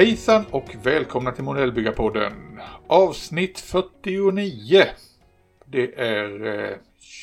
[0.00, 2.60] Hejsan och välkomna till Modellbyggarpodden.
[2.86, 4.84] Avsnitt 49.
[5.64, 6.76] Det är eh,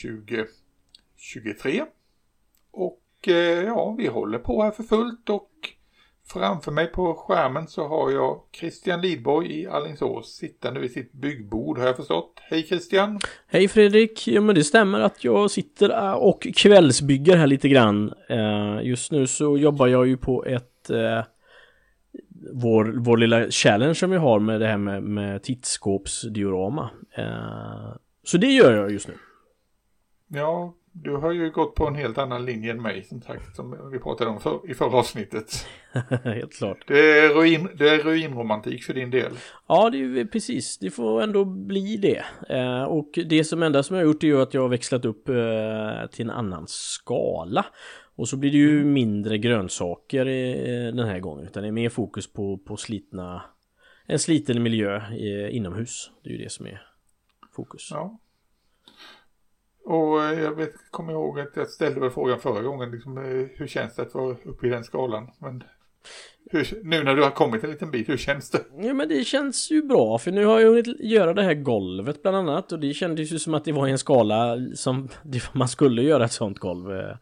[0.03, 1.85] 2023.
[2.71, 3.33] Och eh,
[3.63, 5.51] ja, vi håller på här för fullt och
[6.33, 11.77] framför mig på skärmen så har jag Christian Lidborg i Allingsås sittande vid sitt byggbord
[11.77, 12.33] har jag förstått.
[12.41, 13.19] Hej Christian!
[13.47, 14.27] Hej Fredrik!
[14.27, 18.13] Ja men det stämmer att jag sitter äh, och kvällsbygger här lite grann.
[18.29, 21.23] Eh, just nu så jobbar jag ju på ett eh,
[22.53, 26.89] vår, vår lilla challenge som vi har med det här med, med tittskåpsdiorama.
[28.23, 29.13] Så det gör jag just nu.
[30.27, 30.73] Ja,
[31.03, 33.99] du har ju gått på en helt annan linje än mig som sagt som vi
[33.99, 35.67] pratade om för, i förra avsnittet.
[36.23, 36.77] helt klart.
[36.87, 39.31] Det är, ruin, det är ruinromantik för din del.
[39.67, 40.77] Ja, det är precis.
[40.77, 42.23] Det får ändå bli det.
[42.55, 45.05] Eh, och det som enda som jag har gjort är ju att jag har växlat
[45.05, 45.35] upp eh,
[46.11, 47.65] till en annan skala.
[48.15, 50.25] Och så blir det ju mindre grönsaker
[50.91, 53.41] den här gången utan det är mer fokus på, på slitna
[54.07, 55.01] En sliten miljö
[55.49, 56.11] inomhus.
[56.23, 56.81] Det är ju det som är
[57.55, 57.87] fokus.
[57.91, 58.19] Ja.
[59.87, 63.23] Och eh, jag vet, kommer ihåg att jag ställde väl frågan förra gången, liksom, eh,
[63.55, 65.29] hur känns det att vara uppe i den skalan?
[65.39, 65.63] Men
[66.51, 68.61] hur, nu när du har kommit en liten bit, hur känns det?
[68.77, 72.21] Ja men det känns ju bra för nu har jag hunnit göra det här golvet
[72.21, 75.09] bland annat och det kändes ju som att det var en skala som
[75.53, 76.91] man skulle göra ett sånt golv.
[76.91, 77.15] Eh.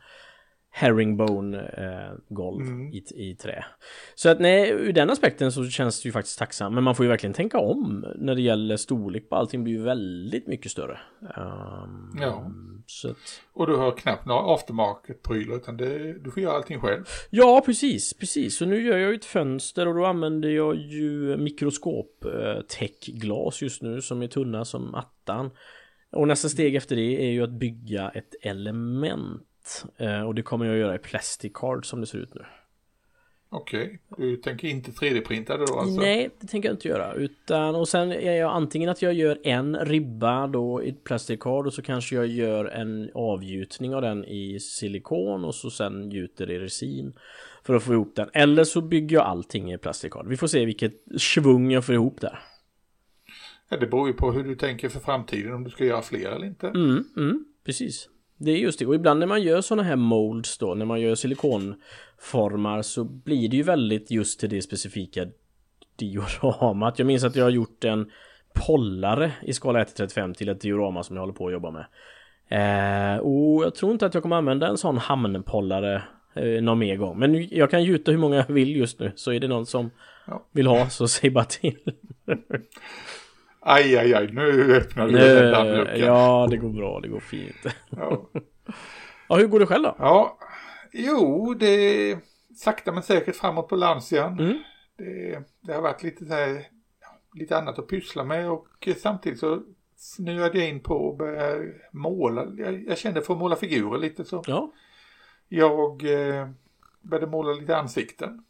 [0.76, 2.94] Eh, herringbone eh, golv mm.
[2.94, 3.66] i, i trä.
[4.16, 6.76] Så att nej, ur den aspekten så känns det ju faktiskt tacksam.
[6.76, 9.82] Men man får ju verkligen tänka om när det gäller storlek på allting blir ju
[9.82, 11.00] väldigt mycket större.
[11.22, 12.52] Um, ja.
[13.10, 13.42] Att...
[13.54, 17.04] Och du har knappt några aftermarket-prylar utan det, du får göra allting själv.
[17.30, 18.58] Ja, precis, precis.
[18.58, 23.82] Så nu gör jag ju ett fönster och då använder jag ju mikroskop eh, just
[23.82, 25.52] nu som är tunna som attan.
[26.12, 29.42] Och nästa steg efter det är ju att bygga ett element
[29.98, 32.46] Eh, och det kommer jag att göra i Plasticard som det ser ut nu.
[33.50, 34.30] Okej, okay.
[34.30, 36.02] du tänker inte 3D-printa det då alltså?
[36.02, 37.14] Nej, det tänker jag inte göra.
[37.14, 41.74] Utan, och sen är jag antingen att jag gör en ribba då i Plasticard och
[41.74, 46.60] så kanske jag gör en avgjutning av den i silikon och så sen gjuter i
[46.60, 47.14] resin.
[47.64, 48.30] För att få ihop den.
[48.34, 50.28] Eller så bygger jag allting i Plasticard.
[50.28, 52.40] Vi får se vilket svung jag får ihop där.
[53.70, 56.30] Ja, det beror ju på hur du tänker för framtiden, om du ska göra fler
[56.30, 56.68] eller inte.
[56.68, 58.10] Mm, mm precis.
[58.38, 61.02] Det är just det, och ibland när man gör sådana här molds då, när man
[61.02, 65.26] gör silikonformar så blir det ju väldigt just till det specifika
[65.96, 67.00] dioramat.
[67.00, 68.12] Jag minns att jag har gjort en
[68.68, 71.86] pollare i skala 1-35 till ett diorama som jag håller på att jobba med.
[72.50, 76.04] Eh, och jag tror inte att jag kommer använda en sån hamnpollare
[76.34, 77.20] eh, någon mer gång.
[77.20, 79.12] Men jag kan gjuta hur många jag vill just nu.
[79.16, 79.92] Så är det någon som
[80.28, 80.46] ja.
[80.52, 81.78] vill ha så säg bara till.
[83.68, 86.00] Aj, aj, aj, nu öppnar du den dammluckan.
[86.00, 87.66] Ja, det går bra, det går fint.
[87.90, 88.30] Ja.
[89.30, 89.96] ja, hur går det själv då?
[90.00, 90.38] Ja,
[90.94, 92.18] jo, det är
[92.56, 94.40] sakta men säkert framåt på Lancian.
[94.40, 94.58] Mm.
[94.98, 96.68] Det, det, har varit lite, så här,
[97.34, 98.68] lite annat att pyssla med och
[98.98, 99.62] samtidigt så
[99.96, 102.46] snöade jag in på att börja måla.
[102.58, 104.44] Jag, jag kände för att måla figurer lite så.
[104.48, 104.72] Ja.
[105.48, 106.50] Jag eh,
[107.02, 108.44] började måla lite ansikten.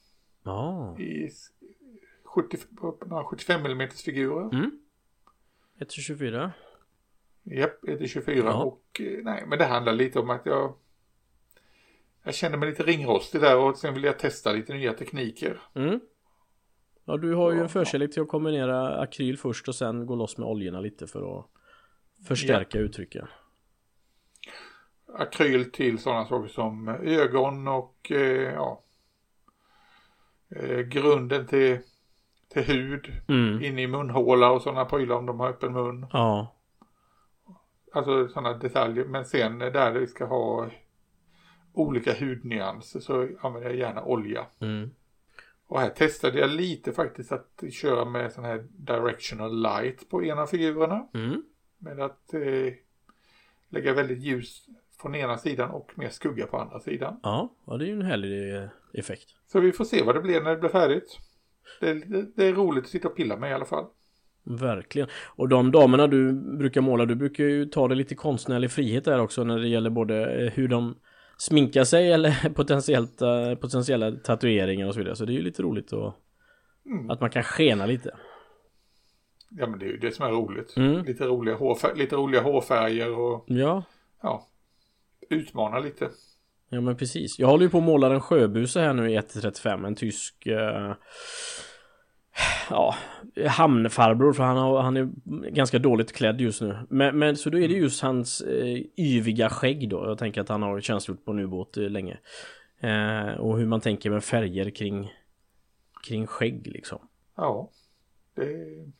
[0.43, 0.95] Ja.
[0.99, 1.29] I
[2.23, 2.57] 70,
[3.29, 4.53] 75 mm figurer.
[4.53, 4.71] Mm.
[5.79, 6.51] 1 till 24?
[7.43, 8.63] Japp, 1 till 24 ja.
[8.63, 10.75] och eh, nej men det handlar lite om att jag
[12.23, 15.61] jag känner mig lite ringrostig där och sen vill jag testa lite nya tekniker.
[15.73, 15.99] Mm.
[17.05, 20.37] Ja du har ju en förkärlek till att kombinera akryl först och sen gå loss
[20.37, 21.45] med oljorna lite för att
[22.27, 22.83] förstärka ja.
[22.83, 23.27] uttrycken.
[25.17, 28.83] Akryl till sådana saker som ögon och eh, ja
[30.49, 31.79] eh, grunden till
[32.55, 33.63] till hud, mm.
[33.63, 36.05] in i munhåla och sådana prylar om de har öppen mun.
[36.13, 36.55] Ja.
[37.93, 39.05] Alltså sådana detaljer.
[39.05, 40.69] Men sen där vi ska ha
[41.73, 44.45] olika hudnyanser så använder jag gärna olja.
[44.59, 44.91] Mm.
[45.67, 50.46] Och här testade jag lite faktiskt att köra med sån här directional light på ena
[50.46, 51.07] figurerna.
[51.13, 51.43] Mm.
[51.78, 52.73] Med att eh,
[53.69, 54.66] lägga väldigt ljus
[55.02, 57.19] från ena sidan och mer skugga på andra sidan.
[57.23, 59.29] Ja, ja det är ju en härlig effekt.
[59.47, 61.19] Så vi får se vad det blir när det blir färdigt.
[61.79, 63.85] Det, det, det, är roligt att sitta och pilla med i alla fall.
[64.44, 65.08] Verkligen.
[65.35, 69.20] Och de damerna du brukar måla, du brukar ju ta det lite konstnärlig frihet där
[69.20, 70.96] också när det gäller både eh, hur de
[71.38, 75.16] sminkar sig eller potentiellt, eh, potentiella tatueringar och så vidare.
[75.16, 76.16] Så det är ju lite roligt att,
[76.85, 77.09] mm.
[77.09, 78.16] att man kan skena lite.
[79.50, 80.78] Ja men det är ju det som är roligt.
[80.78, 81.06] Mm.
[81.06, 83.84] Lite, roliga hårfär lite roliga hårfärger och ja.
[84.22, 84.47] ja,
[85.29, 86.09] utmana lite.
[86.70, 87.40] Ja men precis.
[87.40, 89.88] Jag håller ju på att måla en sjöbuse här nu i 1.35.
[89.88, 90.47] En tysk...
[90.47, 90.94] Eh,
[92.70, 92.96] ja,
[93.47, 95.09] hamnfarbror för han, har, han är
[95.50, 96.78] ganska dåligt klädd just nu.
[96.90, 100.06] Men, men så då är det just hans eh, yviga skägg då.
[100.06, 102.17] Jag tänker att han har tjänstgjort på en ubåt eh, länge.
[102.79, 105.14] Eh, och hur man tänker med färger kring,
[106.08, 107.00] kring skägg liksom.
[107.38, 107.70] Ja,
[108.35, 108.44] det,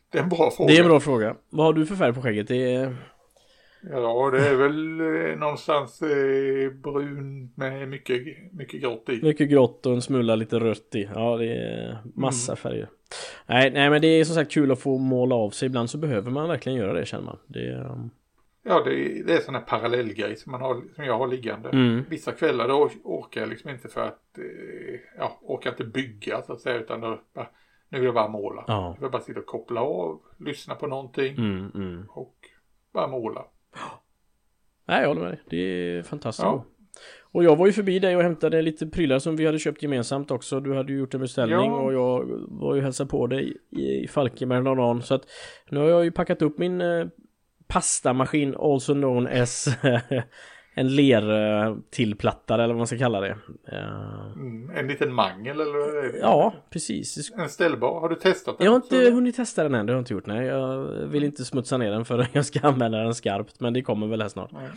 [0.10, 0.72] det är en bra fråga.
[0.72, 1.36] Det är en bra fråga.
[1.50, 2.48] Vad har du för färg på skägget?
[2.48, 2.96] Det är...
[3.92, 8.24] Ja, det är väl eh, någonstans eh, brun med mycket,
[8.54, 9.22] mycket grått i.
[9.24, 11.10] Mycket grått och en smula lite rött i.
[11.16, 12.58] Ja, det är massa mm.
[12.58, 12.90] färger.
[13.46, 15.66] Nej, nej, men det är som sagt kul att få måla av sig.
[15.66, 17.38] Ibland så behöver man verkligen göra det känner man.
[17.48, 18.10] Det um...
[18.68, 21.70] Ja, det är, det är sån här parallellgrej som, man har, som jag har liggande.
[21.70, 22.04] Mm.
[22.10, 26.54] Vissa kvällar då orkar jag liksom inte för att, eh, ja, orkar inte bygga så
[26.54, 27.48] att säga utan då bara,
[27.90, 28.64] nu vill jag bara måla.
[28.68, 28.94] Ja.
[28.96, 32.06] Jag vill bara sitta och koppla av, lyssna på någonting mm, mm.
[32.10, 32.36] och
[32.94, 33.46] bara måla.
[34.88, 35.39] Nej, jag håller med dig.
[35.50, 36.44] Det är fantastiskt.
[36.44, 36.66] Ja.
[37.36, 40.31] Och jag var ju förbi dig och hämtade lite prylar som vi hade köpt gemensamt
[40.31, 40.60] också.
[40.60, 41.77] Du hade ju gjort en beställning ja.
[41.77, 45.04] och jag var ju hälsa på dig i Falkenberg någon dag.
[45.04, 45.22] Så att
[45.69, 47.07] nu har jag ju packat upp min eh,
[47.68, 49.68] pastamaskin, also known as
[50.77, 53.38] en lertillplattare eller vad man ska kalla det.
[54.36, 56.19] Mm, en liten mangel eller?
[56.19, 57.31] Ja, precis.
[57.38, 58.00] En ställbar.
[58.00, 58.66] Har du testat den?
[58.66, 59.12] Jag har inte så?
[59.12, 60.25] hunnit testa den än, det har jag inte gjort.
[60.25, 63.60] Nej, jag vill inte smutsa ner den förrän jag ska använda den skarpt.
[63.60, 64.51] Men det kommer väl här snart.
[64.51, 64.69] Nej.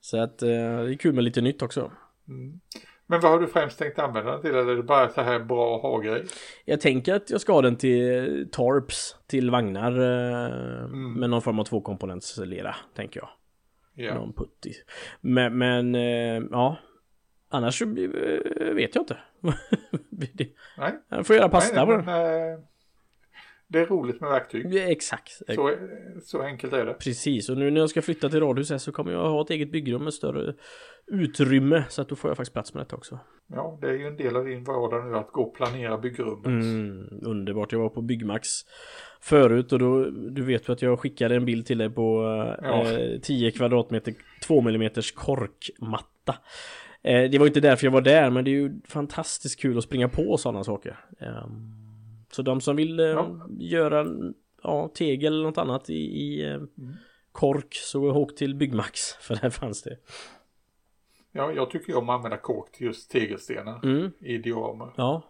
[0.00, 1.90] Så att eh, det är kul med lite nytt också.
[2.28, 2.60] Mm.
[3.06, 4.50] Men vad har du främst tänkt använda den till?
[4.50, 6.26] Eller är det bara så här bra ha-grej?
[6.64, 10.46] Jag tänker att jag ska ha den till torps, till vagnar eh,
[10.84, 11.12] mm.
[11.12, 13.28] med någon form av tvåkomponentslera, tänker jag.
[13.98, 14.14] Ja.
[14.14, 14.72] Någon putti.
[15.20, 16.76] Men, men eh, ja.
[17.48, 19.16] Annars så eh, vet jag inte.
[20.78, 20.98] Nej.
[21.08, 22.58] Jag får göra pasta Nej, men, äh,
[23.66, 24.74] det är roligt med verktyg.
[24.74, 25.32] Ja, exakt.
[25.54, 25.74] Så,
[26.22, 26.94] så enkelt är det.
[26.94, 29.72] Precis, och nu när jag ska flytta till radhuset så kommer jag ha ett eget
[29.72, 30.54] byggrum med större
[31.06, 31.84] utrymme.
[31.88, 33.18] Så att då får jag faktiskt plats med detta också.
[33.46, 36.46] Ja, det är ju en del av din vardag nu att gå och planera byggrummet.
[36.46, 38.48] Mm, underbart, jag var på Byggmax
[39.20, 42.22] förut och då, du vet ju att jag skickade en bild till dig på
[42.62, 42.92] ja.
[42.92, 46.34] eh, 10 kvadratmeter 2 mm korkmatta.
[47.02, 49.84] Eh, det var inte därför jag var där men det är ju fantastiskt kul att
[49.84, 51.00] springa på sådana saker.
[51.18, 51.46] Eh,
[52.30, 53.46] så de som vill eh, ja.
[53.58, 54.06] göra
[54.62, 56.68] ja, tegel eller något annat i, i eh, mm.
[57.32, 59.96] kork så åk till Byggmax för där fanns det.
[61.32, 64.10] Ja, jag tycker om att använda kork till just tegelstenar mm.
[64.20, 64.92] i dioramer.
[64.96, 65.22] Ja.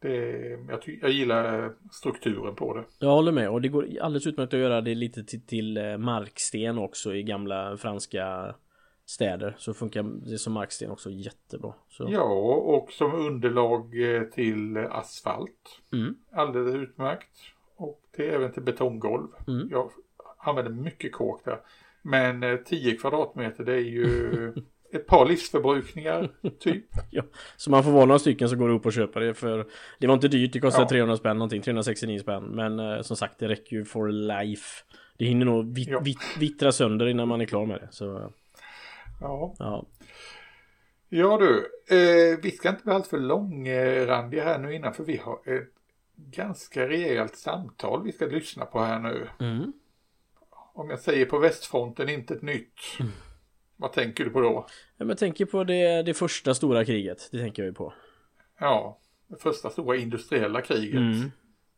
[0.00, 2.84] Det, jag, jag gillar strukturen på det.
[2.98, 5.98] Jag håller med och det går alldeles utmärkt att göra det lite till, till eh,
[5.98, 8.54] marksten också i gamla franska
[9.06, 11.74] städer så funkar det som marksten också jättebra.
[11.88, 12.08] Så.
[12.10, 12.24] Ja,
[12.58, 15.80] och som underlag eh, till asfalt.
[15.92, 16.14] Mm.
[16.32, 17.38] Alldeles utmärkt.
[17.76, 19.28] Och till, även till betonggolv.
[19.48, 19.68] Mm.
[19.70, 19.90] Jag
[20.38, 21.60] använder mycket kåk där.
[22.02, 24.52] Men 10 eh, kvadratmeter det är ju
[24.92, 26.28] ett par livsförbrukningar
[26.60, 26.84] typ.
[27.10, 27.22] ja,
[27.56, 29.66] så man får vara några stycken så går det upp och köper det för
[29.98, 30.88] det var inte dyrt, det kostade ja.
[30.88, 32.44] 300 spänn någonting, 369 spänn.
[32.44, 34.84] Men eh, som sagt det räcker ju for life.
[35.18, 36.00] Det hinner nog vit, ja.
[36.00, 37.88] vit, vittra sönder innan man är klar med det.
[37.90, 38.32] Så,
[39.20, 39.54] ja.
[39.58, 39.86] ja.
[41.08, 45.34] Ja du, eh, vi ska inte bli alltför långrandiga här nu innan för vi har
[45.44, 45.68] ett
[46.16, 49.28] ganska rejält samtal vi ska lyssna på här nu.
[49.40, 49.72] Mm.
[50.74, 52.80] Om jag säger på västfronten inte ett nytt.
[53.00, 53.12] Mm.
[53.76, 54.66] Vad tänker du på då?
[54.96, 57.28] Jag tänker på det, det första stora kriget.
[57.32, 57.92] Det tänker jag ju på.
[58.58, 61.00] Ja, det första stora industriella kriget.
[61.00, 61.30] Mm.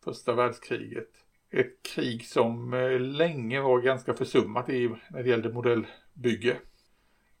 [0.03, 1.09] Första världskriget.
[1.51, 6.57] Ett krig som eh, länge var ganska försummat i, när det gällde modellbygge.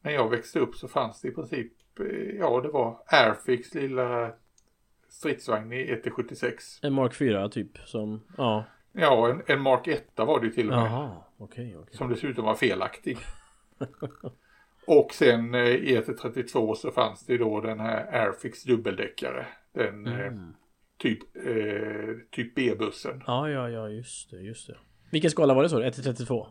[0.01, 2.05] När jag växte upp så fanns det i princip, eh,
[2.39, 4.31] ja det var Airfix lilla
[5.09, 6.79] stridsvagn i 1-76.
[6.81, 8.65] En Mark 4 typ som, ja.
[8.91, 11.11] Ja, en, en Mark 1 var det ju till och med.
[11.37, 11.95] Okej, okay, okay.
[11.95, 13.17] Som dessutom var felaktig.
[14.89, 19.47] Och sen eh, i ET32 så fanns det då den här Airfix dubbeldäckare.
[19.73, 20.53] Den eh, mm.
[20.97, 23.23] typ, eh, typ B-bussen.
[23.27, 24.77] Ja, ja, ja, just det, just det.
[25.11, 25.81] Vilken skala var det så?
[25.81, 26.47] 1 till 32?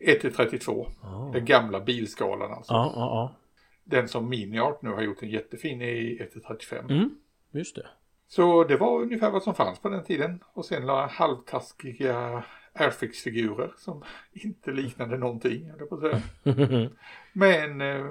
[0.00, 0.72] 1 till 32.
[1.02, 1.32] Oh.
[1.32, 2.72] Den gamla bilskalan alltså.
[2.72, 3.36] Ja, ja, ja.
[3.84, 6.86] Den som Miniart nu har gjort en jättefin i 1 till 35.
[6.90, 7.10] Mm,
[7.50, 7.86] just det.
[8.26, 10.40] Så det var ungefär vad som fanns på den tiden.
[10.52, 12.44] Och sen la halvtaskiga
[12.74, 14.02] Airfix-figurer som
[14.32, 15.68] inte liknade någonting.
[15.68, 16.22] Eller på säga.
[17.32, 18.06] Men eh,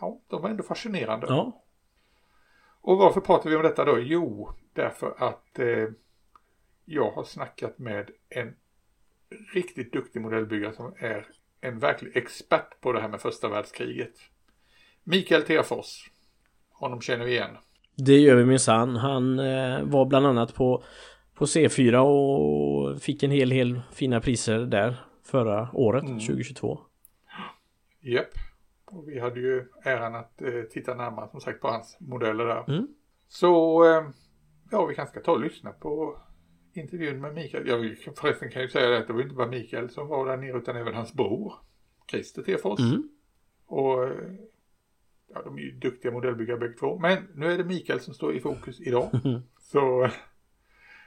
[0.00, 1.26] ja, de var ändå fascinerande.
[1.28, 1.62] Ja.
[2.80, 3.98] Och varför pratar vi om detta då?
[3.98, 5.88] Jo, därför att eh,
[6.84, 8.54] jag har snackat med en
[9.54, 11.26] riktigt duktig modellbyggare som är
[11.60, 14.14] en verklig expert på det här med första världskriget.
[15.04, 16.10] Mikael Terfors.
[16.70, 17.56] Honom känner vi igen.
[17.94, 18.96] Det gör vi minsann.
[18.96, 20.84] Han eh, var bland annat på
[21.34, 26.18] på C4 och fick en hel, hel fina priser där förra året, mm.
[26.18, 26.80] 2022.
[28.00, 28.26] Japp.
[28.84, 32.64] Och vi hade ju äran att eh, titta närmare som sagt på hans modeller där.
[32.68, 32.88] Mm.
[33.28, 34.04] Så eh,
[34.70, 36.16] ja, vi kanske ska ta och lyssna på
[36.74, 37.68] intervjun med Mikael.
[37.68, 40.36] Jag förresten kan ju säga det att det var inte bara Mikael som var där
[40.36, 41.54] nere utan även hans bror.
[42.10, 42.80] Christer Tefors.
[42.80, 43.08] Mm.
[43.66, 44.08] Och
[45.34, 46.98] ja, de är ju duktiga modellbyggare bägge två.
[46.98, 49.10] Men nu är det Mikael som står i fokus idag.
[49.60, 50.08] Så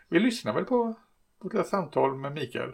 [0.10, 0.96] vi lyssnar väl på
[1.40, 2.72] vårt samtal med Mikael.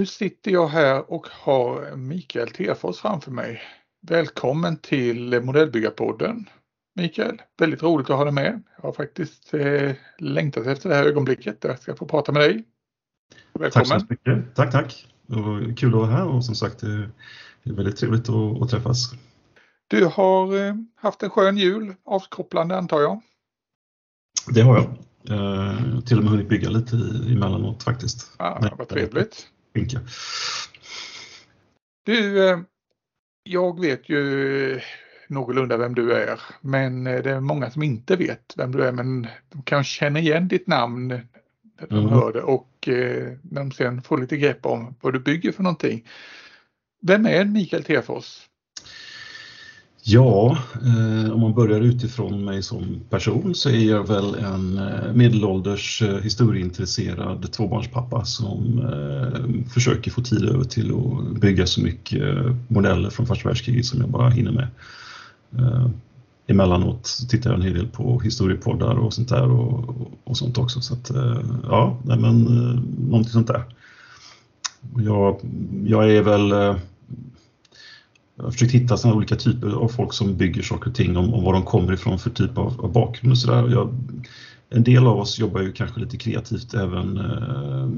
[0.00, 3.62] Nu sitter jag här och har Mikael Tefors framför mig.
[4.06, 6.48] Välkommen till Modellbyggarpodden.
[6.94, 8.62] Mikael, väldigt roligt att ha dig med.
[8.76, 12.42] Jag har faktiskt eh, längtat efter det här ögonblicket där jag ska få prata med
[12.42, 12.64] dig.
[13.52, 13.86] Välkommen.
[13.88, 14.54] Tack så mycket.
[14.54, 15.06] Tack, tack.
[15.76, 17.10] Kul att vara här och som sagt det
[17.64, 19.12] är väldigt trevligt att, att träffas.
[19.88, 23.20] Du har eh, haft en skön jul, avkopplande antar jag?
[24.54, 24.86] Det har jag.
[25.36, 26.96] Eh, till och med hunnit bygga lite
[27.32, 28.32] emellanåt faktiskt.
[28.36, 30.00] Ah, vad trevligt skinka.
[32.04, 32.58] Du, eh,
[33.42, 34.80] jag vet ju
[35.28, 38.92] någorlunda vem du är, men eh, det är många som inte vet vem du är,
[38.92, 41.08] men de kan känna igen ditt namn
[41.80, 42.08] när de mm.
[42.08, 45.62] hör det och eh, när de sen får lite grepp om vad du bygger för
[45.62, 46.06] någonting.
[47.02, 48.49] Vem är Mikael Tefors?
[50.12, 55.12] Ja, eh, om man börjar utifrån mig som person så är jag väl en eh,
[55.14, 62.22] medelålders eh, historieintresserad tvåbarnspappa som eh, försöker få tid över till att bygga så mycket
[62.22, 64.68] eh, modeller från första världskriget som jag bara hinner med.
[65.58, 65.86] Eh,
[66.46, 70.80] emellanåt tittar jag en hel del på historiepoddar och sånt där och, och sånt också.
[70.80, 73.64] Så att, eh, ja, nej men eh, någonting sånt där.
[74.96, 75.40] Jag,
[75.84, 76.76] jag är väl eh,
[78.40, 81.34] jag har försökt hitta sådana olika typer av folk som bygger saker och ting om,
[81.34, 83.88] om var de kommer ifrån för typ av, av bakgrund och sådär.
[84.70, 87.88] En del av oss jobbar ju kanske lite kreativt även eh,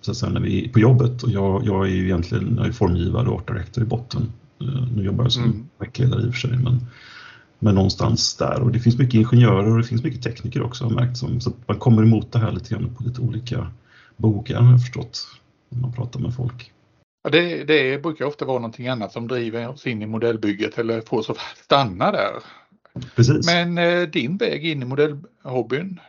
[0.00, 2.66] så att säga, när vi är på jobbet och jag, jag är ju egentligen jag
[2.66, 4.32] är formgivare och art director i botten.
[4.60, 5.66] Eh, nu jobbar jag som mm.
[5.88, 6.86] i och för sig men,
[7.58, 10.90] men någonstans där och det finns mycket ingenjörer och det finns mycket tekniker också har
[10.90, 13.66] märkt som, så man kommer emot det här lite grann på lite olika
[14.16, 15.26] bogar har jag förstått
[15.68, 16.72] när man pratar med folk.
[17.28, 21.00] Ja, det, det brukar ofta vara någonting annat som driver oss in i modellbygget eller
[21.00, 22.32] får oss att stanna där.
[23.16, 23.46] Precis.
[23.46, 26.00] Men eh, din väg in i modellhobbyn,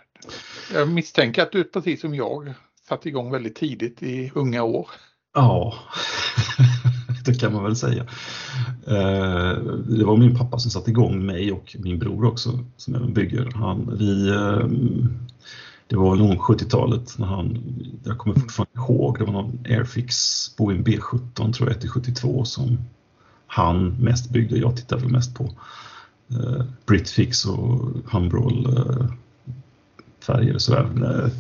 [0.74, 2.54] jag misstänker att du precis som jag
[2.88, 4.88] satte igång väldigt tidigt i unga år.
[5.36, 5.74] Ja,
[7.26, 8.02] det kan man väl säga.
[8.88, 9.58] Eh,
[9.88, 13.52] det var min pappa som satte igång mig och min bror också som även bygger.
[13.56, 14.68] Han, vi, eh,
[15.90, 17.64] det var nog 70-talet när han,
[18.04, 20.16] jag kommer fortfarande ihåg, det var någon Airfix
[20.58, 22.78] Boeing B17 tror jag, 1-72 som
[23.48, 25.44] han mest byggde, jag tittade mest på.
[26.32, 29.06] Eh, Britfix och Humbrol eh,
[30.26, 30.90] färger och sådär.
[31.04, 31.32] Eh,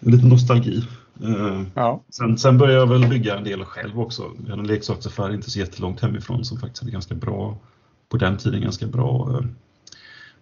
[0.00, 0.84] en liten nostalgi.
[1.22, 2.02] Eh, ja.
[2.08, 4.22] sen, sen började jag väl bygga en del själv också.
[4.44, 7.58] Jag hade en leksaksaffär inte så jättelångt hemifrån som faktiskt hade ganska bra,
[8.08, 9.40] på den tiden ganska bra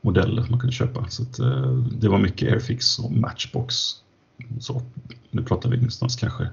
[0.05, 1.09] modeller man kunde köpa.
[1.09, 3.75] Så att, eh, det var mycket Airfix och Matchbox.
[4.61, 4.83] Så,
[5.31, 6.49] nu pratar vi någonstans kanske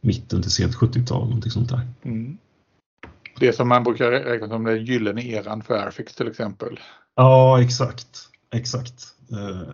[0.00, 1.80] mitten till sent 70-tal, någonting sånt där.
[2.02, 2.38] Mm.
[3.40, 6.80] Det som man brukar räkna som den gyllene eran för Airfix till exempel.
[7.14, 8.28] Ja, exakt.
[8.54, 8.94] Exakt.
[9.32, 9.68] Eh,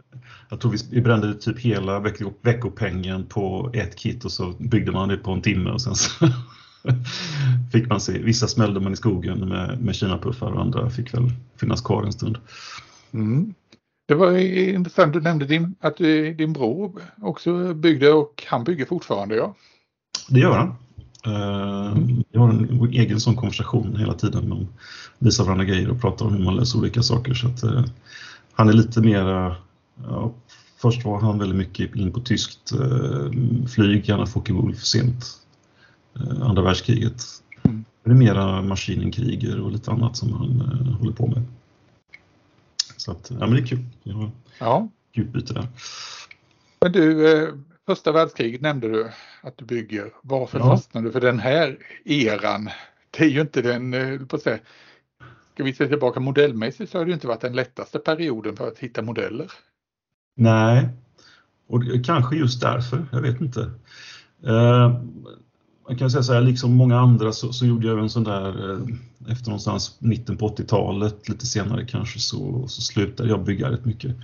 [0.48, 2.00] jag tror vi brände typ hela
[2.42, 6.10] veckopengen på ett kit och så byggde man det på en timme och sen så
[7.72, 8.18] fick man se.
[8.18, 12.12] Vissa smällde man i skogen med, med kinapuffar och andra fick väl finnas kvar en
[12.12, 12.38] stund.
[13.12, 13.54] Mm.
[14.08, 15.96] Det var intressant, du nämnde din, att
[16.36, 19.54] din bror också byggde och han bygger fortfarande ja?
[20.28, 20.74] Det gör han.
[21.26, 22.24] Mm.
[22.30, 24.48] Jag har en egen sån konversation hela tiden.
[24.48, 24.68] Man
[25.18, 27.34] visar varandra grejer och pratar om hur man löser olika saker.
[27.34, 27.84] Så att, uh,
[28.52, 29.56] han är lite mer,
[30.02, 30.32] ja,
[30.82, 33.30] först var han väldigt mycket in på tyskt uh,
[33.66, 35.43] flyg, gärna Focke-Wulf sent Eh,
[36.42, 37.22] andra världskriget.
[37.62, 37.84] Mm.
[38.04, 41.42] Det är mera maskinenkriger och lite annat som han eh, håller på med.
[42.96, 43.84] Så att, ja men det är kul.
[44.02, 44.88] Jag har ja.
[45.12, 45.66] utbyte där.
[46.80, 47.54] Men du, eh,
[47.86, 49.10] första världskriget nämnde du
[49.42, 50.12] att du bygger.
[50.22, 50.64] Varför ja.
[50.64, 52.70] fastnade du för den här eran?
[53.10, 54.58] Det är ju inte den, eh, på säga,
[55.54, 58.78] ska vi se tillbaka modellmässigt så har det inte varit den lättaste perioden för att
[58.78, 59.52] hitta modeller.
[60.36, 60.88] Nej,
[61.66, 63.70] och kanske just därför, jag vet inte.
[65.88, 68.72] Man kan säga så här, liksom många andra så, så gjorde jag en sån där
[68.72, 73.84] eh, efter någonstans mitten på 80-talet, lite senare kanske, så, så slutade jag bygga rätt
[73.84, 74.16] mycket.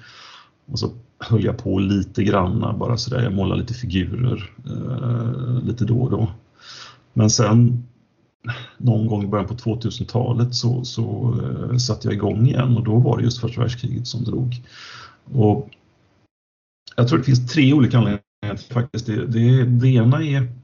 [0.67, 5.85] Och så höll jag på lite granna bara sådär, jag målade lite figurer eh, lite
[5.85, 6.33] då och då.
[7.13, 7.87] Men sen
[8.79, 12.99] någon gång i början på 2000-talet så, så eh, satte jag igång igen och då
[12.99, 14.63] var det just första världskriget som drog.
[15.33, 15.71] Och
[16.97, 19.07] jag tror det finns tre olika anledningar faktiskt.
[19.07, 20.60] Det, det, det ena är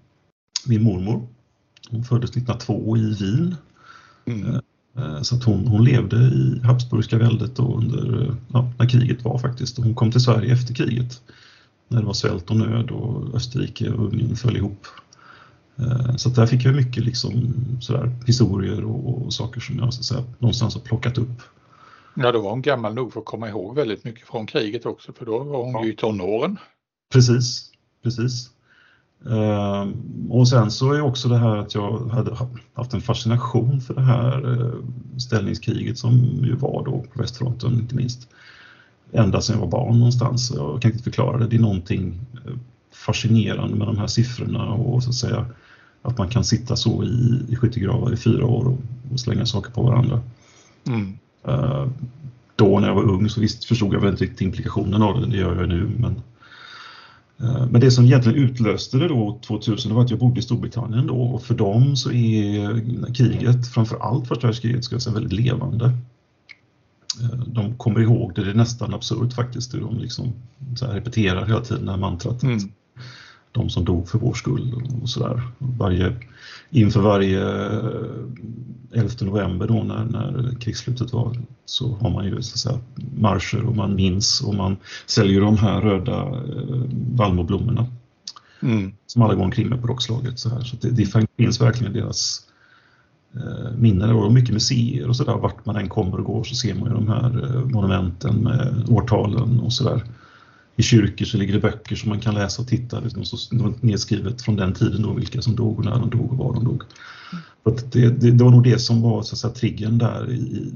[0.69, 1.27] min mormor.
[1.91, 3.55] Hon föddes 1902 i Wien.
[4.25, 4.61] Mm.
[4.99, 9.79] Eh, så att hon, hon levde i Habsburgska väldet under, ja, när kriget var faktiskt.
[9.79, 11.23] Hon kom till Sverige efter kriget.
[11.89, 14.87] När det var svält och nöd och Österrike och Ungern föll ihop.
[15.79, 20.03] Eh, så där fick jag mycket liksom, sådär, historier och, och saker som jag så
[20.03, 21.43] säga, någonstans har plockat upp.
[22.15, 25.13] Ja, då var hon gammal nog för att komma ihåg väldigt mycket från kriget också,
[25.13, 25.85] för då var hon ja.
[25.85, 26.57] ju i tonåren.
[27.13, 27.71] Precis,
[28.03, 28.51] precis.
[29.31, 29.89] Uh,
[30.31, 32.37] och sen så är också det här att jag hade
[32.75, 34.75] haft en fascination för det här uh,
[35.19, 38.29] ställningskriget som ju var då på västfronten inte minst.
[39.13, 40.53] Ända sedan jag var barn någonstans.
[40.57, 41.47] Jag kan inte förklara det.
[41.47, 42.53] Det är någonting eh,
[42.95, 45.47] fascinerande med de här siffrorna och så att säga
[46.03, 48.79] att man kan sitta så i, i skyttegravar i fyra år och,
[49.13, 50.21] och slänga saker på varandra.
[50.87, 51.19] Mm.
[51.49, 51.87] Uh,
[52.57, 55.27] då när jag var ung så visst förstod jag väl inte riktigt implikationen av det,
[55.27, 55.91] det gör jag nu.
[55.99, 56.23] Men,
[57.41, 60.43] Eh, men det som egentligen utlöste det då 2000 det var att jag bodde i
[60.43, 65.15] Storbritannien då och för dem så är kriget, framför allt första världskriget, ska jag säga,
[65.15, 65.85] väldigt levande.
[67.23, 70.33] Eh, de kommer ihåg det, det är nästan absurt faktiskt, hur de liksom
[70.77, 72.43] så repeterar hela tiden det här mantrat.
[72.43, 72.59] Mm
[73.57, 75.43] de som dog för vår skull och sådär.
[75.59, 76.17] Varje,
[76.71, 82.55] inför varje 11 eh, november då när, när krigsslutet var så har man ju så
[82.55, 82.79] att säga,
[83.19, 86.83] marscher och man minns och man säljer de här röda eh,
[87.15, 87.87] vallmoblommorna
[88.63, 88.93] mm.
[89.07, 90.39] som alla går omkring med på rockslaget.
[90.39, 90.61] Så, här.
[90.61, 92.41] så det, det finns verkligen deras
[93.35, 95.37] eh, minnen och mycket museer och sådär.
[95.37, 98.85] Vart man än kommer och går så ser man ju de här eh, monumenten med
[98.89, 100.03] årtalen och sådär
[100.77, 103.01] i kyrkor så ligger det böcker som man kan läsa och titta.
[103.01, 106.39] Det så nedskrivet från den tiden då vilka som dog och när de dog och
[106.39, 106.83] var de dog.
[107.33, 107.77] Mm.
[107.93, 110.71] Det, det, det, var nog det som var så att säga, triggern där i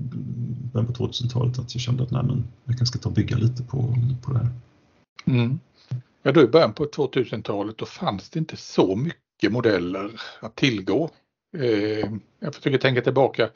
[0.72, 3.36] början på 2000-talet att jag kände att nej, men jag kanske ska ta och bygga
[3.36, 4.50] lite på, på det här.
[5.24, 5.58] Mm.
[6.22, 11.10] Ja, då i början på 2000-talet då fanns det inte så mycket modeller att tillgå.
[11.58, 13.48] Eh, jag försöker tänka tillbaka.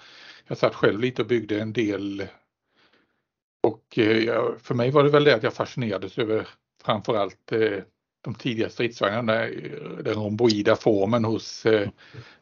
[0.49, 2.23] Jag satt själv lite och byggde en del
[3.65, 6.49] och eh, för mig var det väl det att jag fascinerades över
[6.85, 7.83] framförallt eh,
[8.25, 9.47] de tidiga stridsvagnarna,
[10.05, 11.89] den romboida formen hos eh,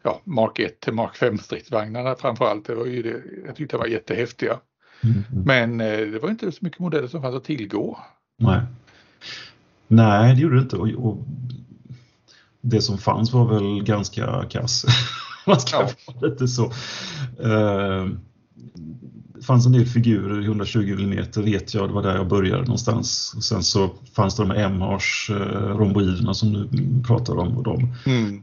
[0.02, 2.66] ja, Mark 1 till Mark 5 stridsvagnarna framförallt.
[2.66, 4.58] Det var ju det, jag tyckte det var jättehäftiga.
[5.04, 5.22] Mm.
[5.44, 5.78] Men
[6.12, 7.98] det var inte så mycket modeller som fanns att tillgå.
[8.38, 8.60] Nej,
[9.88, 10.76] Nej det gjorde det inte.
[10.76, 11.18] Och, och
[12.60, 14.84] det som fanns var väl ganska kass.
[15.46, 15.88] Man ska ja.
[16.06, 16.64] vara lite så.
[17.44, 18.08] Uh,
[19.34, 22.62] det fanns en del figurer i 120 mm vet jag, det var där jag började
[22.62, 23.34] någonstans.
[23.36, 26.68] Och sen så fanns det de här MHs eh, romboiderna som du
[27.06, 28.42] pratar om och de mm.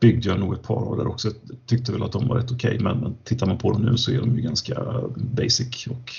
[0.00, 1.28] byggde jag nog ett par av där också.
[1.28, 3.82] Jag tyckte väl att de var rätt okej okay, men, men tittar man på dem
[3.82, 6.12] nu så är de ju ganska basic och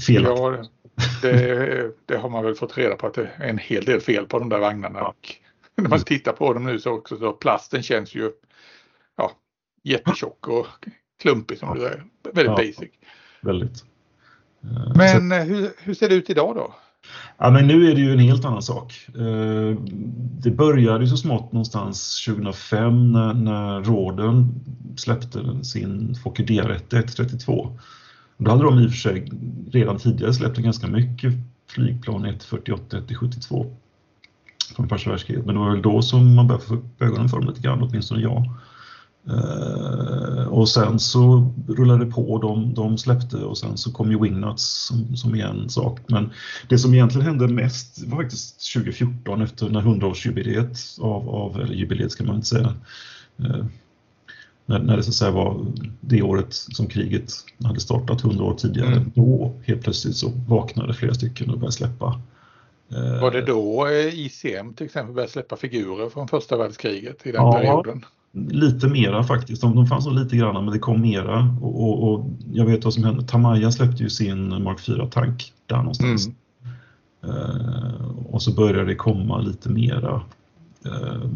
[0.00, 0.46] felaktiga.
[0.46, 0.64] Ja,
[1.22, 4.26] det, det, har man väl fått reda på att det är en hel del fel
[4.26, 4.98] på de där vagnarna.
[4.98, 5.08] Ja.
[5.08, 5.36] Och
[5.74, 8.32] när man tittar på dem nu så också så plasten känns ju
[9.16, 9.32] ja,
[9.82, 10.66] jättetjock och
[11.22, 11.74] klumpig som ja.
[11.74, 12.04] du säger.
[12.34, 12.90] Väldigt ja, basic.
[13.40, 13.84] Väldigt.
[14.64, 16.74] Eh, men så, eh, hur, hur, ser det ut idag då?
[17.38, 19.06] Ja, men nu är det ju en helt annan sak.
[19.14, 19.76] Eh,
[20.42, 24.54] det började så smått någonstans 2005 när, när Råden
[24.96, 27.78] släppte sin Fokker DR1 132.
[28.38, 29.30] Då hade de i och för sig
[29.72, 31.32] redan tidigare släppt ganska mycket
[31.68, 33.76] flygplan 148 172
[34.76, 35.46] från första världskriget.
[35.46, 37.82] Men det var väl då som man började få upp ögonen för dem lite grann,
[37.82, 38.44] åtminstone jag.
[39.30, 44.18] Uh, och sen så rullade det på, de, de släppte och sen så kom ju
[44.18, 46.00] Wingnuts som, som är en sak.
[46.06, 46.30] Men
[46.68, 52.12] det som egentligen hände mest var faktiskt 2014 efter när 100-årsjubileet av, av, eller jubileet
[52.12, 52.74] ska man inte säga,
[53.40, 53.64] uh,
[54.66, 55.66] när, när det så att säga var
[56.00, 57.32] det året som kriget
[57.64, 58.96] hade startat 100 år tidigare.
[58.96, 59.12] Mm.
[59.14, 62.20] Då helt plötsligt så vaknade flera stycken och började släppa
[62.92, 67.42] uh, var det då ICM till exempel började släppa figurer från första världskriget i den
[67.42, 68.04] ja, perioden?
[68.34, 69.62] Lite mera faktiskt.
[69.62, 71.56] De, de fanns nog lite grann men det kom mera.
[71.60, 73.22] Och, och, och, jag vet vad som hände.
[73.22, 76.26] Tamaya släppte ju sin Mark 4-tank där någonstans.
[76.26, 76.36] Mm.
[77.24, 80.22] Uh, och så började det komma lite mera
[80.86, 81.30] uh,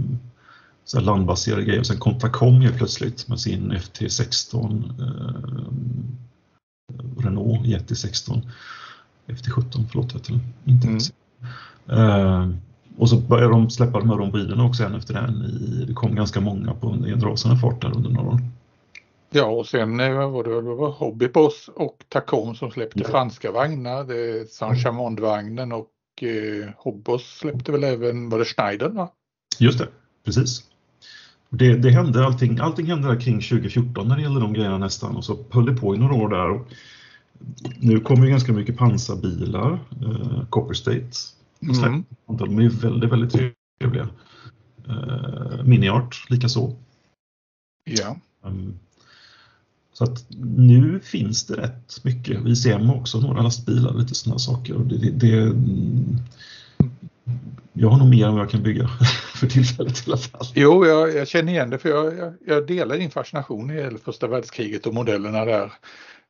[0.85, 1.80] så landbaserade grejer.
[1.80, 5.66] Och sen kom Tacom ju plötsligt med sin FT16 uh,
[7.18, 8.42] Renault GT16
[9.26, 10.40] FT17, förlåt heter den.
[10.64, 11.00] Inte mm.
[12.98, 15.42] Och så började de släppa de här rombiderna också en efter en.
[15.42, 18.40] I, det kom ganska många på en rasande fart där under några år.
[19.30, 23.09] Ja och sen eh, var det, det var Hobbyboss och Tacom som släppte ja.
[23.09, 24.04] franska vagnar.
[24.04, 25.88] Det Saint-Chamond-vagnen och
[26.22, 29.09] eh, Hobboss släppte väl även, var det Schneider va?
[29.59, 29.88] Just det,
[30.24, 30.62] precis.
[31.50, 35.16] Det, det hände allting, allting hände där kring 2014 när det gäller de grejerna nästan
[35.16, 36.61] och så höll det på i några år där.
[37.80, 41.36] Nu kommer ju ganska mycket pansarbilar, eh, Copper State.
[41.62, 42.05] Mm.
[42.27, 43.33] De är väldigt, väldigt
[43.81, 44.09] trevliga.
[44.88, 46.77] Eh, Miniart likaså.
[47.85, 48.16] Ja.
[48.42, 48.79] Um,
[49.92, 52.40] så att nu finns det rätt mycket.
[52.40, 54.75] Vi ser också några lastbilar, lite sådana saker.
[54.75, 55.57] Och det, det, det,
[57.73, 58.88] jag har nog mer än vad jag kan bygga
[59.35, 60.47] för tillfället i alla fall.
[60.55, 63.81] Jo, jag, jag känner igen det för jag, jag, jag delar din fascination när det
[63.81, 65.73] gäller första världskriget och modellerna där.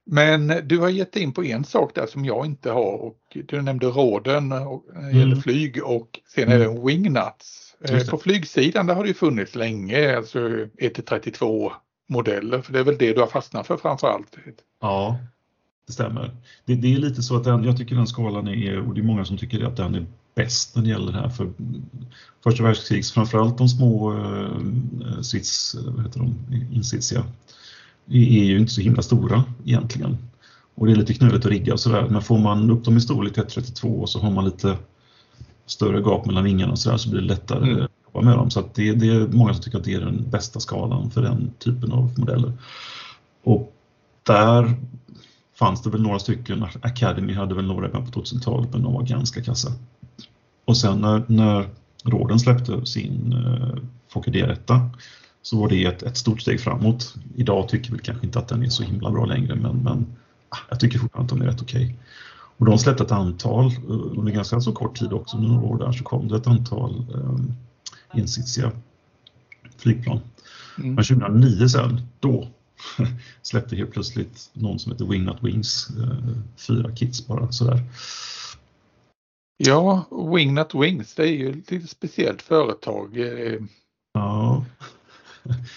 [0.06, 3.62] Men du har gett in på en sak där som jag inte har och du
[3.62, 5.42] nämnde råden och, det gäller mm.
[5.42, 6.86] flyg och sen mm.
[6.86, 7.76] wingnuts.
[7.84, 11.72] Eh, på flygsidan där har det ju funnits länge, alltså 1-32
[12.08, 14.36] modeller, för det är väl det du har fastnat för framför allt?
[14.80, 15.18] Ja,
[15.86, 16.30] det stämmer.
[16.64, 19.04] Det, det är lite så att den, jag tycker den skalan är, och det är
[19.04, 21.28] många som tycker att den är bäst när det gäller det här.
[21.28, 21.52] För
[22.44, 26.34] första världskrigs, framförallt de små eh, sits, vad heter de,
[26.72, 27.24] insitsiga,
[28.10, 30.16] är ju inte så himla stora egentligen.
[30.74, 32.08] Och det är lite knöligt att rigga och sådär.
[32.10, 34.76] Men får man upp dem i storlek till 32 och så har man lite
[35.66, 37.82] större gap mellan vingarna och sådär så blir det lättare mm.
[37.84, 38.50] att jobba med dem.
[38.50, 41.52] Så det, det, är många som tycker att det är den bästa skalan för den
[41.58, 42.52] typen av modeller.
[43.44, 43.72] Och
[44.22, 44.74] där
[45.58, 49.42] fanns det väl några stycken, Academy hade väl några på 2000-talet men de var ganska
[49.42, 49.72] kassa.
[50.64, 51.68] Och sen när, när
[52.04, 54.90] råden släppte sin eh, Fokker D1
[55.46, 57.14] så var det ett, ett stort steg framåt.
[57.36, 60.06] Idag tycker vi kanske inte att den är så himla bra längre men, men
[60.48, 61.84] ah, jag tycker fortfarande att de är rätt okej.
[61.84, 61.96] Okay.
[62.56, 65.78] Och de släppte ett antal, eh, under ganska så kort tid också, under några år
[65.78, 67.54] där så kom det ett antal um,
[68.14, 68.72] insitsiga
[69.76, 70.20] flygplan.
[70.78, 70.94] Mm.
[70.94, 72.48] Men 2009 sen, då
[73.42, 77.80] släppte helt plötsligt någon som heter Wingnut Wings uh, fyra kits bara sådär.
[79.56, 80.04] Ja,
[80.34, 83.20] Wingnut Wings, det är ju ett lite speciellt företag.
[83.20, 83.60] Eh,
[84.12, 84.64] ja.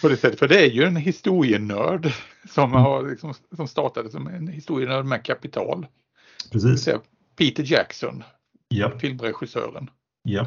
[0.01, 2.13] På det sättet, för det är ju en historienörd
[2.49, 2.83] som, mm.
[2.83, 5.87] har, liksom, som startade som en historienörd med kapital.
[6.51, 6.89] Precis.
[7.35, 8.23] Peter Jackson,
[8.67, 8.91] ja.
[8.99, 9.89] filmregissören.
[10.23, 10.45] Ja.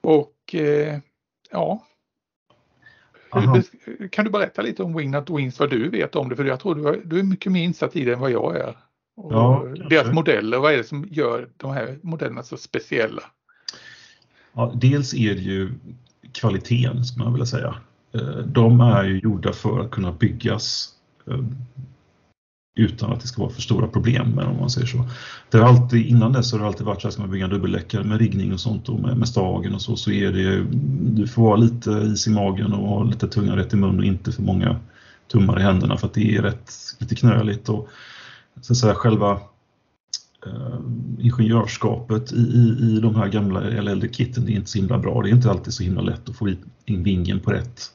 [0.00, 0.98] Och eh,
[1.50, 1.84] ja.
[3.32, 6.36] Hur, kan du berätta lite om Wingnut Wings, vad du vet om det?
[6.36, 8.76] För jag tror du, du är mycket mer insatt i det än vad jag är.
[9.16, 13.22] Och ja, deras modeller, vad är det som gör de här modellerna så speciella?
[14.52, 15.72] Ja, dels är det ju
[16.32, 17.74] kvaliteten, skulle man vilja säga.
[18.14, 20.88] Eh, de är ju gjorda för att kunna byggas
[21.26, 21.40] eh,
[22.78, 25.08] utan att det ska vara för stora problem med om man säger så.
[25.50, 27.50] Det har alltid, innan dess har det alltid varit så att ska man bygga en
[27.50, 30.66] dubbelläckare med riggning och sånt och med, med stagen och så, så är det,
[31.14, 34.04] du får vara lite is i magen och ha lite tungan rätt i mun och
[34.04, 34.76] inte för många
[35.32, 37.88] tummar i händerna för att det är rätt lite knöligt och
[38.60, 39.40] så att säga, själva
[40.46, 40.80] eh,
[41.18, 45.22] ingenjörskapet i, i, i de här gamla eller äldre kitten är inte så himla bra.
[45.22, 46.48] Det är inte alltid så himla lätt att få
[46.84, 47.92] in vingen på rätt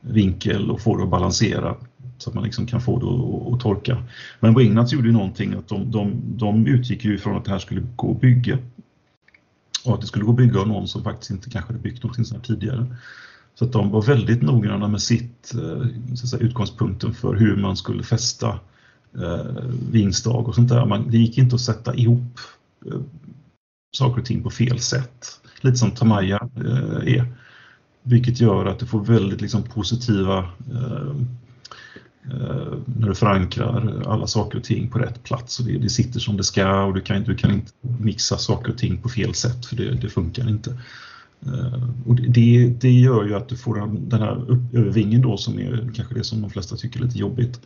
[0.00, 1.76] vinkel och få det att balansera
[2.18, 4.02] så att man liksom kan få det att, att torka.
[4.40, 7.58] Men Wingnuts gjorde ju någonting att de, de, de utgick ju ifrån att det här
[7.58, 8.58] skulle gå att bygga
[9.84, 12.02] och att det skulle gå att bygga av någon som faktiskt inte kanske hade byggt
[12.02, 12.96] någonting sånt här tidigare.
[13.54, 17.56] Så att de var väldigt noggranna med sitt eh, så att säga, utgångspunkten för hur
[17.56, 18.60] man skulle fästa
[19.14, 20.86] eh, och sånt där.
[20.86, 22.38] Man, det gick inte att sätta ihop
[22.86, 23.00] eh,
[23.96, 25.40] saker och ting på fel sätt.
[25.60, 27.26] Lite som Tamaya eh, är.
[28.02, 30.38] Vilket gör att du får väldigt liksom, positiva
[30.72, 31.10] eh,
[32.30, 36.20] eh, när du förankrar alla saker och ting på rätt plats och det, det sitter
[36.20, 39.34] som det ska och du kan, du kan inte mixa saker och ting på fel
[39.34, 40.70] sätt för det, det funkar inte.
[41.46, 45.58] Eh, och det, det, gör ju att du får den, den här övervingen då som
[45.58, 47.60] är kanske det som de flesta tycker är lite jobbigt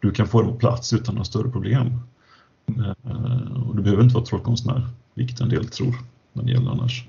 [0.00, 2.00] du kan få det på plats utan några större problem.
[2.78, 5.94] Uh, och du behöver inte vara trollkonstnär, vilket en del tror
[6.32, 7.04] när det gäller annars.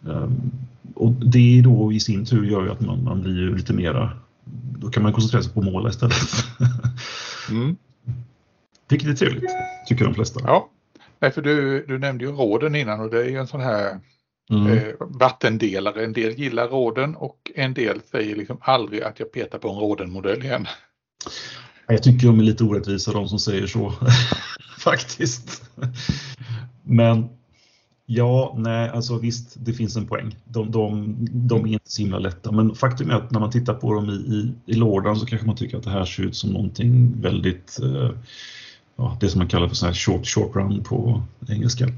[0.00, 0.52] Um,
[0.94, 4.10] och det då i sin tur gör ju att man, man blir lite mera,
[4.78, 6.16] då kan man koncentrera sig på måla istället.
[7.50, 7.76] mm.
[8.88, 9.50] Vilket är trevligt,
[9.88, 10.40] tycker de flesta.
[10.44, 10.70] Ja,
[11.20, 14.00] Nej, för du, du nämnde ju råden innan och det är ju en sån här
[14.50, 14.66] mm.
[14.66, 16.04] eh, vattendelare.
[16.04, 19.78] En del gillar råden och en del säger liksom aldrig att jag petar på en
[19.78, 20.66] rådenmodell igen.
[21.90, 23.92] Jag tycker de är lite orättvisa de som säger så
[24.78, 25.62] faktiskt.
[26.82, 27.28] Men
[28.06, 30.36] ja, nej, alltså visst, det finns en poäng.
[30.44, 33.74] De, de, de är inte så himla lätta, men faktum är att när man tittar
[33.74, 36.36] på dem i, i, i lådan så kanske man tycker att det här ser ut
[36.36, 38.10] som någonting väldigt, eh,
[38.96, 41.88] ja, det som man kallar för så här short, short run på engelska.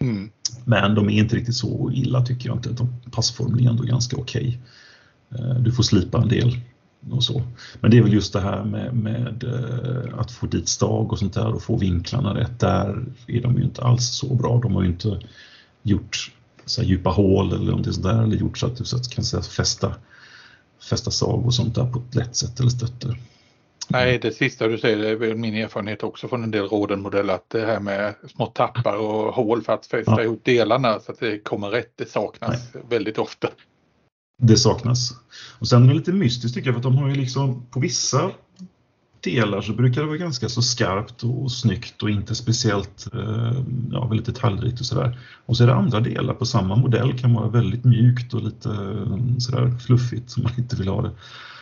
[0.00, 0.30] Mm.
[0.64, 2.72] Men de är inte riktigt så illa tycker jag inte.
[2.72, 4.60] De, passformen är ändå ganska okej.
[5.30, 5.46] Okay.
[5.46, 6.58] Eh, du får slipa en del
[7.10, 7.42] och så.
[7.80, 11.18] Men det är väl just det här med, med eh, att få dit stag och
[11.18, 12.60] sånt där och få vinklarna rätt.
[12.60, 14.60] Där är de ju inte alls så bra.
[14.62, 15.20] De har ju inte
[15.82, 16.32] gjort
[16.64, 18.84] så djupa hål eller någonting sånt där eller gjort så att du
[19.14, 19.94] kan säga, fästa
[20.90, 23.16] fästa sag och sånt där på ett lätt sätt eller stötter.
[23.88, 27.50] Nej, det sista du säger är väl min erfarenhet också från en del rådenmodeller att
[27.50, 30.22] det här med små tappar och hål för att fästa ja.
[30.22, 32.82] ihop delarna så att det kommer rätt, det saknas Nej.
[32.88, 33.48] väldigt ofta.
[34.40, 35.14] Det saknas.
[35.58, 37.80] Och sen är det lite mystiskt tycker jag för att de har ju liksom på
[37.80, 38.30] vissa
[39.20, 44.06] delar så brukar det vara ganska så skarpt och snyggt och inte speciellt eh, ja,
[44.06, 45.18] väldigt detaljrikt och sådär.
[45.46, 48.68] Och så är det andra delar på samma modell kan vara väldigt mjukt och lite
[48.68, 51.10] eh, sådär fluffigt som man inte vill ha det.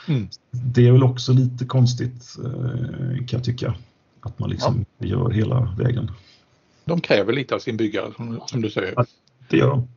[0.08, 0.28] Mm.
[0.50, 3.74] Det är väl också lite konstigt eh, kan jag tycka.
[4.20, 5.06] Att man liksom ja.
[5.06, 6.10] gör hela vägen.
[6.84, 8.92] De kräver lite av sin byggare som, som du säger.
[8.96, 9.04] Ja,
[9.48, 9.88] det gör de.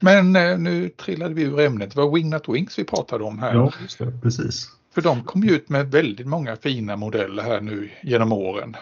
[0.00, 0.32] Men
[0.62, 1.94] nu trillade vi ur ämnet.
[1.94, 3.54] Det var Wingnut Wings vi pratade om här.
[3.54, 4.68] Ja, just det, precis.
[4.94, 8.76] För de kom ju ut med väldigt många fina modeller här nu genom åren.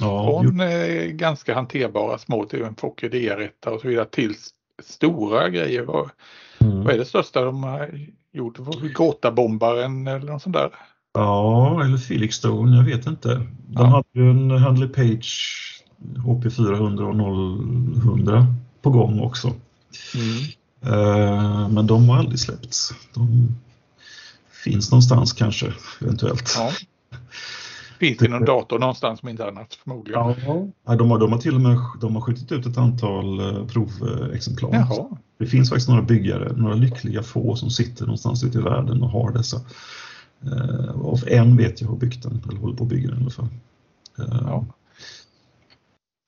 [0.00, 4.34] Ja, Från eh, ganska hanterbara små till en Fokker DR1 och så vidare till
[4.82, 5.82] stora grejer.
[5.82, 6.10] Vad,
[6.58, 6.84] mm.
[6.84, 8.58] vad är det största de har gjort?
[8.94, 10.70] Gåtabombaren eller något sånt där?
[11.14, 13.28] Ja, eller Felix Stone, jag vet inte.
[13.28, 13.84] De ja.
[13.84, 15.62] hade ju en Handley Page
[16.24, 18.46] HP 400 och 0
[18.82, 19.48] på gång också.
[19.48, 19.56] Mm.
[20.86, 22.92] Uh, men de har aldrig släppts.
[23.14, 23.48] De
[24.64, 26.54] finns någonstans kanske, eventuellt.
[26.56, 26.70] Ja.
[28.00, 30.20] Finns det någon dator någonstans om inte annat förmodligen?
[30.86, 33.66] Ja, de har, de har till och med de har skjutit ut ett antal uh,
[33.66, 34.70] provexemplar.
[34.72, 35.16] Jaha.
[35.38, 39.10] Det finns faktiskt några byggare, några lyckliga få som sitter någonstans ute i världen och
[39.10, 39.60] har dessa.
[40.46, 43.22] Uh, och en vet jag har byggt den, eller håller på att bygga den i
[43.22, 43.48] alla fall.
[44.16, 44.64] Ja.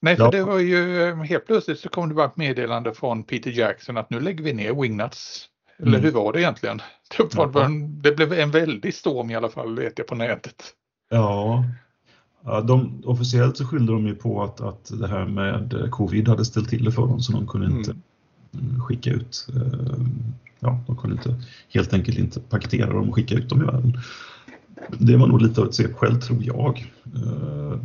[0.00, 0.30] Nej, för ja.
[0.30, 4.10] det var ju helt plötsligt så kom det bara ett meddelande från Peter Jackson att
[4.10, 6.02] nu lägger vi ner Wingnuts eller mm.
[6.02, 6.80] hur var det egentligen?
[7.18, 10.64] Det, var en, det blev en väldig storm i alla fall, vet jag på nätet.
[11.10, 11.64] Ja,
[12.44, 16.44] ja de, officiellt så skyllde de ju på att, att det här med covid hade
[16.44, 18.80] ställt till det för dem så de kunde inte mm.
[18.80, 20.02] skicka ut, eh,
[20.60, 24.00] ja, de kunde inte, helt enkelt inte paketera dem och skicka ut dem i världen.
[24.98, 26.92] Det var nog lite av ett svepskäl tror jag.
[27.16, 27.80] Uh,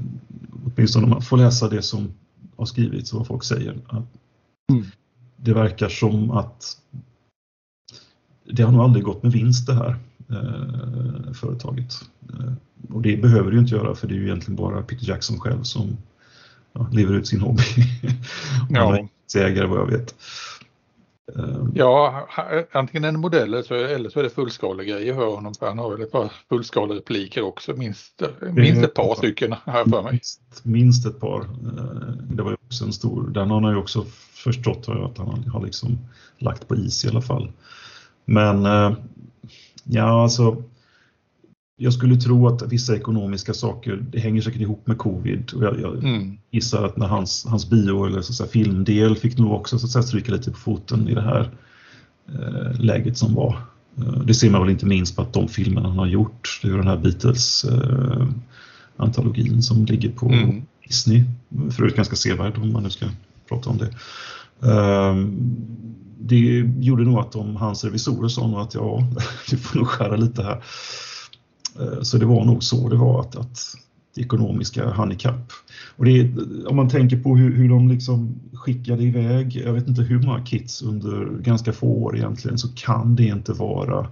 [0.65, 2.13] åtminstone om man får läsa det som
[2.55, 3.77] har skrivits och vad folk säger.
[3.87, 4.05] Att
[4.71, 4.85] mm.
[5.37, 6.77] Det verkar som att
[8.51, 9.95] det har nog aldrig gått med vinst det här
[10.29, 11.93] eh, företaget.
[12.29, 12.53] Eh,
[12.89, 15.39] och det behöver det ju inte göra för det är ju egentligen bara Peter Jackson
[15.39, 15.97] själv som
[16.73, 17.63] ja, lever ut sin hobby.
[18.69, 19.07] ja.
[19.35, 20.15] ägare vad jag vet.
[21.35, 22.27] Eh, ja,
[22.71, 25.53] antingen en modell eller så, eller så är det fullskalegrejer för honom.
[25.53, 30.01] För han har väl ett par fullskalerepliker också, minst, minst ett par stycken här för
[30.03, 30.11] mig.
[30.11, 31.39] Minst, minst ett par.
[31.41, 35.49] Eh, det var ju också en stor, den har han ju också förstått att han
[35.53, 35.97] har liksom
[36.37, 37.51] lagt på is i alla fall.
[38.25, 38.93] Men eh,
[39.83, 40.63] ja, alltså
[41.77, 45.51] jag skulle tro att vissa ekonomiska saker, det hänger säkert ihop med covid.
[45.55, 46.37] Och jag, jag mm.
[46.51, 49.91] gissar att när hans, hans bio eller så säga, filmdel fick nog också så att
[49.91, 51.49] säga, stryka lite på foten i det här
[52.29, 53.57] eh, läget som var.
[53.97, 56.67] Eh, det ser man väl inte minst på att de filmerna han har gjort, det
[56.67, 58.27] är den här Beatles eh,
[59.61, 60.61] som ligger på mm.
[60.87, 61.23] Disney.
[61.71, 63.05] För övrigt ganska sevärd om man nu ska
[63.49, 63.89] prata om det.
[64.67, 65.55] Um,
[66.19, 66.35] det
[66.79, 69.07] gjorde nog att de, hans revisorer sa nog att ja,
[69.51, 70.63] vi får nog skära lite här.
[71.79, 73.59] Eh, så det var nog så det var att, att
[74.15, 75.51] det ekonomiska handikapp.
[75.95, 76.29] Och det,
[76.67, 80.45] om man tänker på hur, hur de liksom skickade iväg, jag vet inte hur många
[80.45, 84.11] kits under ganska få år egentligen, så kan det inte vara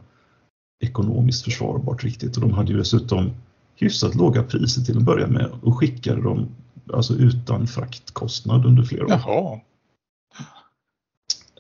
[0.84, 2.36] ekonomiskt försvarbart riktigt.
[2.36, 3.32] Och de hade ju dessutom
[3.76, 6.48] hyfsat låga priser till att börja med och skickade dem
[6.94, 9.10] alltså utan fraktkostnad under flera år.
[9.10, 9.60] Jaha.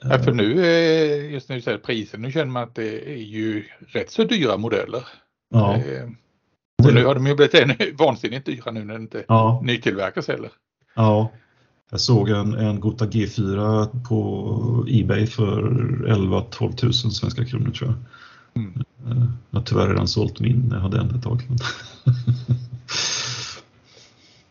[0.03, 0.53] Ja, för nu,
[1.31, 4.57] just när du säger priser, nu känner man att det är ju rätt så dyra
[4.57, 5.03] modeller.
[5.51, 5.75] Ja.
[5.75, 6.09] Eh,
[6.87, 9.61] och nu har de ju blivit ännu vansinnigt dyra nu när det inte ja.
[9.63, 10.51] nytillverkas heller.
[10.95, 11.31] Ja,
[11.89, 15.61] jag såg en, en Gota G4 på Ebay för
[16.07, 17.97] 11-12 000 svenska kronor tror jag.
[18.63, 18.83] Mm.
[19.07, 21.41] Eh, jag har tyvärr redan sålt min, jag hade en ett tag.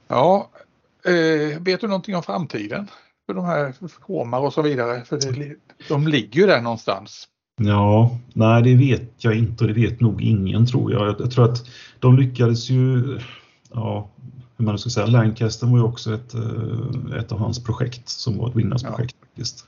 [0.09, 0.51] ja,
[1.05, 2.89] eh, vet du någonting om framtiden?
[3.31, 3.75] för de här
[4.07, 5.05] formar och så vidare?
[5.05, 5.57] För det,
[5.89, 7.29] de ligger ju där någonstans.
[7.63, 11.09] Ja, nej det vet jag inte och det vet nog ingen tror jag.
[11.09, 11.67] Jag, jag tror att
[11.99, 13.19] de lyckades ju,
[13.73, 14.11] ja,
[14.57, 18.39] hur man ska säga, Lancaster var ju också ett, eh, ett av hans projekt som
[18.39, 19.27] var ett vinnarprojekt ja.
[19.27, 19.65] faktiskt.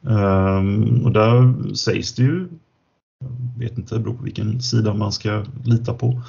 [0.00, 2.48] Um, och där sägs det ju,
[3.54, 6.22] jag vet inte, det beror på vilken sida man ska lita på,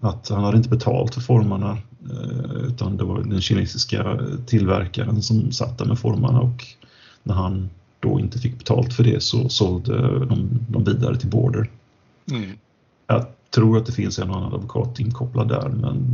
[0.00, 1.78] att han hade inte betalt för formarna
[2.10, 6.64] eh, utan det var den kinesiska tillverkaren som satt där med formarna och
[7.22, 7.70] när han
[8.02, 11.70] då inte fick betalt för det så sålde de, de vidare till Border.
[12.30, 12.50] Mm.
[13.06, 16.06] Jag tror att det finns en annan advokat inkopplad där men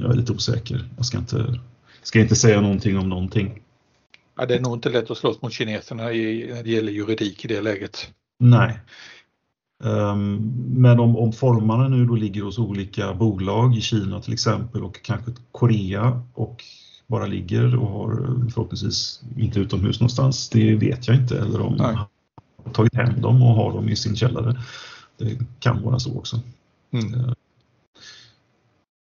[0.00, 0.88] jag är lite osäker.
[0.96, 1.60] Jag ska inte,
[2.02, 3.60] ska inte säga någonting om någonting.
[4.36, 7.44] Ja, det är nog inte lätt att slåss mot kineserna i, när det gäller juridik
[7.44, 8.10] i det läget.
[8.38, 8.78] Nej.
[9.84, 14.82] Um, men om, om formarna nu då ligger hos olika bolag i Kina till exempel
[14.82, 16.64] och kanske Korea och
[17.10, 18.14] bara ligger och har
[18.50, 21.38] förhoppningsvis inte utomhus någonstans, det vet jag inte.
[21.38, 21.96] Eller om Nej.
[22.64, 24.60] har tagit hem dem och har dem i sin källare.
[25.16, 26.40] Det kan vara så också.
[26.90, 27.14] Mm.
[27.14, 27.32] Uh,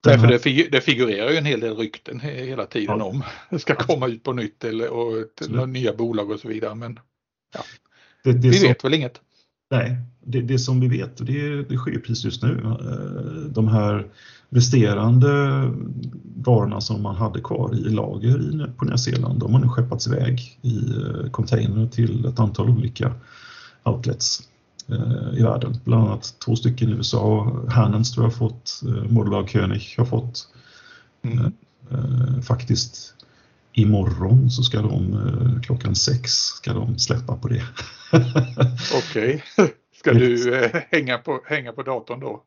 [0.07, 3.05] Nej, för det, det, figurerar ju en hel del rykten hela tiden ja.
[3.05, 6.75] om det ska komma ut på nytt eller och till nya bolag och så vidare.
[6.75, 6.99] Men
[7.55, 7.61] ja.
[8.25, 9.21] det, det vi vet väl inget.
[9.75, 12.61] Nej, det, det som vi vet och det, det sker precis just nu.
[12.65, 14.07] Eh, de här
[14.49, 15.29] resterande
[16.37, 20.59] varorna som man hade kvar i lager på Nya Zeeland, de har nu skeppats iväg
[20.63, 23.15] i eh, container till ett antal olika
[23.83, 24.43] outlets
[24.89, 25.81] eh, i världen.
[25.85, 27.53] Bland annat två stycken i USA.
[27.69, 30.49] Hannens tror jag har fått, Modelbau König har fått.
[31.23, 31.53] Mm.
[32.43, 33.14] Faktiskt
[33.75, 37.63] imorgon så ska de klockan sex ska de släppa på det.
[38.95, 39.45] Okej.
[39.59, 39.69] Okay.
[40.05, 42.43] Ska du eh, hänga, på, hänga på datorn då?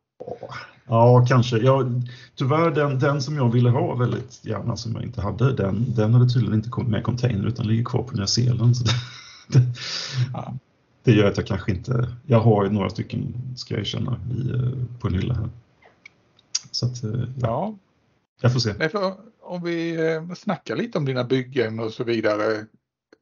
[0.88, 1.58] Ja, kanske.
[1.58, 1.92] Ja,
[2.36, 6.13] tyvärr den, den som jag ville ha väldigt gärna som jag inte hade, den, den
[6.13, 8.78] hade tydligen inte kommit med container utan ligger kvar på Nya Zeeland.
[8.78, 8.94] Så det,
[9.48, 9.66] det,
[10.34, 10.54] ja.
[11.04, 15.08] det gör att jag kanske inte, jag har några stycken ska jag erkänna eh, på
[15.08, 15.50] en hylla här.
[16.72, 17.26] Så att, eh, ja.
[17.42, 17.76] ja.
[18.42, 18.74] Jag får se.
[18.80, 19.13] Nej, för
[19.48, 22.66] om vi eh, snackar lite om dina byggen och så vidare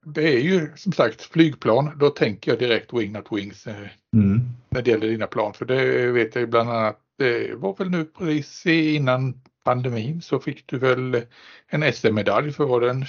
[0.06, 1.92] det är ju som sagt flygplan.
[2.00, 4.42] Då tänker jag direkt Wing Not Wings eh, mm.
[4.70, 5.54] när det gäller dina plan.
[5.54, 10.40] För det vet jag ju bland annat, det var väl nu precis innan pandemin så
[10.40, 11.22] fick du väl
[11.68, 13.06] en SM-medalj för var det en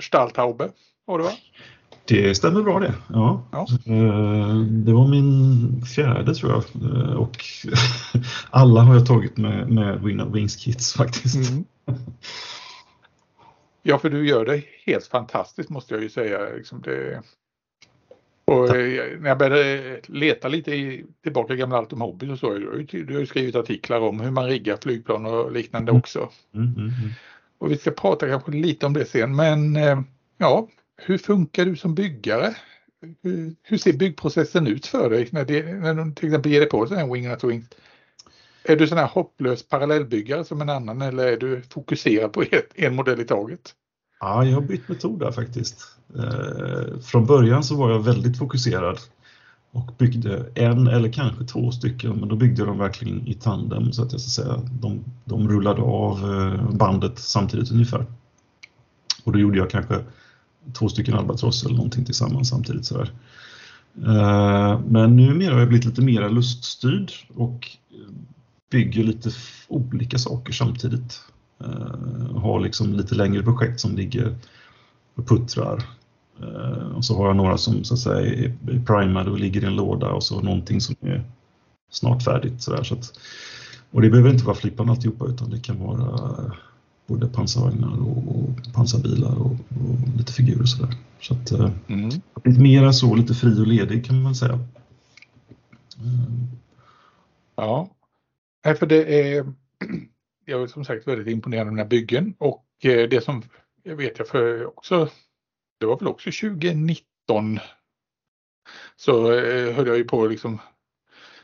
[0.00, 0.70] Stahltaube?
[1.04, 1.32] Var det va?
[2.06, 2.94] Det stämmer bra det.
[3.08, 3.42] Ja.
[3.52, 3.66] ja.
[3.86, 7.44] Eh, det var min fjärde tror jag eh, och
[8.50, 11.50] alla har jag tagit med, med Wing Not Wings kits faktiskt.
[11.50, 11.64] Mm.
[13.82, 16.38] Ja, för du gör det helt fantastiskt måste jag ju säga.
[16.56, 17.22] Liksom det...
[18.44, 22.52] Och eh, när jag började leta lite i, tillbaka i gamla Altum Hobby så såg
[22.52, 26.00] jag du har ju skrivit artiklar om hur man riggar flygplan och liknande mm.
[26.00, 26.28] också.
[26.54, 27.10] Mm, mm, mm.
[27.58, 29.76] Och vi ska prata kanske lite om det sen men
[30.38, 32.56] ja, hur funkar du som byggare?
[33.22, 36.68] Hur, hur ser byggprocessen ut för dig när, det, när du till exempel ger dig
[36.68, 37.66] på sådana här Wing Wings?
[38.64, 42.68] Är du sån här hopplös parallellbyggare som en annan eller är du fokuserad på ett,
[42.74, 43.74] en modell i taget?
[44.20, 45.96] Ja, jag har bytt metod där faktiskt.
[46.16, 48.98] Eh, från början så var jag väldigt fokuserad
[49.72, 53.92] och byggde en eller kanske två stycken, men då byggde jag dem verkligen i tandem
[53.92, 58.06] så att jag ska säga, de, de rullade av eh, bandet samtidigt ungefär.
[59.24, 60.04] Och då gjorde jag kanske
[60.72, 62.84] två stycken albatross eller någonting tillsammans samtidigt.
[62.84, 63.10] Sådär.
[64.02, 68.14] Eh, men numera har jag blivit lite mer luststyrd och eh,
[68.70, 69.30] bygger lite
[69.68, 71.20] olika saker samtidigt.
[71.60, 74.36] Eh, har liksom lite längre projekt som ligger
[75.14, 75.82] och puttrar.
[76.94, 79.76] Och så har jag några som så att säga är primade och ligger i en
[79.76, 81.24] låda och så någonting som är
[81.90, 82.62] snart färdigt.
[82.62, 83.18] Så, där, så att,
[83.90, 86.52] och det behöver inte vara flippan alltihopa utan det kan vara
[87.06, 90.94] både pansarvagnar och, och pansarbilar och, och, lite figurer och sådär.
[91.20, 92.10] Så att uh, mm.
[92.44, 94.58] lite mera så, lite fri och ledig kan man säga.
[97.56, 97.88] Ja,
[98.62, 99.52] för det är,
[100.44, 103.42] jag är som sagt väldigt imponerad av mina byggen och eh, det som
[103.82, 105.08] jag vet jag för också,
[105.80, 107.58] det var väl också 2019
[108.96, 110.60] så eh, höll jag ju på att liksom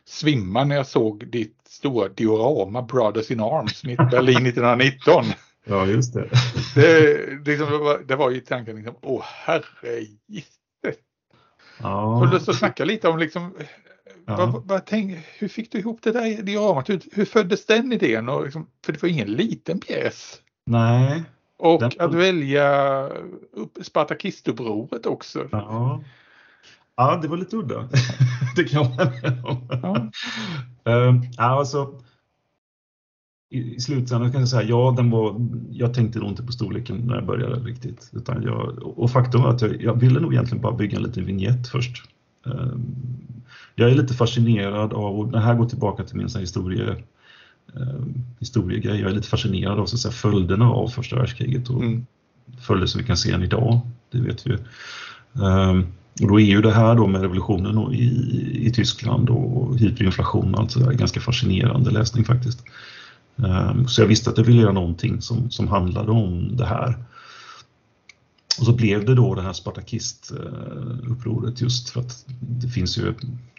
[0.05, 5.25] svimma när jag såg ditt stora diorama Brothers in Arms Berlin 1919.
[5.64, 6.31] Ja, just det.
[6.75, 10.07] Det, liksom, det, var, det var ju tanken liksom, åh herre
[11.83, 12.25] Ja.
[12.25, 13.55] Jag lust att snacka lite om liksom,
[14.27, 14.46] Ja.
[14.46, 16.88] Vad, vad tänk, hur fick du ihop det där dioramat?
[16.88, 18.29] Hur, hur föddes den idén?
[18.29, 20.40] Och liksom, för det var ingen liten pjäs.
[20.66, 21.23] Nej.
[21.59, 21.90] Och den...
[21.99, 23.07] att välja
[23.53, 25.49] upp Spartakistoupproret också.
[25.53, 26.03] Ja.
[26.96, 27.88] ja, det var lite udda.
[28.57, 28.81] det kan
[29.44, 29.68] om.
[29.83, 30.11] Ja.
[30.92, 32.01] uh, alltså,
[33.51, 36.97] i, i slutändan kan jag säga ja, den var, jag tänkte nog inte på storleken
[36.97, 38.11] när jag började riktigt.
[38.13, 41.27] Utan jag, och faktum är att jag, jag ville nog egentligen bara bygga en liten
[41.27, 42.03] vignett först.
[42.45, 42.97] Um,
[43.74, 46.97] jag är lite fascinerad av, och det här går tillbaka till min historie,
[47.77, 48.05] eh,
[48.39, 52.07] historiegrej, jag är lite fascinerad av så att säga, följderna av första världskriget och mm.
[52.61, 54.53] följder som vi kan se än idag, det vet vi.
[55.33, 55.87] Um,
[56.22, 60.61] och då är ju det här då med revolutionen i, i Tyskland och hyperinflation och
[60.61, 62.64] allt sådär ganska fascinerande läsning faktiskt.
[63.37, 67.05] Um, så jag visste att jag ville göra någonting som, som handlade om det här.
[68.59, 73.14] Och så blev det då det här Spartakistupproret just för att det finns ju,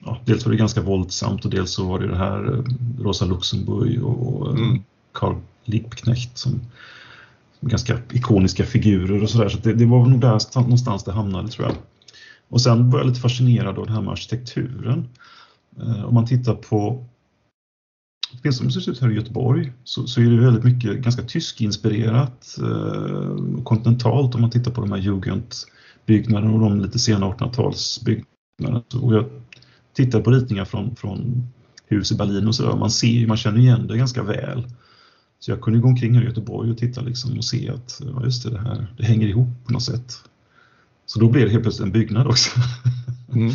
[0.06, 2.64] ja, dels var det ganska våldsamt och dels så var det det här eh,
[3.04, 4.84] Rosa Luxemburg och eh, mm.
[5.12, 6.52] Karl Liebknecht som,
[7.60, 9.50] som ganska ikoniska figurer och sådär.
[9.50, 11.76] Så, det, det, var nog där någonstans det hamnade tror jag.
[12.50, 15.10] Och sen var jag lite fascinerad av det här med arkitekturen.
[15.82, 17.06] Eh, om man tittar på
[18.32, 21.24] det finns som ser ut här i Göteborg så, så är det väldigt mycket ganska
[21.24, 28.96] tyskinspirerat eh, kontinentalt om man tittar på de här Jugendbyggnaderna och de lite sena 1800-talsbyggnaderna.
[29.02, 29.26] Och jag
[29.94, 31.48] tittar på ritningar från, från
[31.88, 34.68] hus i Berlin och så man ser man känner igen det ganska väl.
[35.40, 38.24] Så jag kunde gå omkring här i Göteborg och titta liksom och se att ja,
[38.24, 40.14] just det, det här det hänger ihop på något sätt.
[41.06, 42.60] Så då blev det helt plötsligt en byggnad också.
[43.34, 43.52] Mm.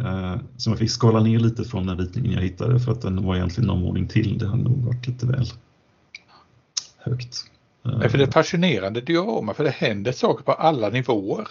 [0.00, 3.24] Eh, så man fick skala ner lite från den ritningen jag hittade för att den
[3.24, 4.38] var egentligen någon våning till.
[4.38, 5.46] Det hade nog varit lite väl
[6.98, 7.44] högt.
[7.82, 11.48] Men för det är fascinerande diorama för det händer saker på alla nivåer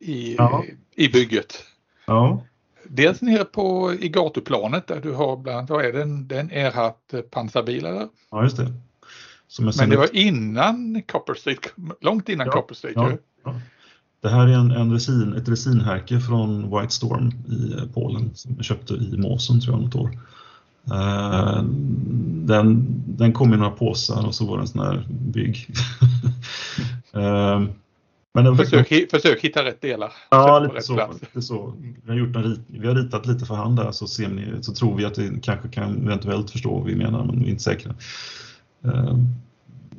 [0.00, 0.64] i, ja.
[0.96, 1.64] i bygget.
[2.06, 2.44] Ja.
[2.88, 6.50] Dels nere på, i gatuplanet där du har bland annat, vad är det, en, en
[6.50, 8.08] Erhardt pansarbil eller?
[8.30, 8.72] Ja, just det.
[9.78, 12.52] Men det var innan Copper Street, långt innan ja.
[12.52, 12.96] Copper Street.
[12.96, 13.12] Ja.
[13.44, 13.60] Ja.
[14.24, 18.54] Det här är en, en resin, ett resinhärke från White Storm i eh, Polen som
[18.56, 20.18] jag köpte i Måsen tror jag något år.
[20.92, 21.62] Uh,
[22.44, 25.66] den, den kom i några påsar och så var det en sån här bygg.
[27.16, 27.62] uh,
[28.34, 29.10] men försök, var...
[29.10, 30.12] försök hitta rätt delar.
[30.30, 31.74] Ja, lite så, lite så.
[32.02, 34.62] Vi, har gjort en rit, vi har ritat lite för hand där så, ser ni,
[34.62, 37.50] så tror vi att vi kanske kan eventuellt förstå vad vi menar men vi är
[37.50, 37.94] inte säkra.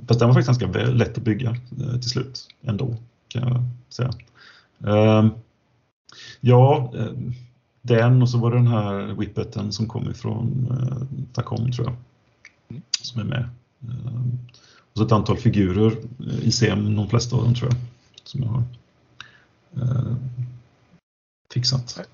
[0.08, 1.56] Fast den var faktiskt ganska lätt att bygga
[2.02, 2.98] till slut ändå
[3.40, 4.12] kan jag säga.
[4.88, 5.32] Uh,
[6.42, 7.32] ja, uh,
[7.82, 11.96] den och så var det den här whippeten som kom ifrån uh, Tacom tror jag.
[13.02, 13.50] Som är med.
[13.84, 14.24] Uh,
[14.92, 15.98] och så ett antal figurer
[16.42, 17.80] i SEM, de flesta av dem tror jag.
[18.24, 18.64] Som jag har
[19.78, 20.16] uh,
[21.54, 22.08] fixat.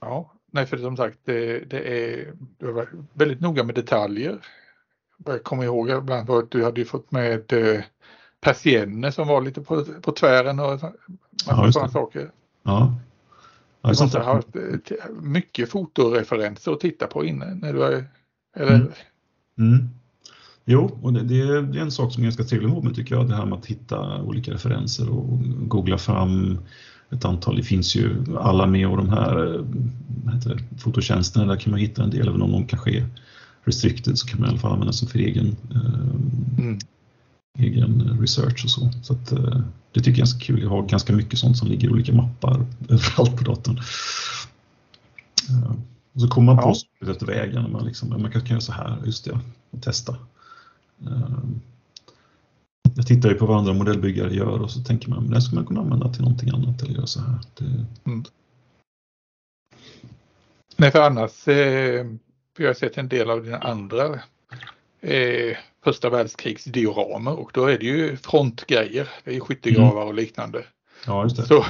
[0.00, 4.38] Ja, nej för som sagt det, det är, du var väldigt noga med detaljer.
[5.26, 7.52] Jag kommer ihåg bland annat att du hade fått med
[8.42, 10.80] persienner som var lite på, på tvären och
[11.72, 12.30] sådana saker.
[12.62, 12.94] Ja.
[13.82, 18.04] Ja, du måste ha haft eh, mycket fotoreferenser att titta på innan när du är,
[18.56, 18.74] eller?
[18.74, 18.92] Mm.
[19.58, 19.88] Mm.
[20.64, 23.36] Jo, och det, det, är en sak som är ganska trevlig med tycker jag, det
[23.36, 25.38] här med att hitta olika referenser och
[25.68, 26.58] googla fram
[27.10, 27.56] ett antal.
[27.56, 29.60] Det finns ju alla med och de här eh,
[30.44, 33.06] det, fototjänsterna, där kan man hitta en del, även om de kanske är
[33.64, 36.78] restricted så kan man i alla fall använda dem för egen eh, mm
[37.58, 38.90] egen research och så.
[39.02, 39.60] Så att, eh,
[39.92, 40.62] det tycker jag är ganska kul.
[40.62, 43.78] Jag har ganska mycket sånt som ligger i olika mappar överallt på datorn.
[45.48, 45.72] Eh,
[46.12, 47.10] och så kommer man på ja.
[47.10, 47.72] efter vägen.
[47.72, 49.40] Man, liksom, man kan göra så här, just det,
[49.70, 50.16] och testa.
[51.06, 51.38] Eh,
[52.94, 55.66] jag tittar ju på vad andra modellbyggare gör och så tänker man, det skulle man
[55.66, 57.38] kunna använda till någonting annat eller göra så här.
[57.54, 57.86] Det...
[58.04, 58.24] Mm.
[60.76, 62.06] Nej, för annars, eh,
[62.58, 64.20] jag har sett en del av dina andra
[65.00, 69.08] eh, första världskrigsdioramer och då är det ju frontgrejer.
[69.24, 70.08] Det är skyttegravar mm.
[70.08, 70.64] och liknande.
[71.06, 71.46] Ja, just det.
[71.46, 71.64] Så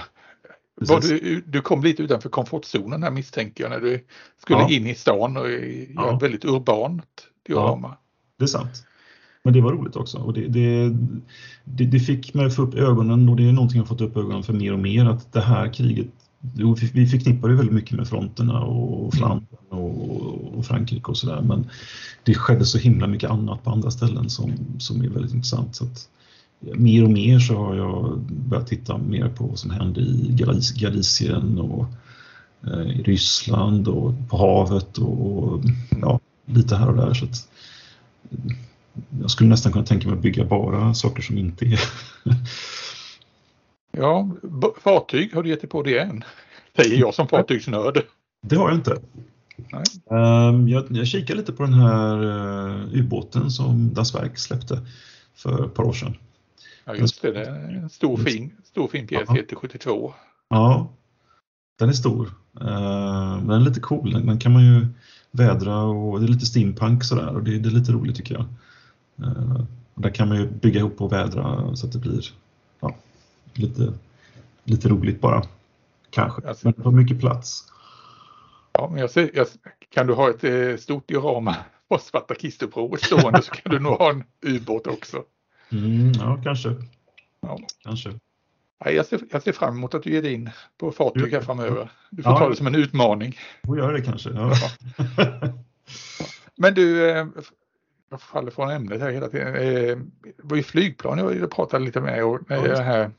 [0.75, 4.05] var du, du kom lite utanför komfortzonen här misstänker jag när du
[4.43, 4.71] skulle ja.
[4.71, 6.17] in i stan och göra ja.
[6.17, 7.89] ett väldigt urbant diorama.
[7.89, 7.99] Ja,
[8.39, 8.87] det är sant.
[9.45, 10.97] Men det var roligt också och det, det,
[11.65, 14.17] det, det fick mig att få upp ögonen och det är någonting jag fått upp
[14.17, 16.07] ögonen för mer och mer att det här kriget
[16.93, 21.67] vi förknippar det väldigt mycket med fronterna och Flandern och, och Frankrike och sådär men
[22.23, 25.77] det skedde så himla mycket annat på andra ställen som, som är väldigt intressant.
[25.77, 26.09] Så att,
[26.61, 30.37] mer och mer så har jag börjat titta mer på vad som hände i
[30.77, 31.87] Galicien och
[32.67, 35.63] eh, i Ryssland och på havet och
[36.01, 37.15] ja, lite här och där.
[37.15, 37.49] Så att,
[39.21, 41.81] jag skulle nästan kunna tänka mig att bygga bara saker som inte är
[43.93, 44.31] Ja,
[44.81, 46.25] fartyg, har du gett dig på det än?
[46.77, 48.03] Säger jag som fartygsnörd.
[48.43, 49.01] Det har jag inte.
[49.57, 49.85] Nej.
[50.21, 54.81] Um, jag, jag kikade lite på den här uh, ubåten som Das Werk släppte
[55.35, 56.17] för ett par år sedan.
[56.85, 59.35] Ja just det, det är en stor fin, stor fin pjäs, ja.
[59.35, 60.15] heter 72.
[60.49, 60.93] Ja,
[61.79, 62.27] den är stor.
[62.61, 64.87] Uh, den är lite cool, den, kan man ju
[65.31, 68.47] vädra och det är lite steampunk sådär och det, det är lite roligt tycker jag.
[69.27, 69.65] Uh,
[69.95, 72.25] och där kan man ju bygga ihop och vädra så att det blir
[72.81, 72.95] ja,
[73.55, 73.93] lite,
[74.65, 75.43] lite roligt bara.
[76.11, 77.65] Kanske, alltså, men det får mycket plats.
[78.73, 79.47] Ja, men jag ser, jag,
[79.89, 81.57] kan du ha ett eh, stort diorama
[81.89, 85.25] på Svarta Kistuprovet stående så kan du nog ha en ubåt också.
[85.73, 86.75] Mm, ja, kanske.
[87.41, 87.59] Ja.
[87.83, 88.11] kanske.
[88.85, 91.41] Ja, jag, ser, jag ser fram emot att du ger dig in på fartyg här
[91.41, 91.91] framöver.
[92.11, 92.39] Du får ja.
[92.39, 93.39] ta det som en utmaning.
[93.67, 94.31] får göra det kanske.
[94.31, 94.55] Ja.
[96.57, 97.27] Men du, eh,
[98.11, 99.55] jag faller från ämnet här hela tiden.
[99.55, 99.99] Eh,
[100.37, 103.11] det var ju flygplan jag pratade lite med och det här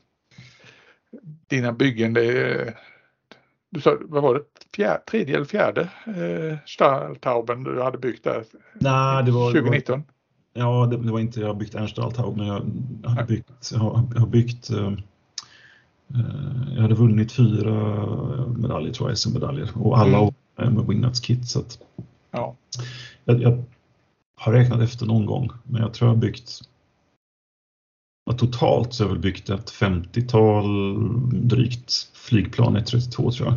[1.48, 2.74] dina byggen, det
[3.70, 4.42] du sa, vad var det,
[4.76, 8.44] fjär, tredje eller fjärde eh, Stahltauben du hade byggt där
[8.74, 10.02] Nej, det var, 2019?
[10.52, 12.62] Det var, ja, det, det, var inte jag har byggt en Stahltaub, men jag,
[13.02, 17.72] jag hade byggt, jag har, jag har byggt eh, eh jag hade vunnit fyra
[18.46, 20.74] medaljer tror jag, SM-medaljer och alla mm.
[20.74, 21.48] med Wingnuts kit.
[21.48, 21.78] Så att,
[22.30, 22.56] Ja.
[23.24, 23.64] jag, jag
[24.34, 26.60] har räknat efter någon gång, men jag tror jag har byggt
[28.24, 30.64] ja, Totalt så har väl byggt ett 50-tal
[31.48, 33.56] drygt flygplan 132 tror jag.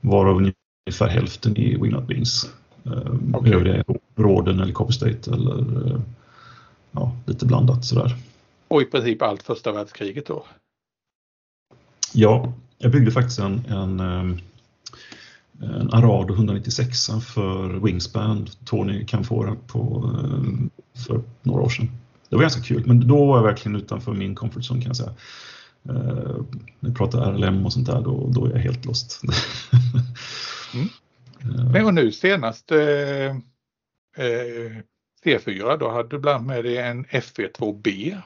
[0.00, 2.50] Varav ungefär hälften i Wingnut Wings.
[2.82, 3.54] Um, Okej.
[3.54, 3.84] Övriga är
[4.16, 6.00] Råden eller Copper State eller eh,
[6.90, 8.16] ja, lite blandat sådär.
[8.68, 10.44] Och i princip allt första världskriget då.
[12.12, 14.38] Ja, jag byggde faktiskt en, en, ehm,
[15.60, 20.70] en Arado 196 för Wingspan, Tony Canfora på, ehm,
[21.06, 21.90] för några år sedan.
[22.28, 24.96] Det var ganska kul, men då var jag verkligen utanför min comfort zone kan jag
[24.96, 25.14] säga.
[25.90, 26.44] Uh,
[26.80, 29.20] när vi pratar RLM och sånt där, då, då är jag helt lost.
[30.74, 30.88] Mm.
[31.58, 33.26] Eh, Men och nu senast eh,
[34.16, 34.72] eh,
[35.24, 38.20] C4 då hade du bland med dig en FE2B.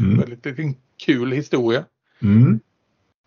[0.00, 0.74] mm, Väldigt liten
[1.06, 1.84] kul historia.
[2.22, 2.60] mm,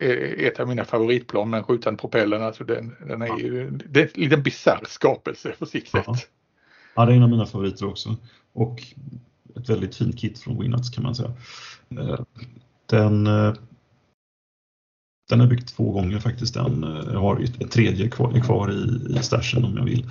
[0.01, 2.41] Eh, Ett av mina favoritplan med den skjutande propellern.
[2.41, 6.03] Alltså den, den är ju det är en liten bisarr skapelse på sitt sätt.
[6.07, 6.15] Ja.
[6.95, 8.15] Ja, det är en av mina favoriter också.
[8.53, 8.83] Och
[9.55, 11.31] ett väldigt fint kit från Winnuts kan man säga.
[11.89, 12.19] Eh,
[12.85, 13.53] den, eh,
[15.29, 16.53] den har jag byggt två gånger faktiskt.
[16.53, 20.05] Den, eh, jag har ett, tredje kvar, kvar i, i stashen om jag vill.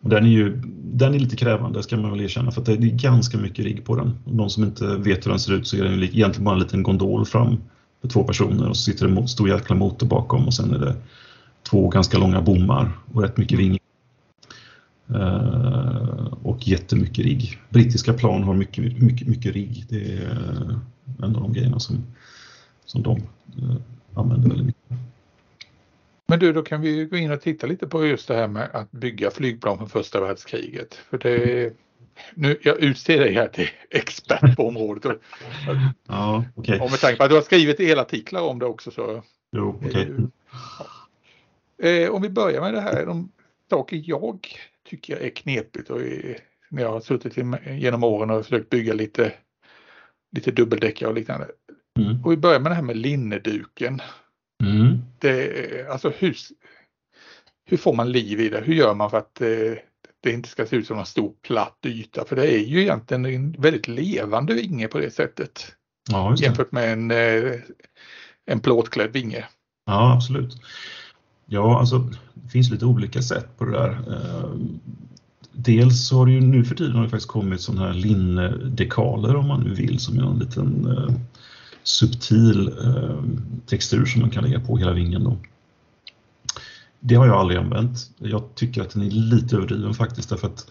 [0.00, 0.62] Och Den är ju
[0.96, 3.84] den är lite krävande ska man väl erkänna för att det är ganska mycket rigg
[3.84, 4.18] på den.
[4.24, 6.60] Och de som inte vet hur den ser ut så är den egentligen bara en
[6.60, 7.56] liten gondol fram
[8.00, 10.78] för två personer och så sitter det en stor jäkla motor bakom och sen är
[10.78, 10.96] det
[11.70, 13.78] två ganska långa bommar och rätt mycket vingar.
[15.14, 17.58] Eh, och jättemycket rigg.
[17.68, 19.84] Brittiska plan har mycket, mycket, mycket rigg.
[19.88, 20.76] Det är eh,
[21.24, 22.06] en av de grejerna som,
[22.84, 23.76] som de eh,
[24.14, 24.82] använder väldigt mycket.
[26.26, 28.70] Men du, då kan vi gå in och titta lite på just det här med
[28.72, 30.94] att bygga flygplan från första världskriget.
[30.94, 31.72] För det
[32.34, 35.04] nu, jag utser dig här till expert på området.
[36.08, 36.80] Ja, okej.
[36.80, 39.22] och med tanke på att du har skrivit hela artiklar om det också så.
[39.52, 40.16] Jo, okej.
[41.82, 43.06] Eh, om vi börjar med det här.
[43.06, 43.32] De
[43.70, 44.48] saker jag
[44.86, 49.32] tycker är knepigt och är, när jag har suttit genom åren och försökt bygga lite,
[50.36, 51.48] lite dubbeldäckare och liknande.
[51.98, 52.24] Mm.
[52.24, 54.00] Och vi börjar med det här med linneduken.
[54.64, 54.98] Mm.
[55.18, 56.36] det, alltså hur,
[57.64, 58.60] hur får man liv i det?
[58.60, 59.74] Hur gör man för att eh,
[60.22, 62.24] det inte ska se ut som en stor platt yta?
[62.24, 65.74] För det är ju egentligen en väldigt levande vinge på det sättet.
[66.10, 66.36] Ja.
[66.38, 67.60] Jämfört med en, eh,
[68.46, 69.44] en plåtklädd vinge.
[69.86, 70.52] Ja, absolut.
[71.46, 71.98] Ja, alltså
[72.34, 73.90] det finns lite olika sätt på det där.
[73.90, 74.80] Ehm,
[75.52, 79.36] dels så har det ju nu för tiden har det faktiskt kommit sådana här linnedekaler
[79.36, 81.14] om man nu vill som är en liten eh,
[81.82, 83.22] subtil eh,
[83.66, 85.24] textur som man kan lägga på hela vingen.
[85.24, 85.36] Då.
[87.00, 88.10] Det har jag aldrig använt.
[88.18, 90.66] Jag tycker att den är lite överdriven faktiskt därför att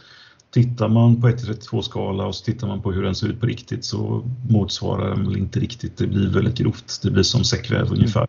[0.52, 3.46] tittar man på 1-32 skala och så tittar man på hur den ser ut på
[3.46, 5.98] riktigt så motsvarar den väl inte riktigt.
[5.98, 7.00] Det blir väldigt grovt.
[7.04, 8.28] Det blir som säckväv ungefär.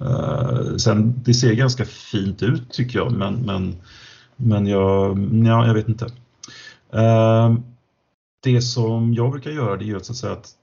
[0.00, 3.76] Uh, sen det ser ganska fint ut tycker jag men, men,
[4.36, 6.04] men jag, ja, jag vet inte.
[6.94, 7.58] Uh,
[8.42, 10.54] det som jag brukar göra det är att, så att, säga, att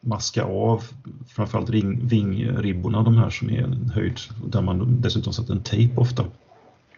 [0.00, 0.84] maska av
[1.28, 6.00] framförallt ring, vingribborna, de här som är en höjd där man dessutom sätter en tejp
[6.00, 6.24] ofta.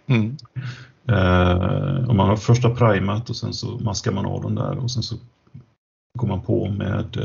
[0.07, 0.37] Mm.
[1.11, 4.91] Uh, om man har första primat och sen så maskar man av dem där och
[4.91, 5.16] sen så
[6.18, 7.16] går man på med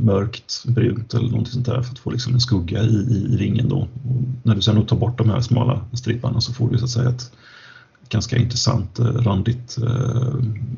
[0.00, 3.36] mörkt brunt eller något sånt där för att få liksom en skugga i, i, i
[3.36, 3.76] ringen då.
[3.78, 6.90] Och när du sen tar bort de här smala stripparna så får du så att
[6.90, 7.32] säga ett
[8.08, 9.76] ganska intressant uh, randigt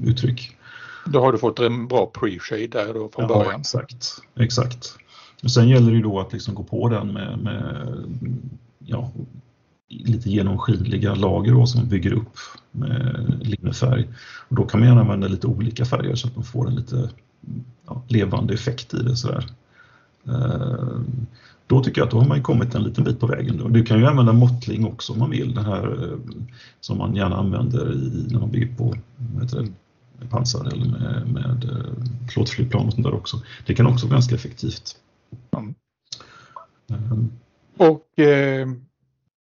[0.04, 0.56] uttryck.
[1.06, 3.60] Då har du fått en bra pre-shade där då från ja, början.
[3.60, 4.06] Exakt,
[4.36, 4.96] exakt.
[5.42, 7.86] Och sen gäller det ju då att liksom gå på den med, med
[8.78, 9.10] ja,
[9.88, 12.36] lite genomskinliga lager då, som bygger upp
[12.70, 14.08] med linnefärg.
[14.48, 17.10] Och då kan man gärna använda lite olika färger så att man får en lite
[17.86, 19.16] ja, levande effekt i det.
[19.16, 19.45] Sådär.
[20.26, 21.01] Eh,
[21.66, 23.59] då tycker jag att då har man ju kommit en liten bit på vägen.
[23.59, 23.68] Då.
[23.68, 26.18] Du kan ju använda måttling också om man vill, den här eh,
[26.80, 28.97] som man gärna använder i, när man bygger på
[29.41, 29.66] heter
[30.18, 33.43] det, pansar eller med, med eh, plåtflygplan och sånt där också.
[33.66, 34.97] Det kan också vara ganska effektivt.
[35.57, 35.74] Mm.
[37.76, 38.68] Och eh,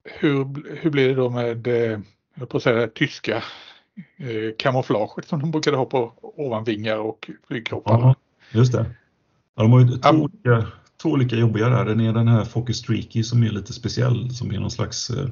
[0.05, 2.01] hur, hur blir det då med eh,
[2.34, 3.43] jag på att säga, tyska
[4.16, 8.07] eh, kamouflaget som de brukade ha på ovanvingar och flygkropparna?
[8.07, 8.14] ja,
[8.59, 8.86] just det.
[9.57, 10.66] Ja, de har ju två, olika,
[11.03, 11.84] två olika jobbiga där.
[11.84, 15.28] Den är den här Focus Streaky som är lite speciell, som är någon slags eh,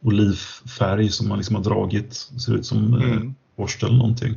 [0.00, 2.14] olivfärg som man liksom har dragit.
[2.14, 3.34] Ser ut som eh, Mm.
[3.56, 4.34] borste eller någonting.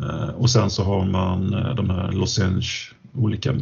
[0.00, 2.68] Eh, och sen så har man eh, de här Losange
[3.14, 3.54] olika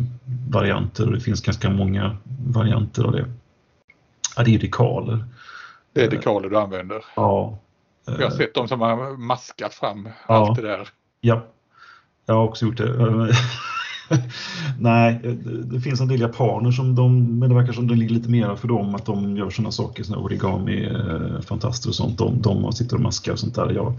[0.50, 3.26] varianter och det finns ganska många varianter av det.
[4.36, 5.24] Ja, det är dekaler.
[5.92, 7.04] Det är dekaler du använder.
[7.16, 7.58] Ja.
[8.04, 10.34] Jag har Eh, sett de som har maskat fram Ja.
[10.34, 10.88] allt det där.
[11.20, 11.46] Ja,
[12.26, 13.34] jag har också gjort det.
[14.78, 15.20] Nej,
[15.64, 18.56] det, finns en del japaner som de, men det verkar som det ligger lite mer
[18.56, 22.18] för dem att de gör sådana saker, såna origami, eh, fantaster och sånt.
[22.18, 23.70] De, de sitter och maskar och sånt där.
[23.70, 23.94] Jag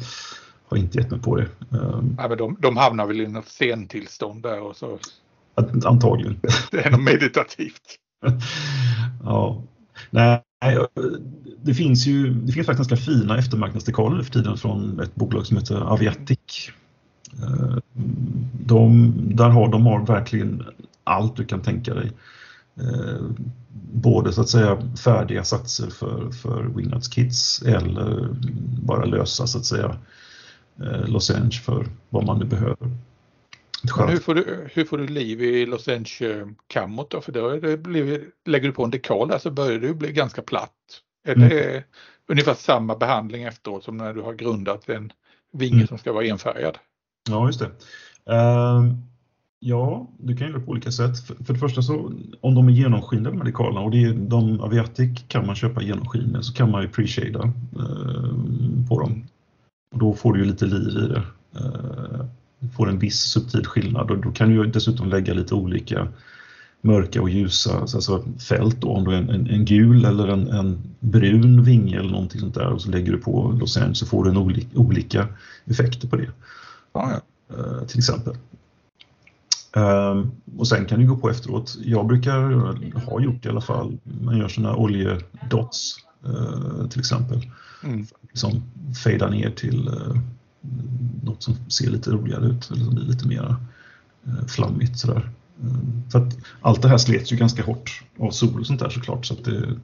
[0.70, 1.47] har inte gett mig på det.
[1.70, 4.99] Um, ja, men de, de hamnar väl i något sentillstånd där och så.
[5.86, 6.39] Antagligen.
[6.72, 7.97] Det är något meditativt.
[9.24, 9.62] ja.
[10.10, 10.41] Nej,
[11.62, 15.58] det finns ju det finns faktiskt ganska fina eftermarknadsdekaler för tiden från ett bolag som
[15.58, 16.72] heter Aviatic.
[17.43, 17.78] Eh,
[18.66, 20.64] de, där har, de har verkligen
[21.04, 22.12] allt du kan tänka dig.
[22.82, 23.26] Eh,
[23.93, 28.28] både så att säga färdiga satser för, för Wingnuts Kids eller
[28.84, 29.97] bara lösa så att säga
[30.84, 32.91] eh, Losange för vad man nu behöver.
[33.98, 37.22] Men hur får, du, hur får du liv i Los Angeles-kammot då?
[37.22, 40.42] För då det blivit, lägger du på en dekal där så börjar det bli ganska
[40.42, 40.72] platt.
[41.28, 41.50] Är mm.
[41.50, 41.84] det
[42.28, 45.12] ungefär samma behandling efteråt som när du har grundat en
[45.54, 45.88] vinge mm.
[45.88, 46.78] som ska vara enfärgad?
[47.30, 47.66] Ja, just det.
[48.34, 48.94] Uh,
[49.60, 51.28] ja, du kan göra det på olika sätt.
[51.28, 55.24] För, det första så om de är genomskinliga här dekalerna och det är, de Aviatic
[55.28, 57.44] kan man köpa genomskinliga så kan man ju pre-shada
[57.80, 59.28] uh, på dem.
[59.94, 61.24] Och då får du ju lite lir i det.
[61.60, 62.26] Uh,
[62.76, 66.07] får en viss subtil skillnad och då kan du dessutom lägga lite olika
[66.82, 70.47] mörka och ljusa alltså fält då, om du har en, en, en, gul eller en,
[70.47, 74.05] en, brun vinge eller någonting sånt där och så lägger du på Los Angeles så
[74.05, 75.28] får du en olika, olika
[75.66, 76.30] effekter på det.
[76.93, 77.22] Ja, ja.
[77.57, 78.36] Uh, till exempel.
[79.76, 81.78] Um, och sen kan du gå på efteråt.
[81.84, 82.51] Jag brukar
[83.05, 85.95] ha gjort i alla fall, man gör sådana oljedots
[86.28, 87.47] uh, till exempel.
[87.84, 88.05] Mm.
[88.34, 88.64] Som
[89.03, 90.18] fejdar ner till uh,
[91.24, 93.55] något som ser lite roligare ut eller som blir lite mer
[94.26, 95.30] eh, flammigt sådär.
[95.64, 98.89] Eh, för att allt det här slets ju ganska hårt av sol och sånt där
[98.89, 99.26] såklart.
[99.26, 99.80] Så att det...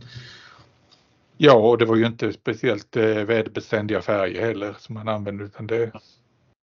[1.38, 5.68] Ja, och det var ju inte speciellt eh, väderbeständiga färger heller som man använde utan
[5.68, 5.92] det,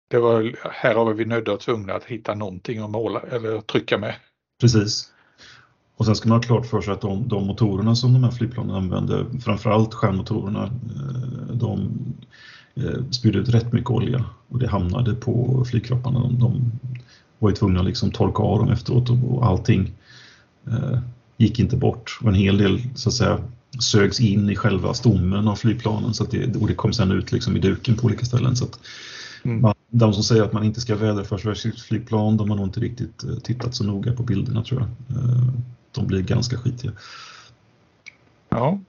[0.09, 3.99] det var, här har vi nödda och tvungna att hitta någonting att måla eller trycka
[3.99, 4.15] med.
[4.61, 5.13] Precis.
[5.97, 8.31] Och sen ska man ha klart för sig att de, de motorerna som de här
[8.31, 10.71] flygplanen använde, framförallt stjärnmotorerna,
[11.53, 11.99] de
[13.11, 16.21] spydde ut rätt mycket olja och det hamnade på flygkropparna.
[16.21, 16.73] De, de
[17.39, 19.93] var ju tvungna att liksom torka av dem efteråt och, och allting
[20.67, 20.99] eh,
[21.37, 22.19] gick inte bort.
[22.23, 23.39] Och en hel del så att säga
[23.81, 27.33] sögs in i själva stommen av flygplanen så att det, och det kom sen ut
[27.33, 28.57] liksom i duken på olika ställen.
[28.57, 28.79] Så att
[29.43, 29.61] mm.
[29.61, 32.81] man, de som säger att man inte ska väderförstöra sitt flygplan, de har nog inte
[32.81, 35.19] riktigt eh, tittat så noga på bilderna tror jag.
[35.19, 35.49] Eh,
[35.93, 36.93] de blir ganska skitiga.
[38.49, 38.81] Ja,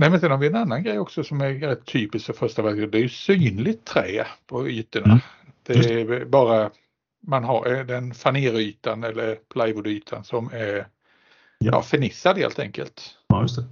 [0.00, 2.62] Nej, men sen har vi en annan grej också som är rätt typiskt för första
[2.62, 2.92] världskriget.
[2.92, 5.06] Det är ju synligt trä på ytorna.
[5.06, 5.20] Mm.
[5.62, 6.70] Det är bara
[7.26, 10.84] man har eh, den fanerytan eller plywoodytan som är ja.
[11.72, 13.02] ja, fernissad helt enkelt.
[13.28, 13.64] Ja, just det.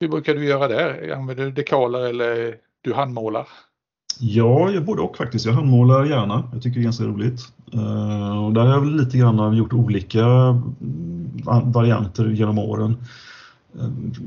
[0.00, 1.12] Hur brukar du göra där?
[1.12, 3.48] Använder du dekaler eller du handmålar?
[4.20, 5.46] Ja, jag både och faktiskt.
[5.46, 6.50] Jag handmålar gärna.
[6.52, 7.40] Jag tycker det är ganska roligt.
[7.74, 10.24] Uh, och där har jag lite grann gjort olika
[11.64, 12.96] varianter genom åren.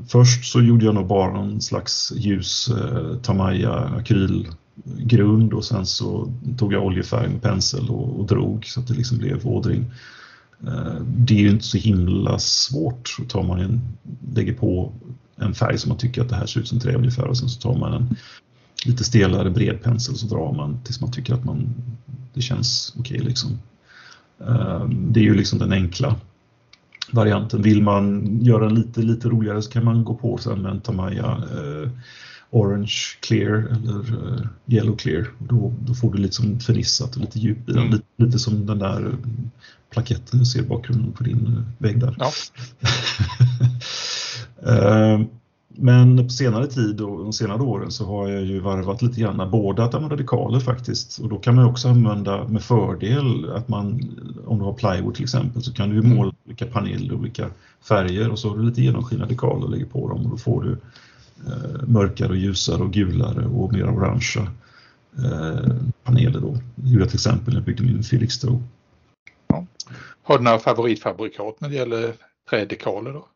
[0.08, 6.32] Först så gjorde jag nog bara någon slags ljus eh, Tamaya akrylgrund och sen så
[6.58, 9.84] tog jag oljefärg med pensel och, och drog så att det liksom blev ådring.
[10.66, 13.08] Eh, det är ju inte så himla svårt.
[13.08, 13.80] Så tar man en,
[14.34, 14.92] lägger på
[15.36, 17.48] en färg som man tycker att det här ser ut som trä ungefär och sen
[17.48, 18.16] så tar man en
[18.84, 21.74] lite stelare bred pensel så drar man tills man tycker att man,
[22.34, 23.58] det känns okej okay liksom.
[24.40, 26.16] Eh, det är ju liksom den enkla
[27.12, 27.62] varianten.
[27.62, 30.80] Vill man göra den lite, lite roligare så kan man gå på sen med en
[30.80, 31.90] Tamaya eh,
[32.50, 35.26] Orange Clear eller eh, Yellow Clear.
[35.38, 37.82] Då, då får du lite som fernissat och lite djup i den.
[37.82, 37.92] Mm.
[37.92, 39.14] Lite, lite, som den där eh,
[39.90, 42.16] plaketten du ser bakgrunden på din eh, vägg där.
[42.18, 42.32] Ja.
[44.72, 45.20] eh,
[45.76, 49.50] men på senare tid och de senare åren så har jag ju varvat lite grann
[49.50, 54.10] både att använda dekaler faktiskt och då kan man också använda med fördel att man
[54.46, 56.16] om du har plywood till exempel så kan du mm.
[56.16, 57.50] måla olika paneler, olika
[57.88, 60.62] färger och så har du lite genomskinliga dekaler och lägger på dem och då får
[60.62, 60.72] du
[61.46, 64.52] eh, mörkare och ljusare och gulare och mer orangea
[65.18, 66.58] eh, paneler då.
[66.74, 68.62] Det gjorde jag till exempel när jag byggde min Felixstowe.
[69.48, 69.66] Ja.
[70.22, 72.14] Har du några favoritfabrikat när det gäller
[72.50, 73.26] trädekaler då?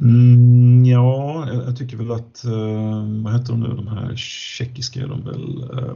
[0.00, 5.06] Mm, ja, jag tycker väl att, uh, vad heter de nu, de här tjeckiska är
[5.06, 5.94] de väl, uh,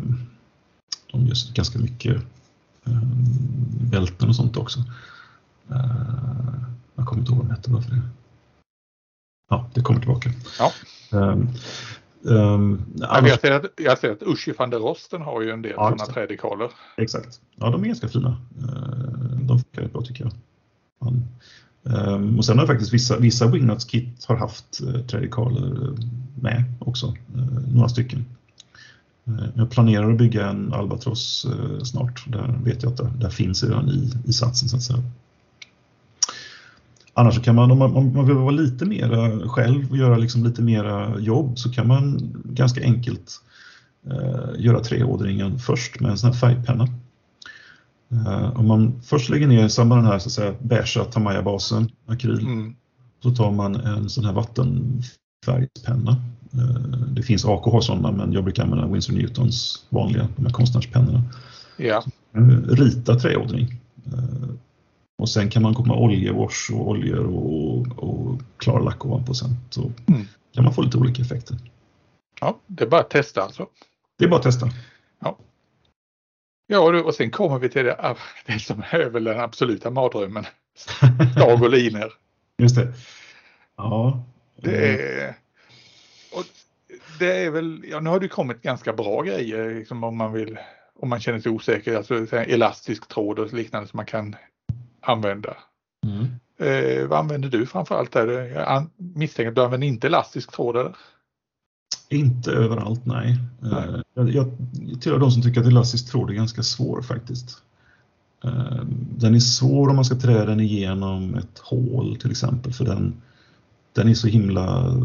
[1.13, 2.23] de gör ganska mycket
[3.91, 4.81] bälten och sånt också.
[5.71, 6.55] Uh,
[6.95, 8.03] jag kommer inte ihåg vad de heter bara för det.
[9.51, 10.31] Ja, det kommer tillbaka.
[10.59, 10.73] Ja.
[11.13, 11.49] Um,
[12.23, 13.31] um, annars...
[13.31, 15.91] jag, ser att, jag ser att Uschi van der Rosten har ju en del ja,
[15.91, 16.71] sådana trädekaler.
[16.97, 17.41] Exakt.
[17.57, 18.37] Ja, de är ganska fina.
[19.41, 20.33] De funkar bra tycker jag.
[20.99, 21.25] Man,
[21.83, 25.97] Um, och sen har faktiskt vissa, vissa Wingnuts kit har haft uh, trädekaler
[26.41, 28.25] med också, uh, några stycken.
[29.29, 32.25] Eh, jag planerar att bygga en Albatross eh, snart.
[32.27, 35.03] Där vet jag att det, där finns redan i, i satsen så att säga.
[37.19, 40.17] Annars så kan man, om man, om man vill vara lite mera själv och göra
[40.17, 43.41] liksom lite mera jobb så kan man ganska enkelt
[44.11, 46.89] eh, göra treådringen först med en sån här färgpenna.
[48.13, 52.41] Eh, om man först lägger ner samma den här så att säga beiga Tamaya-basen, akryl,
[52.41, 52.75] mm.
[53.23, 56.17] så tar man en sån här vattenfärgspenna.
[56.53, 61.23] Eh, det finns AKH sådana men jag brukar använda Winsor Newtons vanliga, de här konstnärspennorna.
[61.77, 62.03] Ja.
[62.33, 63.81] Eh, rita träådring.
[65.19, 69.57] Och sen kan man komma oljewash och oljor och, och klarlack ovanpå sen.
[69.71, 70.27] Så mm.
[70.55, 71.57] kan man få lite olika effekter.
[72.41, 73.67] Ja, det är bara att testa alltså.
[74.19, 74.69] Det är bara att testa.
[75.19, 75.39] Ja.
[76.67, 78.17] Ja, och sen kommer vi till det,
[78.47, 80.45] det som är väl den absoluta mardrömmen.
[81.37, 82.13] Stag och linor.
[82.59, 82.93] Just det.
[83.77, 84.25] Ja.
[84.57, 85.35] Det är,
[86.33, 86.45] och
[87.19, 90.59] det är väl, ja nu har det kommit ganska bra grejer liksom om man vill,
[91.01, 94.37] om man känner sig osäker, alltså elastisk tråd och liknande som man kan
[95.01, 95.57] använda.
[96.07, 96.27] Mm.
[96.59, 98.13] Eh, vad använder du framförallt?
[98.13, 98.29] Där?
[98.29, 100.97] Jag misstänker att du använder inte elastisk tråd eller?
[102.09, 103.37] Inte överallt, nej.
[103.61, 103.89] nej.
[103.89, 104.51] Eh, jag, jag
[105.01, 107.63] tillhör de som tycker att elastisk tråd är ganska svår faktiskt.
[108.45, 108.83] Eh,
[109.17, 113.23] den är svår om man ska trä den igenom ett hål till exempel för den,
[113.93, 114.97] den är så himla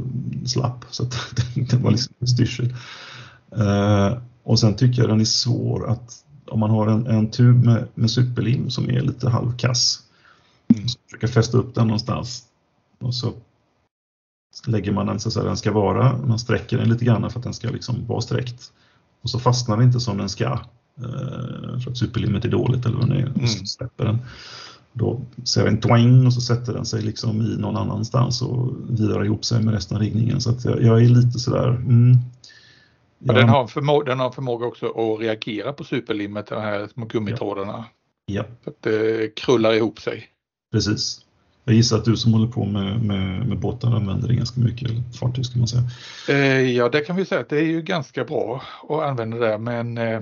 [0.45, 1.15] slapp så att
[1.55, 2.75] den, den var liksom styrsel.
[3.57, 7.65] Eh, och sen tycker jag den är svår att om man har en, en tub
[7.65, 9.99] med, med superlim som är lite halvkass
[10.75, 10.87] mm.
[10.87, 12.43] så försöka fästa upp den någonstans
[12.99, 13.33] och så
[14.65, 17.43] lägger man den så att den ska vara, man sträcker den lite grann för att
[17.43, 18.71] den ska liksom vara sträckt
[19.21, 20.59] och så fastnar den inte som den ska
[20.97, 23.47] eh, för att superlimmet är dåligt eller vad det är, mm.
[23.47, 24.19] så släpper den.
[24.93, 29.25] Då ser en twang och så sätter den sig liksom i någon annanstans och virar
[29.25, 30.41] ihop sig med resten av riggningen.
[30.41, 32.17] Så att jag, jag är lite sådär, mm,
[33.25, 37.05] Ja, den, har förmåga, den har förmåga också att reagera på superlimmet, de här små
[37.05, 37.85] gummitrådarna.
[38.25, 38.45] Ja.
[38.63, 40.27] Så att det krullar ihop sig.
[40.71, 41.25] Precis.
[41.65, 44.89] Jag gissar att du som håller på med, med, med båtar använder det ganska mycket,
[44.89, 45.83] eller fartyg ska man säga.
[46.29, 49.57] Eh, ja, det kan vi säga att det är ju ganska bra att använda det,
[49.57, 50.21] men eh,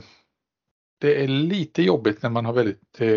[1.01, 3.07] det är lite jobbigt när man har väldigt, eh,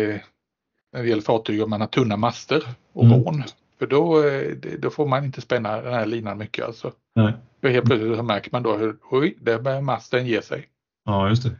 [0.93, 2.63] när det gäller fartyg och man har tunna master
[2.93, 3.23] och mm.
[3.23, 3.43] rån.
[3.79, 6.91] För då, eh, då får man inte spänna den här linan mycket alltså.
[7.15, 7.33] Nej.
[7.61, 10.67] För helt plötsligt så märker man då hur, oj, där börjar masten ge sig.
[11.05, 11.51] Ja, just det.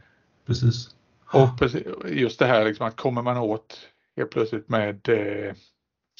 [0.46, 0.90] Precis.
[1.32, 3.78] Och precis, just det här liksom att kommer man åt
[4.16, 5.54] helt plötsligt med eh,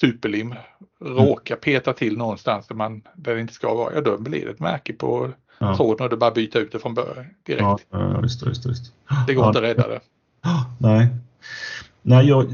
[0.01, 0.55] superlim,
[1.01, 1.15] mm.
[1.17, 4.51] råkar peta till någonstans där, man, där det inte ska vara, ja då blir det
[4.51, 5.77] ett märke på ja.
[5.77, 7.87] tråden och det bara byta ut det från början direkt.
[7.91, 8.93] Ja, just det, just det, just
[9.27, 9.35] det.
[9.35, 10.01] går ja, inte att rädda det.
[10.79, 11.09] Nej.
[12.03, 12.47] Nej, jag,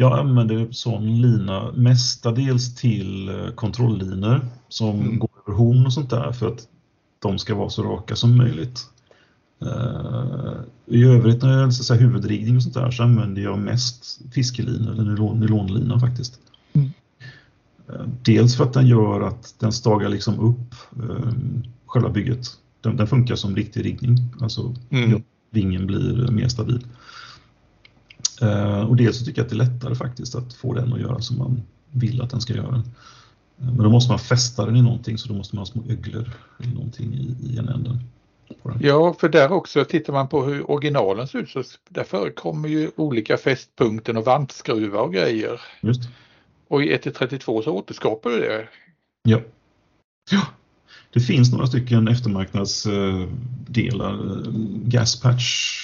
[0.00, 5.18] jag använder sån lina mestadels till eh, kontrolllinor som mm.
[5.18, 6.68] går över horn och sånt där för att
[7.18, 8.86] de ska vara så raka som möjligt.
[9.62, 10.52] Uh,
[10.86, 15.04] I övrigt när gäller så huvudriggning och sånt där så använder jag mest fiskelina eller
[15.04, 16.40] nylon, nylonlina faktiskt.
[16.72, 16.90] Mm.
[17.90, 21.32] Uh, dels för att den gör att den stagar liksom upp uh,
[21.86, 22.46] själva bygget.
[22.80, 25.22] Den, den, funkar som riktig riggning, alltså mm.
[25.50, 26.84] vingen blir mer stabil.
[28.42, 31.00] Uh, och dels så tycker jag att det är lättare faktiskt att få den att
[31.00, 32.74] göra som man vill att den ska göra.
[32.74, 32.82] Uh,
[33.56, 36.32] men då måste man fästa den i någonting så då måste man ha små öglor
[36.58, 37.98] eller någonting i, i en ände.
[38.80, 42.90] Ja, för där också tittar man på hur originalen ser ut så där förekommer ju
[42.96, 45.60] olika fästpunkter och vantskruvar och grejer.
[45.80, 46.02] Just.
[46.68, 48.68] Och i 1-32 så återskapar du det.
[49.22, 49.40] Ja.
[50.30, 50.46] ja.
[51.12, 54.42] Det finns några stycken eftermarknadsdelar.
[54.84, 55.74] Gaspatch,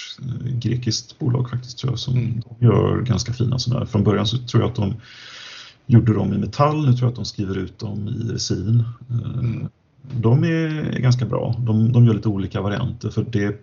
[0.43, 2.41] grekiskt bolag faktiskt tror jag, som mm.
[2.59, 3.85] gör ganska fina sådana.
[3.85, 4.93] Från början så tror jag att de
[5.85, 8.83] gjorde dem i metall, nu tror jag att de skriver ut dem i resin.
[9.09, 9.67] Mm.
[10.11, 11.55] De är ganska bra.
[11.59, 13.61] De, de gör lite olika varianter för det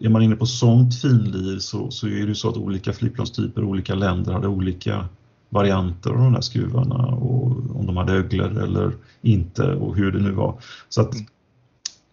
[0.00, 3.94] är man inne på sånt finlir så, så är det så att olika flygplanstyper, olika
[3.94, 5.08] länder hade olika
[5.52, 10.20] varianter av de här skruvarna och om de hade öglor eller inte och hur det
[10.20, 10.60] nu var.
[10.88, 11.26] Så att mm.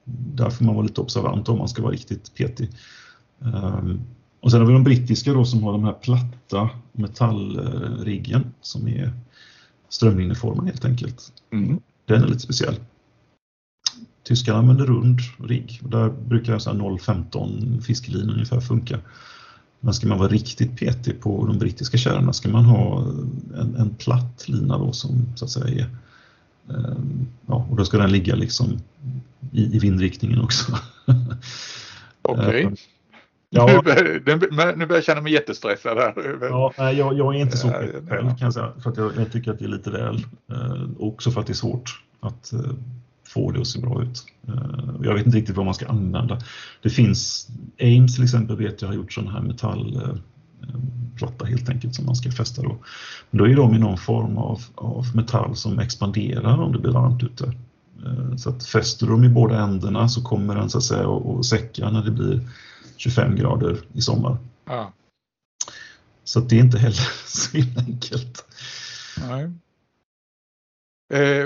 [0.06, 2.70] där får man vara lite observant om man ska vara riktigt petig.
[3.40, 4.02] Um,
[4.40, 9.14] och sen har vi de brittiska då som har de här platta metallriggen som är
[9.90, 11.32] strömlinjeformad helt enkelt.
[11.52, 11.80] Mm.
[12.06, 12.76] Den är lite speciell.
[14.24, 19.00] Tyskarna använder rund rigg och där brukar 0,15 fiskelin ungefär funka.
[19.80, 23.02] Men ska man vara riktigt petig på de brittiska kärrorna ska man ha
[23.58, 25.90] en, en platt lina då som så att säga är
[26.76, 28.80] ehm, Ja, och då ska den ligga liksom
[29.52, 30.72] i, i vindriktningen också.
[32.22, 32.46] Okej.
[32.46, 32.64] Okay.
[32.64, 32.76] Ehm,
[33.50, 33.68] ja.
[33.68, 33.82] nu,
[34.20, 36.14] börjar, nu börjar jag känna mig jättestressad här.
[36.78, 39.52] Ja, jag, jag är inte så själv kan jag säga, för att jag, jag, tycker
[39.52, 40.26] att det är lite väl.
[40.52, 42.54] Eh, också för att det är svårt att
[43.30, 44.26] eh, få det att se bra ut.
[44.48, 46.40] Eh, jag vet inte riktigt vad man ska använda.
[46.82, 47.48] Det finns,
[47.82, 52.32] Ames till exempel vet jag har gjort sån här metallplatta helt enkelt som man ska
[52.32, 52.78] fästa då.
[53.30, 56.92] Men då är de i någon form av, av metall som expanderar om det blir
[56.92, 57.54] varmt ute.
[58.38, 61.90] Så att fäster de i båda ändarna så kommer den så att säga att säcka
[61.90, 62.50] när det blir
[62.98, 64.38] 25 grader i sommar.
[64.66, 64.94] Ja.
[66.24, 68.46] Så det är inte heller så enkelt.
[69.30, 69.52] Nej.
[71.10, 71.46] Eh,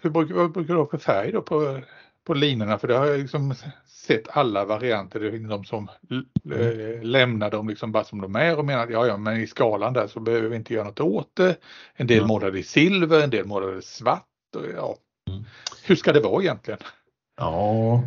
[0.00, 1.80] hur brukar, vad brukar du ha för färg då på,
[2.26, 2.78] på linorna?
[2.78, 3.54] För det har jag liksom
[3.86, 5.20] sett alla varianter.
[5.20, 5.88] Det finns de som
[6.54, 9.46] eh, lämnar dem liksom bara som de är och menar att ja, ja, men i
[9.46, 11.56] skalan där så behöver vi inte göra något åt det.
[11.94, 12.28] En del mm.
[12.28, 14.24] målade i silver, en del målade i svart.
[14.56, 14.96] Och, ja.
[15.30, 15.44] Mm.
[15.84, 16.80] Hur ska det vara egentligen?
[17.36, 18.02] Ja,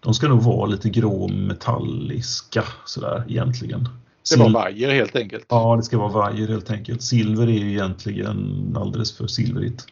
[0.00, 3.88] de ska nog vara lite grå metalliska sådär egentligen.
[4.30, 5.46] Det var vajer helt enkelt.
[5.48, 7.02] Ja, det ska vara vajer helt enkelt.
[7.02, 9.86] Silver är ju egentligen alldeles för silverigt.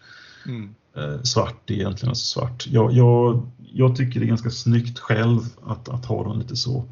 [0.46, 0.74] Mm.
[0.96, 2.66] Eh, svart är egentligen alltså svart.
[2.66, 6.84] Jag, jag, jag, tycker det är ganska snyggt själv att, att ha dem lite så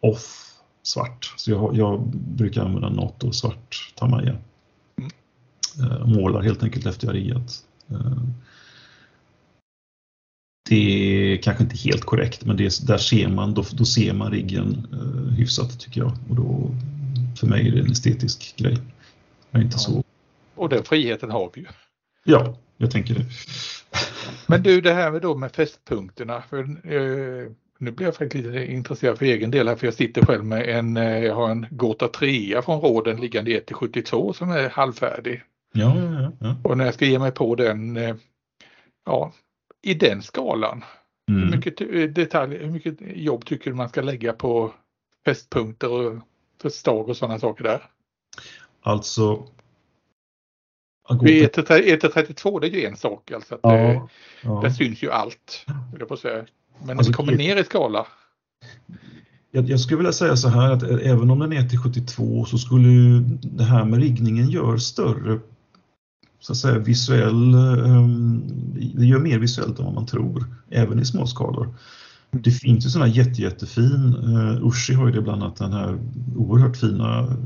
[0.00, 1.34] off svart.
[1.36, 4.36] Så jag, jag brukar använda något och svart Tamaya.
[4.98, 5.10] Mm.
[5.80, 7.64] Eh, målar helt enkelt efter jag riggat.
[7.90, 8.22] Eh,
[10.68, 11.09] det
[11.40, 15.34] kanske inte helt korrekt men det, där ser man, då, då ser man riggen eh,
[15.34, 16.12] hyfsat tycker jag.
[16.28, 16.70] Och då,
[17.40, 18.78] för mig är det en estetisk grej.
[19.50, 19.78] Jag är inte ja.
[19.78, 20.04] så...
[20.54, 21.66] Och den friheten har vi ju.
[22.24, 23.24] Ja, jag tänker det.
[24.46, 26.42] Men du det här med, då med fästpunkterna.
[26.50, 30.26] För, eh, nu blir jag faktiskt lite intresserad för egen del här för jag sitter
[30.26, 34.50] själv med en, eh, jag har en Gota 3 från Råden liggande 1 72 som
[34.50, 35.42] är halvfärdig.
[35.72, 36.56] Ja, ja, ja.
[36.64, 38.14] Och när jag ska ge mig på den, eh,
[39.06, 39.32] ja,
[39.82, 40.84] i den skalan.
[41.30, 41.42] Mm.
[41.42, 44.74] Hur, mycket detalj, hur mycket jobb tycker du man ska lägga på
[45.24, 46.18] fästpunkter och
[46.62, 47.82] förstag och sådana saker där?
[48.82, 49.46] Alltså...
[51.22, 53.54] Vid 132 det är ju en sak alltså.
[53.54, 54.02] Att ja, det,
[54.42, 54.60] ja.
[54.62, 55.66] Där syns ju allt.
[55.98, 56.44] Jag på säga.
[56.86, 58.06] Men alltså, det kommer ner i skala.
[59.50, 62.58] Jag, jag, skulle vilja säga så här att även om den är till 72 så
[62.58, 65.40] skulle ju det här med riggningen gör större
[66.40, 68.42] så att säga visuell, ehm,
[68.94, 71.74] det gör mer visuellt än vad man tror, även i småskalor.
[72.30, 75.98] Det finns ju sådana jätte, jättefin, uh, Ushi har ju det bland annat den här
[76.36, 77.36] oerhört fina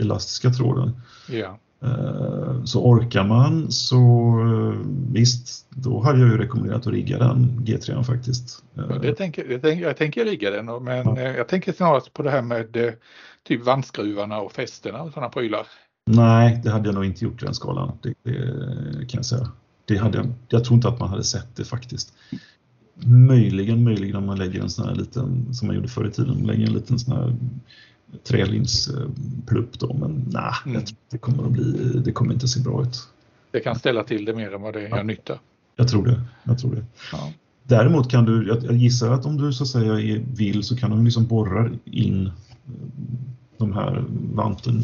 [0.00, 1.00] elastiska tråden.
[1.84, 3.96] Uh, så orkar man så
[4.40, 4.74] uh,
[5.12, 8.64] visst, då hade jag ju rekommenderat att rigga den G3 faktiskt.
[8.74, 11.20] Ja, det tänker, det tänker, jag tänker rigga den men ja.
[11.20, 12.76] jag tänker snarast på det här med
[13.48, 15.66] typ vandskruvarna och fästena och sådana prylar.
[16.10, 17.92] Nej, det hade jag nog inte gjort i den skalan.
[18.02, 19.48] Det, det kan jag säga.
[19.84, 22.12] Det hade jag, jag tror inte att man hade sett det faktiskt.
[23.04, 26.46] Möjligen, möjligen om man lägger en sån här liten, som man gjorde förr i tiden,
[26.46, 27.36] lägger en liten sån här
[28.24, 30.82] trälinsplupp då, men nej, mm.
[31.10, 33.08] det kommer att bli, det kommer inte att se bra ut.
[33.50, 35.38] Det kan ställa till det mer än vad det gör nytta.
[35.76, 36.20] Jag tror det.
[36.44, 36.84] Jag tror det.
[37.12, 37.32] Ja.
[37.62, 41.04] Däremot kan du, jag gissar att om du så att säga vill så kan du
[41.04, 42.30] liksom borra in
[43.58, 44.04] de här
[44.34, 44.82] vanten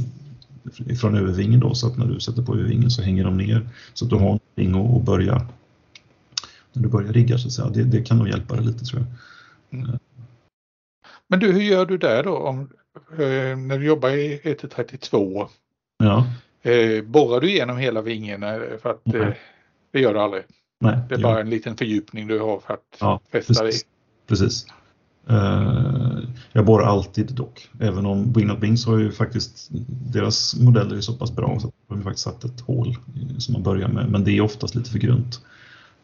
[1.00, 4.04] från övervingen då så att när du sätter på övervingen så hänger de ner så
[4.04, 4.22] att du har
[4.56, 5.46] någonting att börja
[6.72, 7.68] när du börjar rigga så att säga.
[7.68, 9.80] Det, det kan nog hjälpa dig lite tror jag.
[9.80, 9.98] Mm.
[11.28, 12.70] Men du, hur gör du där då om,
[13.10, 15.48] eh, när du jobbar i 132?
[15.98, 16.26] Ja.
[16.62, 19.28] Eh, borrar du igenom hela vingen eh, för att eh,
[19.92, 20.42] det gör du aldrig?
[20.80, 23.82] Nej, det är bara en liten fördjupning du har för att ja, fästa precis.
[23.82, 23.90] dig?
[24.26, 24.66] Precis.
[25.30, 26.05] Uh,
[26.52, 29.68] jag borrar alltid dock, även om Wingnut Wings har ju faktiskt,
[30.12, 32.96] deras modeller är så pass bra så att de har faktiskt satt ett hål
[33.38, 35.40] som man börjar med, men det är oftast lite för grunt.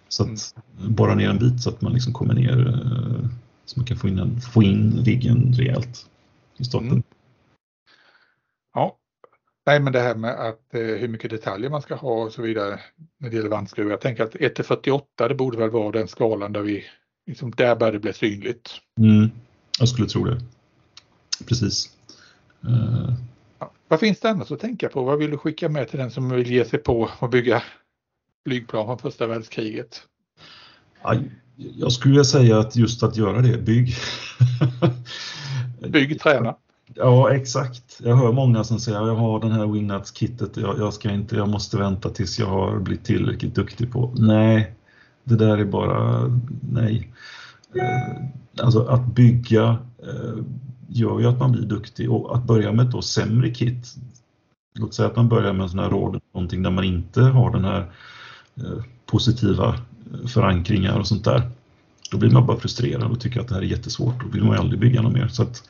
[0.09, 0.95] Så att mm.
[0.95, 3.27] borra ner en bit så att man liksom kommer ner uh,
[3.65, 6.07] så man kan få in, en, få in riggen rejält
[6.59, 6.89] i starten.
[6.89, 7.03] Mm.
[8.75, 8.97] Ja,
[9.67, 12.43] nej men det här med att uh, hur mycket detaljer man ska ha och så
[12.43, 12.81] vidare
[13.19, 13.91] när det gäller vandskruv.
[13.91, 16.85] Jag tänker att 1 48 det borde väl vara den skalan där vi
[17.27, 18.71] liksom, där börjar det bli synligt.
[18.99, 19.31] Mm,
[19.79, 20.41] jag skulle tro det.
[21.47, 21.91] Precis.
[22.65, 23.15] Uh...
[23.89, 25.03] Vad finns det annars att tänka på?
[25.03, 27.63] Vad vill du skicka med till den som vill ge sig på att bygga
[28.47, 30.03] flygplan från första världskriget?
[31.03, 31.15] Ja,
[31.57, 33.95] jag skulle vilja säga att just att göra det, bygg.
[35.89, 36.57] bygg, träna.
[36.95, 38.01] Ja, exakt.
[38.05, 41.37] Jag hör många som säger att jag har den här Winnuts-kittet, jag, jag, ska inte,
[41.37, 44.15] jag måste vänta tills jag har blivit tillräckligt duktig på.
[44.17, 44.75] Nej,
[45.25, 46.25] det där är bara
[46.73, 47.13] nej.
[47.75, 48.25] Eh,
[48.63, 50.45] alltså att bygga eh,
[50.89, 53.95] gör ju att man blir duktig och att börja med ett då sämre kit.
[54.75, 57.51] Låt säga att man börjar med en sån här råd, någonting där man inte har
[57.51, 57.93] den här
[58.57, 59.75] eh, positiva
[60.27, 61.51] förankringar och sånt där.
[62.11, 64.23] Då blir man bara frustrerad och tycker att det här är jättesvårt.
[64.23, 65.29] Då vill man ju aldrig bygga något mer.
[65.29, 65.63] Så att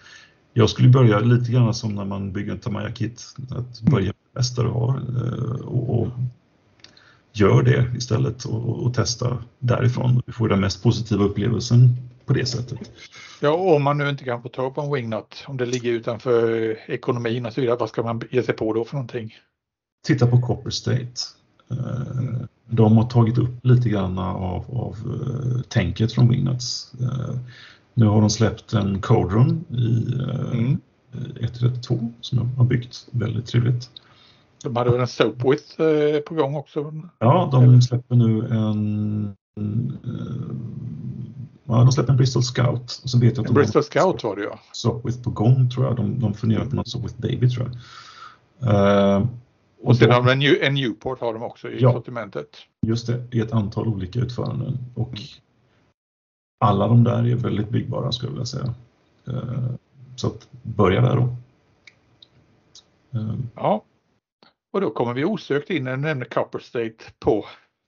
[0.53, 3.24] jag skulle börja lite grann som när man bygger en Tamaya-kit.
[3.50, 5.00] Att börja med det bästa du har
[5.64, 6.09] och, och
[7.33, 10.22] gör det istället och, och testa därifrån.
[10.26, 12.91] Du får den mest positiva upplevelsen på det sättet.
[13.41, 16.76] Ja, om man nu inte kan få tag på en wingnut, om det ligger utanför
[16.87, 19.35] ekonomin och så vidare, vad ska man ge sig på då för någonting?
[20.07, 21.12] Titta på Copper State.
[21.70, 26.93] Eh, de har tagit upp lite grann av, av uh, tänket från Wingnuts.
[27.01, 27.37] Uh,
[27.95, 30.14] nu har de släppt en Code Run i
[30.53, 30.80] mm.
[31.12, 33.07] 1.32 som jag har byggt.
[33.11, 33.91] Väldigt trevligt.
[34.63, 35.77] De hade väl en Soapwith
[36.27, 36.93] på gång också?
[37.19, 39.37] Ja, de släpper nu en
[41.73, 43.01] Ja, de släpper en Bristol Scout.
[43.03, 44.59] Och så vet jag att Bristol Scout var det ja.
[44.73, 45.97] Soapwith på gång tror jag.
[45.97, 47.75] De, de funderar på något Soapwith Baby tror jag.
[48.63, 49.27] Uh,
[49.81, 52.57] och, och sen har de en, New, en Newport har de också i ja, sortimentet.
[52.87, 54.79] Just det, i ett antal olika utföranden.
[54.95, 55.21] Och mm.
[56.65, 58.75] alla de där är väldigt byggbara skulle jag vilja säga.
[59.29, 59.71] Uh,
[60.17, 61.37] så att börja där då.
[63.19, 63.83] Uh, ja,
[64.73, 67.47] och då kommer vi osökt in när du nämner Copper State på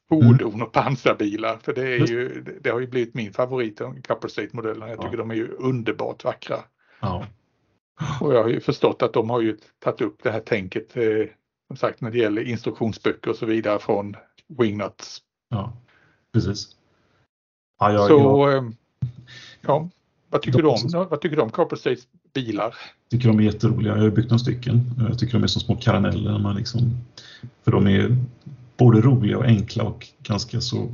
[0.09, 1.59] fordon och pansarbilar.
[1.63, 4.89] För det, är ju, det har ju blivit min favorit, Copper State-modellerna.
[4.89, 5.19] Jag tycker ja.
[5.19, 6.57] de är ju underbart vackra.
[7.01, 7.27] Ja.
[8.21, 11.27] Och jag har ju förstått att de har ju tagit upp det här tänket, eh,
[11.67, 14.17] som sagt när det gäller instruktionsböcker och så vidare från
[14.59, 15.23] Wingnuts.
[15.49, 15.73] Ja,
[16.33, 16.77] precis.
[17.79, 18.57] Ja, jag, så, jag...
[18.57, 18.71] Eh,
[19.61, 19.89] ja,
[20.29, 22.77] vad tycker, de, du om, vad tycker du om Copper States bilar?
[23.15, 23.97] Tycker de är jätteroliga.
[23.97, 24.95] Jag har byggt några stycken.
[24.99, 26.39] Jag tycker de är som små karameller.
[26.39, 26.97] Man liksom,
[27.65, 28.17] för de är
[28.77, 30.91] både roliga och enkla och ganska så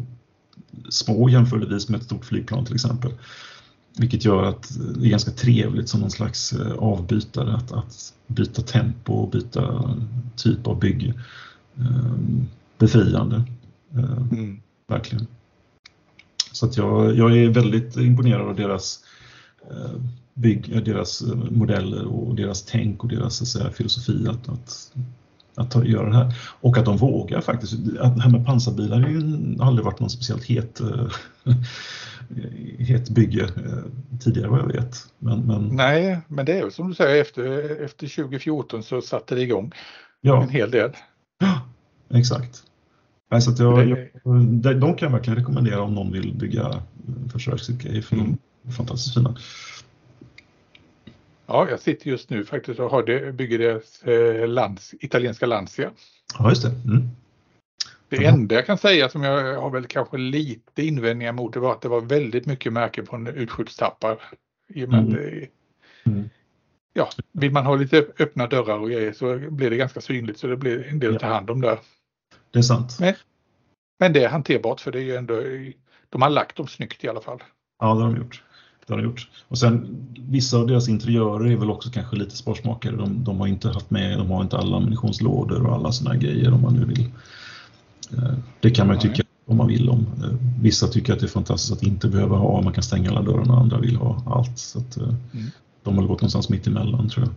[0.88, 3.12] små jämförelsevis med ett stort flygplan till exempel.
[3.98, 8.62] Vilket gör att det är ganska trevligt som någon slags eh, avbytare att, att byta
[8.62, 9.94] tempo och byta
[10.36, 11.14] typ av bygge.
[11.76, 12.48] Ehm,
[12.78, 13.42] befriande,
[13.94, 14.60] ehm, mm.
[14.86, 15.26] verkligen.
[16.52, 19.04] Så att jag, jag är väldigt imponerad av deras
[19.70, 20.00] eh,
[20.40, 24.92] bygg, deras eh, modeller och deras tänk och deras säga, filosofi att, att
[25.54, 26.34] att ta, göra det här.
[26.60, 27.74] Och att de vågar faktiskt.
[28.00, 29.22] Att det här med pansarbilar har ju
[29.60, 31.06] aldrig varit någon speciellt het, eh,
[32.78, 34.96] het bygge eh, tidigare vad jag vet.
[35.18, 35.68] Men, men...
[35.72, 39.72] Nej, men det är som du säger efter, efter 2014 så satte det igång
[40.20, 40.42] ja.
[40.42, 40.90] en hel del.
[41.38, 41.60] Ja,
[42.18, 42.62] exakt.
[43.30, 46.82] Nej, så jag, jag, de kan jag verkligen rekommendera om någon vill bygga
[47.32, 48.36] försvarsgrejer för mm.
[48.62, 49.36] de är fantastiskt fina.
[51.52, 55.90] Ja, jag sitter just nu faktiskt och har det, bygger deras eh, lands, italienska Lancia.
[56.38, 56.68] Ja, just det.
[56.68, 57.08] Mm.
[58.08, 61.72] Det enda jag kan säga som jag har väl kanske lite invändningar mot det var
[61.72, 64.22] att det var väldigt mycket märken från utskjutstappar.
[64.68, 65.12] I och med mm.
[65.12, 65.48] det,
[66.10, 66.30] mm.
[66.92, 70.46] Ja, vill man ha lite öppna dörrar och grejer så blir det ganska synligt så
[70.46, 71.78] det blir en del att ta hand om där.
[72.50, 72.96] Det är sant.
[73.00, 73.14] Men,
[73.98, 75.42] men det är hanterbart för det är ju ändå,
[76.08, 77.42] de har lagt dem snyggt i alla fall.
[77.78, 78.42] Ja, det har de gjort.
[78.86, 79.28] Det har gjort.
[79.48, 82.96] Och sen vissa av deras interiörer är väl också kanske lite sparsmakare.
[82.96, 86.52] De, de har inte haft med, de har inte alla ammunitionslådor och alla sådana grejer
[86.52, 87.10] om man nu vill.
[88.12, 90.06] Eh, det kan man ju tycka om man vill om.
[90.22, 93.22] Eh, vissa tycker att det är fantastiskt att inte behöva ha, man kan stänga alla
[93.22, 94.58] dörrarna, andra vill ha allt.
[94.58, 95.46] Så att, eh, mm.
[95.82, 97.34] De har gått någonstans mitt emellan tror jag.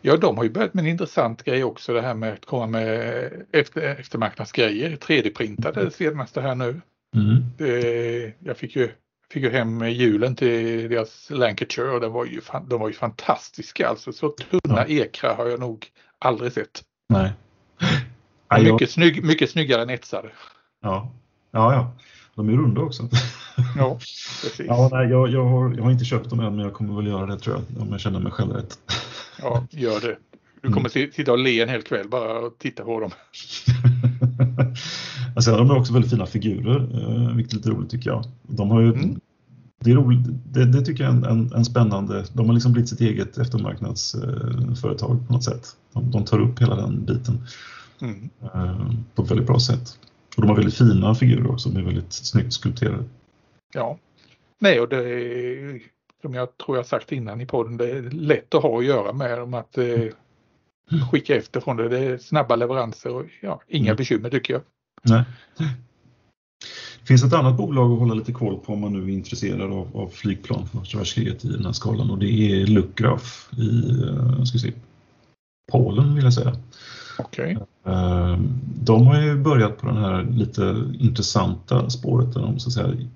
[0.00, 2.66] Ja, de har ju börjat med en intressant grej också det här med att komma
[2.66, 6.80] med efter, eftermarknadsgrejer, 3D-printade det senaste här nu.
[7.16, 7.44] Mm.
[7.58, 8.90] Det, jag fick ju
[9.32, 13.88] fick ju hem julen till deras Lancashire och de var ju, de var ju fantastiska.
[13.88, 15.04] Alltså så tunna ja.
[15.04, 15.86] ekrar har jag nog
[16.18, 16.82] aldrig sett.
[17.08, 17.32] Nej.
[18.48, 18.90] Ja, mycket, jag...
[18.90, 20.28] snygg, mycket snyggare än etsade.
[20.82, 21.12] Ja.
[21.50, 21.92] ja, ja.
[22.34, 23.08] De är runda också.
[23.76, 23.94] Ja,
[24.42, 24.66] precis.
[24.66, 27.06] Ja, nej, jag, jag, har, jag har inte köpt dem än men jag kommer väl
[27.06, 28.78] göra det tror jag om jag känner mig själv rätt.
[29.42, 30.16] Ja, gör det.
[30.60, 31.12] Du kommer mm.
[31.12, 33.10] sitta och le en hel kväll bara och titta på dem.
[35.36, 38.24] alltså, de är också väldigt fina figurer, eh, vilket är lite roligt tycker jag.
[38.42, 39.20] De har ju, mm.
[39.80, 42.72] det, är roligt, det, det, tycker jag är en, en, en, spännande, de har liksom
[42.72, 45.66] blivit sitt eget eftermarknadsföretag eh, på något sätt.
[45.92, 47.46] De, de, tar upp hela den biten
[48.00, 48.30] mm.
[48.42, 49.98] eh, på ett väldigt bra sätt.
[50.36, 53.04] Och de har väldigt fina figurer också, de är väldigt snyggt skulpterade.
[53.74, 53.98] Ja,
[54.58, 55.80] nej och det är
[56.22, 59.12] som jag tror jag sagt innan i podden, det är lätt att ha att göra
[59.12, 60.04] med dem att eh,
[61.10, 61.88] skicka efter från det.
[61.88, 63.96] Det är snabba leveranser och ja, inga mm.
[63.96, 64.62] bekymmer tycker jag.
[65.06, 65.24] Nej.
[67.00, 69.72] Det finns ett annat bolag att hålla lite koll på om man nu är intresserad
[69.72, 74.44] av, av flygplan för världskriget i den här skalan och det är Lukraf i uh,
[74.44, 74.72] ska se,
[75.72, 76.56] Polen vill jag säga.
[77.18, 77.56] Okay.
[77.86, 78.40] Uh,
[78.82, 83.08] de har ju börjat på den här lite intressanta spåret där de så att säga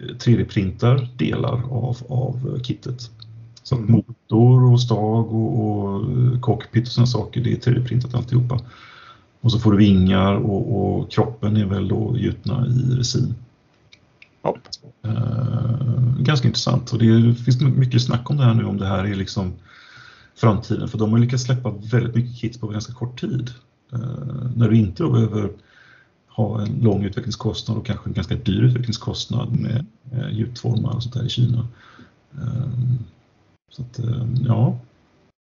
[0.00, 3.10] 3D-printar delar av, av kittet.
[3.62, 6.02] Så att motor och stag och, och
[6.40, 8.60] cockpit och sådana saker, det är 3D-printat alltihopa.
[9.40, 13.34] Och så får du vingar och, och kroppen är väl då gjutna i resin.
[14.42, 14.56] Ja.
[15.06, 19.04] Uh, ganska intressant och det finns mycket snack om det här nu om det här
[19.04, 19.52] är liksom
[20.34, 23.50] framtiden för de har lyckats släppa väldigt mycket kit på ganska kort tid.
[23.92, 25.50] Uh, när du inte behöver
[26.28, 29.86] ha en lång utvecklingskostnad och kanske en ganska dyr utvecklingskostnad med
[30.30, 31.68] gjutformar och sånt där i Kina.
[33.70, 34.00] Så att,
[34.46, 34.78] ja.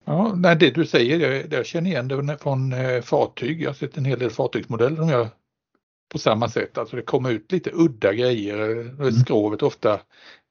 [0.09, 3.61] Ja, nej, det du säger, jag, jag känner igen det från fartyg.
[3.61, 5.29] Jag har sett en hel del fartygsmodeller som gör
[6.11, 6.77] på samma sätt.
[6.77, 8.79] Alltså det kommer ut lite udda grejer.
[8.81, 9.11] Mm.
[9.11, 9.99] Skrovet ofta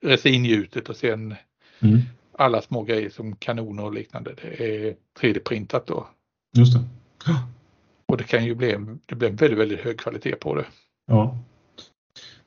[0.04, 1.34] resingjutet och sen
[1.80, 2.00] mm.
[2.38, 4.34] alla små grejer som kanoner och liknande.
[4.42, 6.06] Det är 3D-printat då.
[6.56, 6.84] Just det.
[8.06, 8.76] Och det kan ju bli,
[9.06, 10.66] det blir en väldigt, väldigt hög kvalitet på det.
[11.06, 11.38] Ja,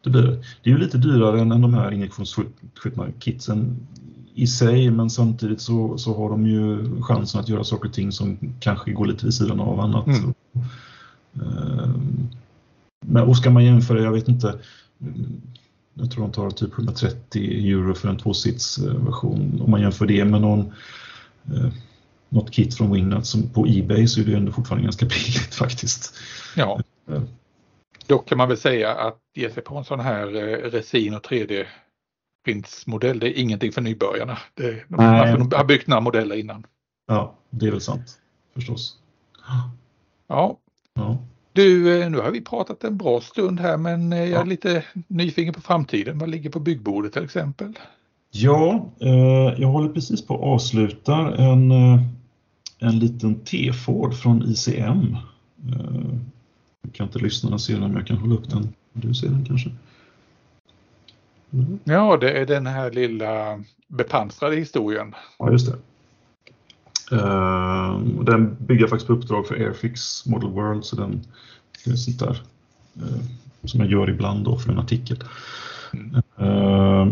[0.04, 0.36] det blir det.
[0.36, 3.88] Det är ju lite dyrare än, än de här injektionsskjutna kitsen
[4.34, 8.12] i sig men samtidigt så, så har de ju chansen att göra saker och ting
[8.12, 10.08] som kanske går lite vid sidan av annat.
[10.08, 10.34] Mm.
[13.06, 14.60] Men och ska man jämföra, jag vet inte,
[15.94, 19.62] jag tror de tar typ 130 euro för en tvåsitsversion.
[19.66, 20.60] Om man jämför det med någon,
[21.46, 21.70] eh,
[22.30, 26.14] något kit från Wingnut som på Ebay så är det ändå fortfarande ganska billigt faktiskt.
[26.56, 26.82] Ja.
[27.12, 27.22] Eh.
[28.08, 31.26] Dock kan man väl säga att ge sig på en sån här eh, resin och
[31.26, 31.66] 3D
[32.46, 34.38] printsmodell, det är ingenting för nybörjarna.
[34.54, 34.98] Det, de,
[35.50, 36.66] de har byggt några modeller innan.
[37.08, 38.20] Ja, det är väl sant
[38.54, 38.98] förstås.
[40.28, 40.58] Ja.
[40.94, 41.18] ja.
[41.54, 44.84] Du, eh, nu har vi pratat en bra stund här men eh, jag är lite
[45.08, 46.20] nyfiken på framtiden.
[46.20, 47.74] Vad ligger på byggbordet till exempel?
[48.32, 51.72] Ja, eh, jag håller precis på att avsluta en,
[52.80, 55.18] en liten T-Ford från ICM.
[56.82, 58.74] Jag kan inte lyssnarna se den men jag kan hålla upp den.
[58.94, 59.70] Du ser den kanske?
[61.54, 61.80] Mm.
[61.84, 65.16] Ja, det är den här lilla bepansrade historien.
[65.40, 65.78] Ja, just det.
[67.16, 71.22] Uh, den bygger faktiskt på uppdrag för Airfix Model World så den
[71.86, 72.42] är sånt där
[73.02, 73.22] uh,
[73.64, 75.24] som jag gör ibland då för en artikel.
[76.42, 77.06] Uh,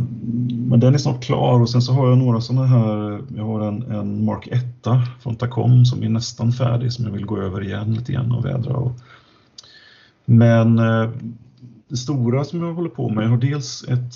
[0.70, 3.68] men den är snart klar och sen så har jag några sådana här, jag har
[3.68, 4.64] en, en Mark 1
[5.22, 8.46] från Tacom som är nästan färdig som jag vill gå över igen lite grann och
[8.46, 8.74] vädra.
[8.74, 8.92] Och,
[10.26, 11.10] men eh,
[11.88, 14.14] det stora som jag håller på med, jag har dels ett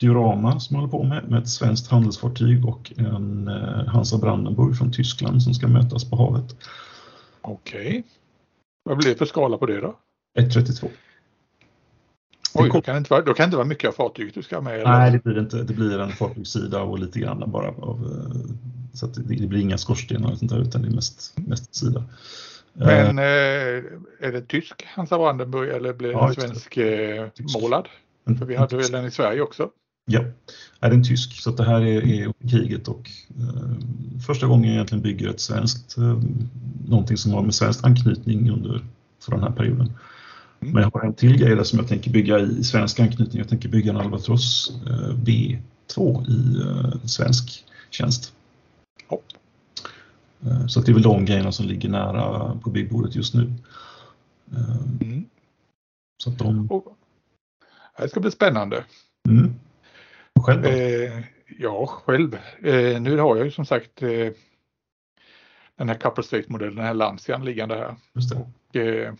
[0.00, 4.78] diorama som jag håller på med, med ett svenskt handelsfartyg och en eh, Hansa Brandenburg
[4.78, 6.56] från Tyskland som ska mötas på havet.
[7.40, 7.88] Okej.
[7.88, 8.02] Okay.
[8.84, 9.96] Vad blir det för skala på det då?
[10.38, 10.88] 1,32.
[12.54, 14.42] Oj, då kan, det inte vara, då kan det inte vara mycket av fartyget du
[14.42, 14.74] ska ha med?
[14.74, 14.98] Eller?
[14.98, 15.62] Nej, det blir det inte.
[15.62, 18.54] Det blir en fartygssida och lite grann bara av, eh,
[18.92, 21.74] så att det, det blir inga skorstenar och sånt där, utan det är mest, mest
[21.74, 22.04] sida.
[22.78, 23.84] Men eh, eh
[24.20, 27.88] är det tysk Hansa Brandenburg eller blir det ja, svensk eh, målad?
[28.38, 29.70] För vi hade väl den i Sverige också?
[30.10, 30.24] Ja,
[30.80, 33.10] är en tysk så det här är, är kriget och
[33.40, 36.20] eh, första gången jag egentligen bygger ett svenskt, eh,
[36.88, 38.84] någonting som har med svensk anknytning under
[39.24, 39.92] för den här perioden.
[40.60, 40.74] Mm.
[40.74, 43.38] Men jag har en till grej där som jag tänker bygga i svensk anknytning.
[43.38, 48.32] Jag tänker bygga en Albatross eh, B2 i eh, svensk tjänst.
[50.46, 53.52] Eh, så det är väl de grejerna som ligger nära på byggbordet just nu.
[54.52, 55.24] Eh, mm.
[56.22, 56.68] Så att de...
[57.98, 58.84] Det ska bli spännande.
[59.28, 59.54] Mm.
[60.40, 61.24] Själv eh,
[61.60, 62.34] Ja, själv.
[62.62, 64.32] Eh, nu har jag ju som sagt eh,
[65.76, 67.96] den här Couple State-modellen, den här Lancian liggande här.
[68.40, 69.14] Och, eh,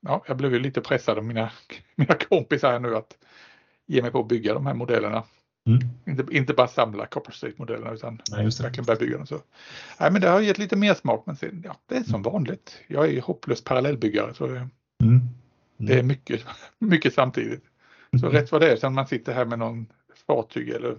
[0.00, 1.50] ja, jag blev ju lite pressad av mina,
[1.94, 3.16] mina kompisar här nu att
[3.86, 5.22] ge mig på att bygga de här modellerna.
[5.68, 5.88] Mm.
[6.06, 9.26] Inte, inte bara samla Copper State-modellerna utan Nej, verkligen börja bygga dem.
[9.26, 9.40] Så.
[10.00, 12.80] Nej, men det har gett lite mer smak men sen, ja, det är som vanligt.
[12.86, 14.68] Jag är hopplös parallellbyggare så mm.
[15.02, 15.20] Mm.
[15.76, 16.44] det är mycket,
[16.78, 17.64] mycket samtidigt.
[18.20, 18.32] Så mm.
[18.32, 19.86] rätt vad det är, sen man sitter här med någon
[20.26, 20.98] fartyg eller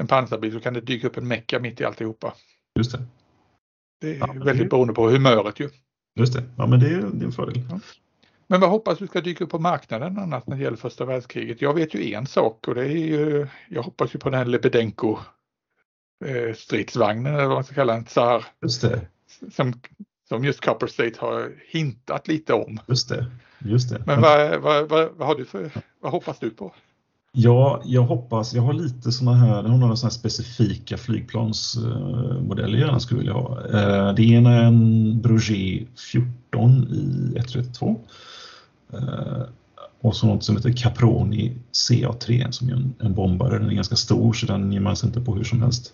[0.00, 2.34] en pansarbil så kan det dyka upp en mecka mitt i alltihopa.
[2.78, 3.06] Just det.
[4.00, 4.68] Det är ja, väldigt det...
[4.68, 5.70] beroende på humöret ju.
[6.18, 7.62] Just det, ja men det är, det är en fördel.
[7.70, 7.80] Ja.
[8.46, 11.62] Men vad hoppas du ska dyka upp på marknaden annars när det gäller första världskriget?
[11.62, 14.44] Jag vet ju en sak och det är ju, jag hoppas ju på den här
[14.44, 15.18] Lebedenko
[16.24, 18.44] eh, stridsvagnen eller vad man ska kalla den, Tsar.
[18.62, 19.00] Just det.
[19.52, 19.72] Som,
[20.28, 22.80] som just Copper State har hintat lite om.
[22.86, 23.26] Just det.
[23.58, 24.02] Just det.
[24.06, 25.70] Men vad, vad, vad, vad har du för,
[26.00, 26.74] vad hoppas du på?
[27.38, 32.86] Ja, jag hoppas, jag har lite sådana här, jag har några sådana specifika flygplansmodeller jag
[32.86, 33.66] gärna skulle vilja ha.
[33.66, 37.96] Eh, det ena är en Breguet 14 i 132 eh,
[40.00, 43.58] och så något som heter Caproni CA3 som är en, en bombare.
[43.58, 45.92] Den är ganska stor så den ger man sig inte på hur som helst.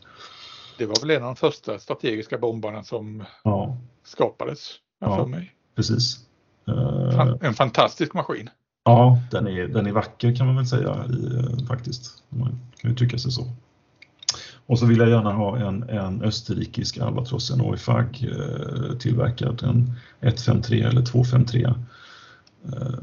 [0.79, 3.77] Det var väl en av de första strategiska bombarna som ja.
[4.05, 4.71] skapades,
[5.01, 5.55] ja, för mig.
[5.77, 6.19] Precis.
[7.41, 8.51] En fantastisk maskin.
[8.85, 12.23] Ja, den är, den är vacker kan man väl säga i, eh, faktiskt.
[12.29, 13.51] Man kan ju tycka sig så.
[14.67, 19.93] Och så vill jag gärna ha en, en österrikisk Albatross, en OIFAG eh, tillverkad, en
[20.21, 21.75] 153 eller 253.
[22.65, 22.99] Eh,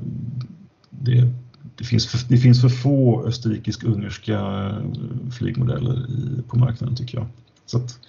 [0.90, 1.28] det,
[1.76, 7.28] det, finns för, det finns för få österrikisk-ungerska eh, flygmodeller i, på marknaden tycker jag.
[7.66, 8.00] Så att,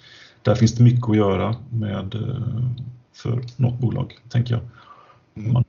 [0.41, 2.65] där finns det mycket att göra med, eh,
[3.13, 4.63] för något bolag, tänker jag.
[5.35, 5.53] Mm.
[5.53, 5.63] Man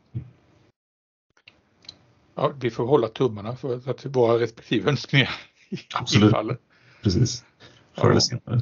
[2.35, 5.31] Ja, vi får hålla tummarna för att våra respektive önskningar
[5.95, 6.25] Absolut.
[6.25, 6.59] infaller.
[7.03, 7.45] Precis.
[7.93, 8.61] Förr eller senare.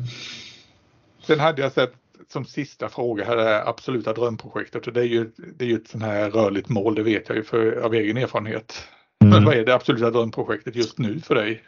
[1.27, 1.93] Sen hade jag sett
[2.29, 5.89] som sista fråga här det absoluta drömprojektet och det är ju, det är ju ett
[5.89, 8.75] sånt här rörligt mål, det vet jag ju för, av egen erfarenhet.
[9.21, 9.45] Men Mm.
[9.45, 11.63] vad är det absoluta drömprojektet just nu för dig?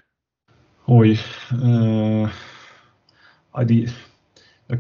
[0.84, 1.20] Oj.
[1.52, 2.28] Eh,
[3.64, 3.88] det,
[4.66, 4.78] jag,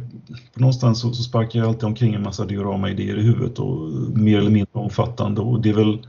[0.54, 4.38] på någonstans så, så sparkar jag alltid omkring en massa diorama-idéer i huvudet och mer
[4.38, 6.06] eller mindre omfattande och det är väl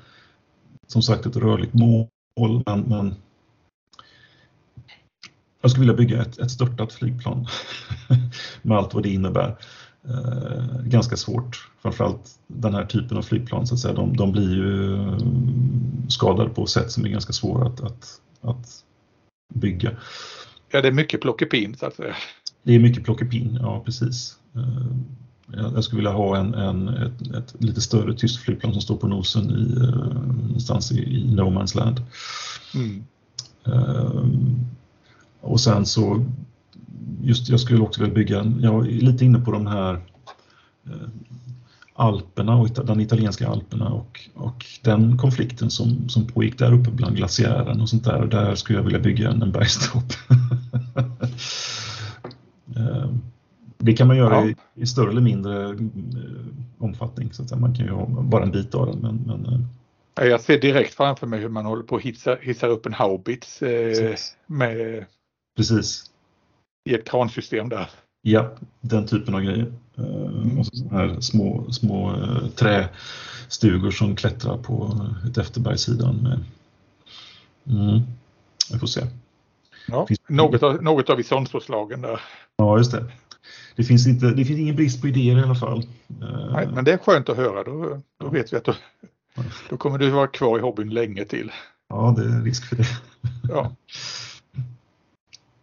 [0.87, 2.07] som sagt ett rörligt mål
[2.65, 3.15] men, men
[5.63, 7.47] jag skulle vilja bygga ett, ett störtat flygplan
[8.61, 9.57] med allt vad det innebär.
[10.09, 13.93] Eh, ganska svårt, framförallt den här typen av flygplan så att säga.
[13.93, 15.17] De, de blir ju eh,
[16.07, 18.83] skadade på sätt som är ganska svåra att, att, att
[19.53, 19.91] bygga.
[20.71, 22.15] Ja, det är mycket plockepinn så att säga.
[22.63, 24.37] Det är mycket plockepinn, ja precis.
[24.55, 28.97] Eh, Jag skulle vilja ha en, en, ett, ett lite större tyskt flygplan som står
[28.97, 32.01] på nosen i, eh, någonstans i, i No Man's Land.
[32.75, 33.03] Mm.
[35.43, 36.25] Och sen så,
[37.21, 39.93] just jag skulle också vilja bygga, jag är lite inne på de här
[40.85, 41.07] eh,
[41.95, 47.15] Alperna och den italienska Alperna och, och den konflikten som, som pågick där uppe bland
[47.15, 48.21] glaciären och sånt där.
[48.21, 50.13] Och där skulle jag vilja bygga en, en bergstopp.
[52.77, 53.09] Eh,
[53.77, 54.45] Det kan man göra Ja.
[54.45, 55.75] i, i större eller mindre eh,
[56.77, 57.33] omfattning.
[57.33, 57.59] Så att.
[57.59, 58.97] Man kan ju ha bara en bit av den.
[58.99, 59.67] Men, men,
[60.15, 62.93] Ja, Jag ser direkt framför mig hur man håller på att hissa, hissar upp en
[62.93, 64.15] haubits eh,
[64.47, 65.05] med,
[65.57, 66.03] precis,
[66.89, 67.89] i ett kransystem där.
[68.21, 68.51] Ja,
[68.81, 69.73] den typen av grejer.
[69.99, 76.15] Uh, och så här små, små eh, trästugor som klättrar på ett efterbergssidan.
[76.15, 76.43] Med.
[77.79, 78.01] Mm.
[78.71, 79.01] Vi får se.
[79.87, 80.07] Ja.
[80.07, 82.21] Finns- Något, av, något av isonspåslagen där.
[82.55, 83.05] Ja, just det.
[83.75, 85.79] Det finns, inte, det finns ingen brist på idéer i alla fall.
[86.21, 87.63] Eh, Nej, men det är skönt att höra.
[87.63, 88.73] Då, då vet vi att då,
[89.69, 91.51] då kommer du vara kvar i hobbyn länge till.
[91.89, 92.87] Ja, det är risk för det.
[93.49, 93.75] Ja.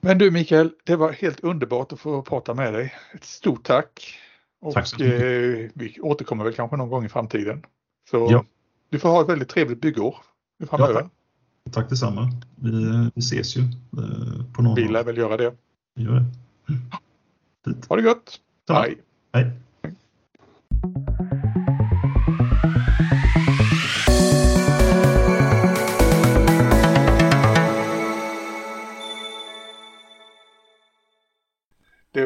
[0.01, 2.95] Men du Mikael, det var helt underbart att få prata med dig.
[3.15, 4.19] Ett stort tack.
[4.61, 5.21] Och Tack så mycket.
[5.21, 7.63] eh, vi återkommer väl kanske någon gång i framtiden.
[8.11, 8.45] Så Ja.
[8.91, 10.17] du får ha ett väldigt trevligt byggår
[10.71, 10.95] framöver.
[11.03, 11.11] tack.
[11.73, 12.31] Tack detsamma.
[12.57, 12.71] Vi,
[13.15, 15.55] vi ses ju eh, på någon vi lär väl göra det.
[15.95, 16.25] Vi gör det.
[17.65, 17.87] Fint.
[17.89, 18.41] Ha det gött!
[18.67, 18.81] Samma.
[18.81, 18.99] Hej!
[19.33, 19.51] Hej.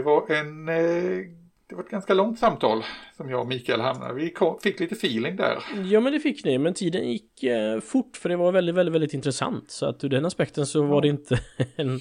[0.05, 1.27] Var en eh,
[1.67, 2.83] det var ett ganska långt samtal
[3.17, 4.15] som jag och Mikael hamnade.
[4.15, 5.59] Vi kom, fick lite feeling där.
[5.85, 8.95] Ja men det fick ni, men tiden gick eh, fort för det var väldigt, väldigt,
[8.95, 9.71] väldigt intressant.
[9.71, 11.41] Så att ur den aspekten så var det inte
[11.77, 12.01] en,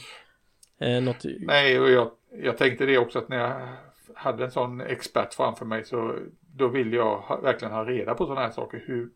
[0.79, 1.25] eh, något...
[1.39, 2.11] Nej, och jag,
[2.43, 3.67] jag tänkte det också att när jag
[4.15, 6.15] hade en sån expert framför mig så
[6.57, 8.83] då vill jag ha, verkligen ha reda på sådana här saker.
[8.87, 9.09] Hur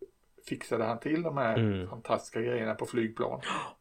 [0.50, 1.90] fixade han till de här Mm.
[1.90, 3.42] fantastiska grejerna på flygplan?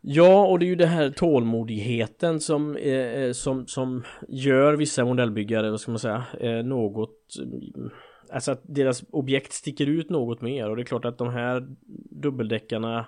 [0.00, 5.04] Ja, och det är ju det här tålmodigheten som, eh, eh, som, som gör vissa
[5.04, 7.36] modellbyggare, vad ska man säga, eh, något...
[7.42, 7.90] Mm,
[8.32, 11.68] alltså att deras objekt sticker ut något mer och det är klart att de här
[12.10, 13.06] dubbeldäckarna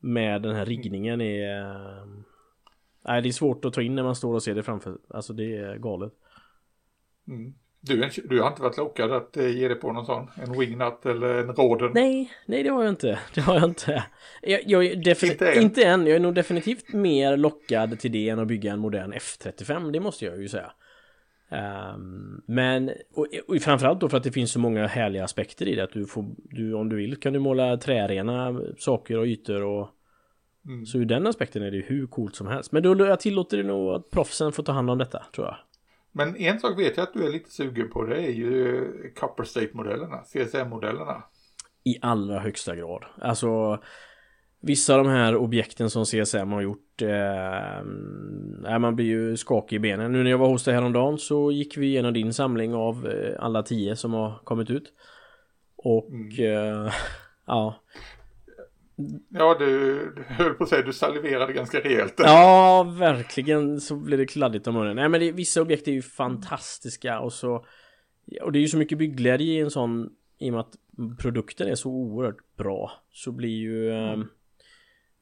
[0.00, 1.60] med den här riggningen är...
[1.60, 2.06] eh,
[3.04, 4.98] Nej, det är svårt att ta in när man står och ser det framför.
[5.08, 6.12] Alltså det är galet.
[7.28, 7.54] Mm.
[7.84, 10.30] Du, du har inte varit lockad att eh, ge dig på någon sån?
[10.34, 11.90] En wingnut eller en råden?
[11.94, 13.18] Nej, nej det har jag inte.
[13.34, 14.04] Det har jag inte.
[14.42, 15.62] Jag, jag Inte än.
[15.62, 16.06] inte än.
[16.06, 19.90] Jag är nog definitivt mer lockad till det än att bygga en modern F35.
[19.92, 20.72] Det måste jag ju säga.
[21.50, 25.74] Ehm, men och, och framförallt då för att det finns så många härliga aspekter i
[25.74, 25.84] det.
[25.84, 29.88] Att du får, du, om du vill kan du måla trärena saker och ytor och
[30.66, 30.86] Mm.
[30.86, 32.72] så ur den aspekten är det ju hur coolt som helst.
[32.72, 35.56] Men då jag tillåter det nog att proffsen får ta hand om detta tror jag.
[36.12, 38.04] Men en sak vet jag att du är lite sugen på.
[38.04, 38.84] Det är ju
[39.16, 41.22] Copper State-modellerna, CSM-modellerna.
[41.84, 43.04] I allra högsta grad.
[43.20, 43.78] Alltså
[44.64, 49.78] Vissa av de här objekten som CSM har gjort eh, Man blir ju skakig i
[49.78, 50.12] benen.
[50.12, 53.44] Nu när jag var hos dig häromdagen så gick vi igenom din samling av eh,
[53.44, 54.92] alla tio som har kommit ut.
[55.76, 56.92] Och eh,
[57.46, 57.74] ja
[59.28, 62.14] Ja, du, du höll på att säga du saliverade ganska rejält.
[62.18, 64.96] Ja, verkligen så blir det kladdigt om munnen.
[64.96, 67.66] Nej men det, vissa objekt är ju fantastiska och så
[68.42, 70.76] Och det är ju så mycket byggläge i en sån I och med att
[71.18, 74.18] produkten är så oerhört bra Så blir ju eh,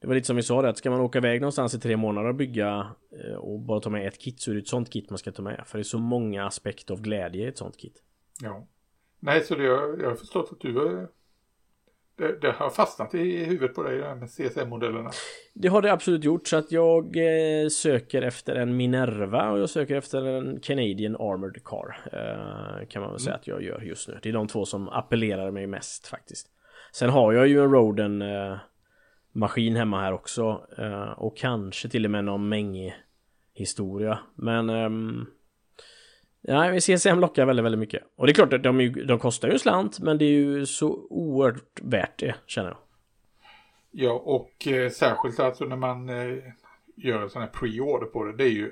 [0.01, 1.97] Det var lite som vi sa det att ska man åka iväg någonstans i tre
[1.97, 2.87] månader och bygga
[3.23, 5.31] eh, Och bara ta med ett kit så är det ett sånt kit man ska
[5.31, 8.03] ta med För det är så många aspekter av glädje i ett sånt kit
[8.43, 8.67] Ja.
[9.19, 11.07] Nej, så det, jag har förstått att du är,
[12.17, 15.11] det, det har fastnat i huvudet på dig det här med CSM-modellerna.
[15.53, 19.69] Det har det absolut gjort så att jag eh, söker efter en Minerva och jag
[19.69, 21.97] söker efter en Canadian Armored Car.
[22.13, 24.19] Eh, kan man väl säga att jag gör just nu.
[24.21, 26.47] Det är de två som appellerar mig mest faktiskt.
[26.93, 28.57] Sen har jag ju en Roden eh,
[29.31, 30.61] maskin hemma här också.
[31.17, 32.93] Och kanske till och med någon mäng
[33.53, 34.19] historia.
[34.35, 34.69] Men
[36.41, 38.03] Ja, CSM lockar väldigt, väldigt mycket.
[38.15, 40.65] Och det är klart att de, de kostar ju en slant, men det är ju
[40.65, 42.77] så oerhört värt det, känner jag.
[43.91, 46.37] Ja, och eh, särskilt alltså när man eh,
[46.95, 48.71] gör en sån här pre-order på det, det är ju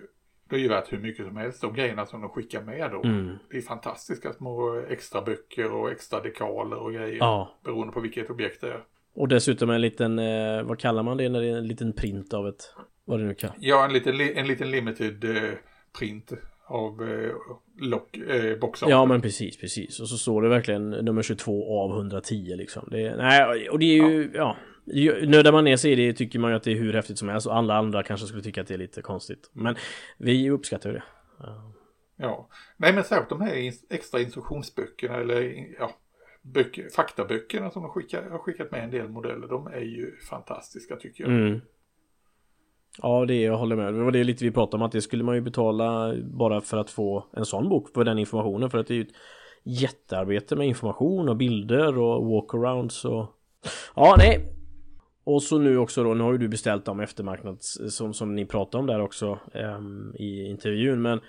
[0.50, 1.62] det är ju värt hur mycket som helst.
[1.62, 3.04] De grejerna som de skickar med då.
[3.04, 3.38] Mm.
[3.52, 7.18] Det är fantastiska små extra böcker och extra dekaler och grejer.
[7.18, 7.52] Ja.
[7.64, 8.84] Beroende på vilket objekt det är.
[9.14, 12.34] Och dessutom en liten, eh, vad kallar man det när det är en liten print
[12.34, 12.76] av ett,
[13.06, 13.52] vad det nu kan.
[13.60, 15.52] Ja, en liten, en liten limited eh,
[16.00, 16.32] print
[16.70, 17.32] av eh,
[17.78, 18.92] lock, eh, boxarten.
[18.92, 20.00] Ja men precis, precis.
[20.00, 22.88] Och så står det verkligen nummer 22 av 110 liksom.
[22.92, 24.58] Det, nej, och det är ju, ja.
[24.86, 27.18] ja nördar man ner sig i det tycker man ju att det är hur häftigt
[27.18, 29.50] som helst och alla andra kanske skulle tycka att det är lite konstigt.
[29.54, 29.76] Men
[30.18, 31.04] vi uppskattar det.
[31.40, 31.74] Ja.
[32.18, 32.50] ja.
[32.78, 35.92] Nej men särskilt de här extra instruktionsböckerna eller ja,
[36.42, 39.48] böcker, faktaböckerna som de skickar, har skickat med en del modeller.
[39.48, 41.34] De är ju fantastiska tycker jag.
[41.34, 41.62] Mm.
[43.02, 43.94] Ja, det är, jag håller med.
[43.94, 46.78] Det var det lite vi pratade om att det skulle man ju betala bara för
[46.78, 48.70] att få en sån bok för den informationen.
[48.70, 49.16] För att det är ju ett
[49.64, 53.26] jättearbete med information och bilder och walkarounds och...
[53.96, 54.56] Ja, nej.
[55.24, 58.46] Och så nu också då, nu har ju du beställt dem eftermarknads som, som ni
[58.46, 61.02] pratade om där också um, i intervjun.
[61.02, 61.20] Men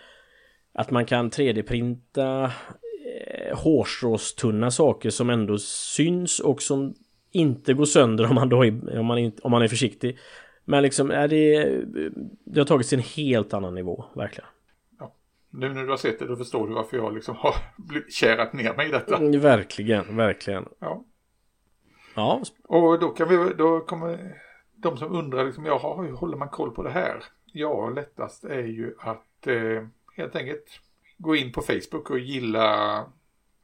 [0.73, 6.95] att man kan 3D-printa eh, hårstråstunna saker som ändå syns och som
[7.33, 10.19] inte går sönder om man då är, om man, inte, om man är försiktig.
[10.71, 11.81] Men liksom, är det,
[12.45, 14.49] det har tagits till en helt annan nivå, verkligen.
[14.99, 15.15] Ja.
[15.51, 17.55] Nu när du har sett det, då förstår du varför jag liksom har
[18.11, 19.17] kärat ner mig i detta.
[19.17, 20.69] Mm, verkligen, verkligen.
[20.79, 21.05] Ja.
[22.15, 22.43] Ja.
[22.63, 24.37] Och då kan vi, då kommer
[24.77, 27.25] de som undrar liksom, jaha, hur håller man koll på det här?
[27.45, 29.87] Ja, lättast är ju att eh,
[30.17, 30.81] helt enkelt
[31.19, 33.05] gå in på Facebook och gilla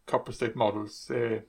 [0.05, 1.41] Copper State Models eh,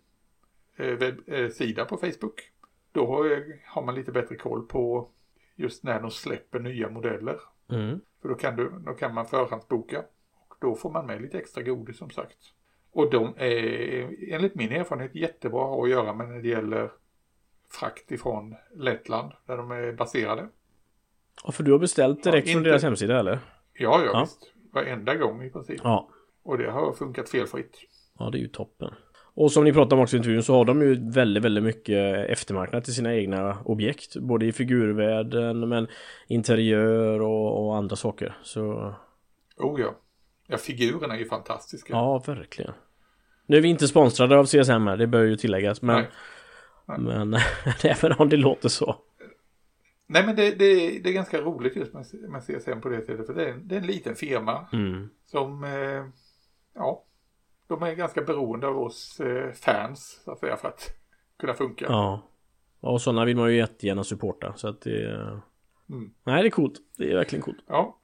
[0.77, 2.51] eh webb, eh, sida på Facebook.
[2.91, 3.25] Då
[3.65, 5.09] har man lite bättre koll på
[5.57, 7.39] just när de släpper nya modeller.
[7.69, 7.99] Mm.
[8.21, 10.03] För då kan, du, då kan man förhandsboka.
[10.49, 12.37] Och då får man med lite extra godis som sagt.
[12.91, 16.91] Och de är enligt min erfarenhet jättebra att ha att göra med när det gäller
[17.69, 20.47] frakt ifrån Lettland där de är baserade.
[21.43, 23.39] Ja, för du har beställt direkt ja, från deras hemsida eller?
[23.73, 24.19] Ja, ja, ja.
[24.21, 24.53] visst.
[24.73, 25.81] Varenda gång i princip.
[25.83, 26.09] Ja.
[26.43, 27.77] Och det har funkat felfritt.
[28.19, 28.93] Ja, det är ju toppen.
[29.37, 32.29] Och som ni pratade om också i intervjun så har de ju väldigt, väldigt mycket
[32.29, 34.15] eftermarknad till sina egna objekt.
[34.15, 35.87] Både i figurvärlden men
[36.27, 38.37] interiör och, och andra saker.
[38.43, 38.93] Så...
[39.57, 39.95] Oh ja.
[40.47, 41.93] Ja, figurerna är ju fantastiska.
[41.93, 42.73] Ja, verkligen.
[43.45, 45.81] Nu är vi inte sponsrade av CSM här, det bör ju tilläggas.
[45.81, 46.97] Men, Nej.
[46.97, 47.25] Nej.
[47.25, 47.39] men
[47.83, 48.95] även om det låter så.
[50.07, 53.25] Nej men det, det, det, är ganska roligt just med, med CSM på det sättet.
[53.25, 55.09] För det är, det är en liten firma mm.
[55.25, 56.05] som eh,
[56.75, 57.03] ja,
[57.67, 60.91] de är ganska beroende av oss eh, fans så att säga för att
[61.39, 61.85] kunna funka.
[61.89, 62.21] Ja.
[62.79, 65.13] Och sådana vill man ju jättegärna supporta så att det...
[65.89, 66.13] Mm.
[66.23, 66.79] Nej det är coolt.
[66.97, 67.63] Det är verkligen coolt.
[67.67, 67.99] Ja.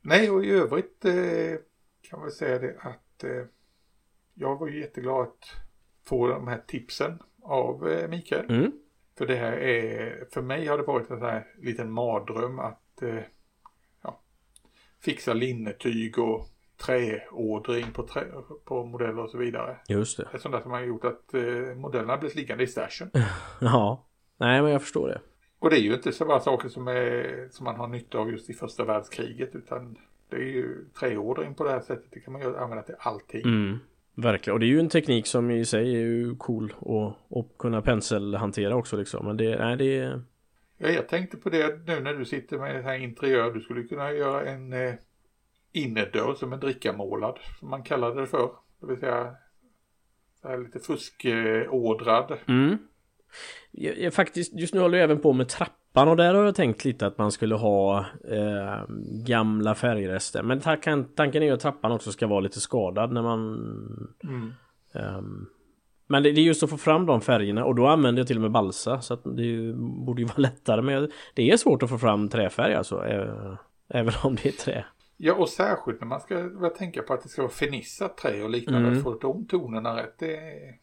[0.00, 1.58] Nej och i övrigt eh,
[2.02, 3.44] kan man säga det att eh,
[4.34, 5.44] jag var ju jätteglad att
[6.04, 8.50] få de här tipsen av Mikael.
[8.50, 8.72] Mm.
[9.18, 13.02] För det här är, för mig har det varit en sån här liten mardröm att
[14.02, 14.20] ja,
[15.00, 16.48] fixa linnetyg och
[16.86, 18.24] träordring på, trä,
[18.64, 19.76] på modeller och så vidare.
[19.88, 20.28] Just det.
[20.30, 23.10] Det är sånt där som har gjort att eh, modellerna blivit liggande i stashen.
[23.60, 25.20] ja, nej men jag förstår det.
[25.58, 28.30] Och det är ju inte så bara saker som, är, som man har nytta av
[28.30, 29.96] just i första världskriget utan
[30.30, 32.08] det är ju träordring på det här sättet.
[32.10, 33.42] Det kan man ju använda till allting.
[33.44, 33.78] Mm,
[34.14, 37.58] verkligen, och det är ju en teknik som i sig är ju cool och, och
[37.58, 39.26] kunna penselhantera också liksom.
[39.26, 40.22] Men det, nej det är...
[40.78, 43.52] Ja, jag tänkte på det nu när du sitter med det här interiör.
[43.52, 44.94] Du skulle kunna göra en eh,
[45.72, 48.50] innerdörr som är drickamålad, som man kallade det för.
[48.80, 49.34] Det vill säga
[50.58, 52.38] lite fuskådrad.
[52.48, 52.78] Mm.
[53.70, 56.54] Jag, jag, faktiskt, just nu håller jag även på med trappan och där har jag
[56.54, 57.98] tänkt lite att man skulle ha
[58.30, 58.84] eh,
[59.26, 60.42] gamla färgrester.
[60.42, 63.54] Men tanken, tanken är ju att trappan också ska vara lite skadad när man...
[64.24, 64.52] Mm.
[64.92, 65.48] Um,
[66.06, 68.36] men det, det, är just att få fram de färgerna och då använder jag till
[68.36, 70.82] och med balsa så att det ju, borde ju vara lättare.
[70.82, 73.06] Men det är svårt att få fram träfärg alltså.
[73.06, 73.54] Äh,
[73.88, 74.84] även om det är trä.
[75.22, 78.42] Ja, och särskilt när man ska börja tänka på att det ska vara fernissat trä
[78.42, 78.88] och liknande.
[78.88, 78.98] Mm.
[78.98, 80.18] Att få de tonerna rätt.
[80.18, 80.74] Det.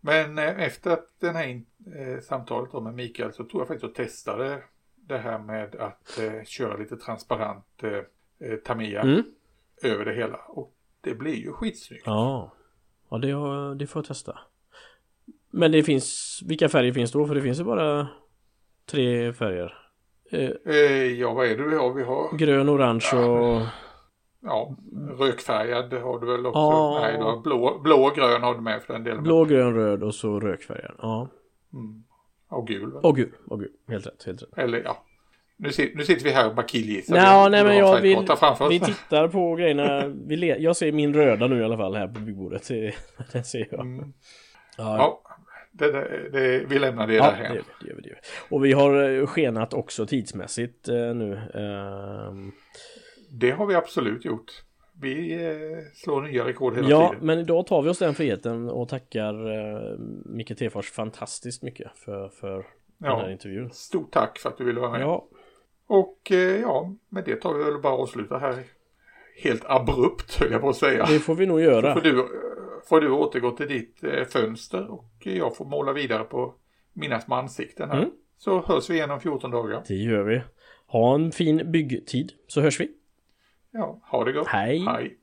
[0.00, 1.62] Men eh, efter att den här
[1.96, 4.62] eh, samtalet med Mikael så tog jag faktiskt och testade
[4.94, 9.22] det här med att eh, köra lite transparent eh, Tamiya mm.
[9.82, 10.36] över det hela.
[10.36, 12.02] Och det blir ju skitsnyggt.
[12.06, 12.52] Ja,
[13.10, 14.38] ja det, har, det får jag testa.
[15.50, 17.26] Men det finns, vilka färger finns då?
[17.26, 18.08] För det finns ju bara
[18.86, 19.81] tre färger.
[20.32, 21.94] Eh, eh, ja, vad är det vi har?
[21.94, 23.62] Vi har grön, orange och...
[24.44, 24.76] Ja,
[25.18, 26.58] rökfärgad har du väl också?
[26.58, 26.98] Ja.
[27.00, 29.22] Nej, du har blå, blå och grön har du med för den delen.
[29.22, 30.94] Blå, grön, röd och så rökfärgad.
[30.98, 31.28] Ja.
[31.72, 32.04] Mm.
[32.48, 32.92] Och gul.
[32.92, 33.70] Och gul, och gul.
[33.88, 34.58] Helt rätt, helt rätt.
[34.58, 35.04] Eller ja.
[35.56, 37.14] Nu, sit, nu sitter vi här och bara killgissar.
[37.14, 38.18] Nej vi men jag vill...
[38.68, 40.06] Vi tittar på grejerna.
[40.06, 42.68] Vi le, jag ser min röda nu i alla fall här på byggbordet.
[42.68, 42.94] Det,
[43.32, 43.80] det ser jag.
[43.80, 44.12] Mm.
[44.76, 45.22] Ja, Ja,
[45.72, 47.62] det, det, det, vi lämnar det Ja, där det gör
[47.96, 48.14] vi, det gör
[48.48, 48.54] vi.
[48.56, 51.40] Och vi har eh, skenat också tidsmässigt eh, nu.
[51.54, 52.52] Ehm,
[53.30, 54.50] Det har vi absolut gjort.
[55.00, 57.26] Vi eh, slår nya rekord hela ja, tiden.
[57.26, 62.28] men idag tar vi oss den friheten och tackar eh, Micke Tefors fantastiskt mycket för,
[62.28, 62.66] för
[62.98, 63.70] den här Ja, intervjun.
[63.70, 65.00] stort tack för att du ville vara med.
[65.00, 65.26] Ja,
[65.86, 66.18] Och
[66.62, 68.54] ja, med det tar vi väl bara avsluta här.
[69.42, 71.06] Helt abrupt höll jag på att säga.
[71.06, 71.94] det får vi nog göra.
[71.94, 72.26] Får du,
[72.88, 76.54] får du återgå till ditt eh, fönster och jag får måla vidare på
[76.92, 77.98] mina små ansikten här.
[77.98, 78.10] Mm.
[78.38, 79.82] Så hörs vi igen om 14 dagar.
[79.88, 80.42] Det gör vi.
[80.86, 82.90] Ha en fin byggtid så hörs vi.
[83.70, 84.48] Ja, ha det gott.
[84.48, 84.84] Hej.
[84.86, 85.18] Hej.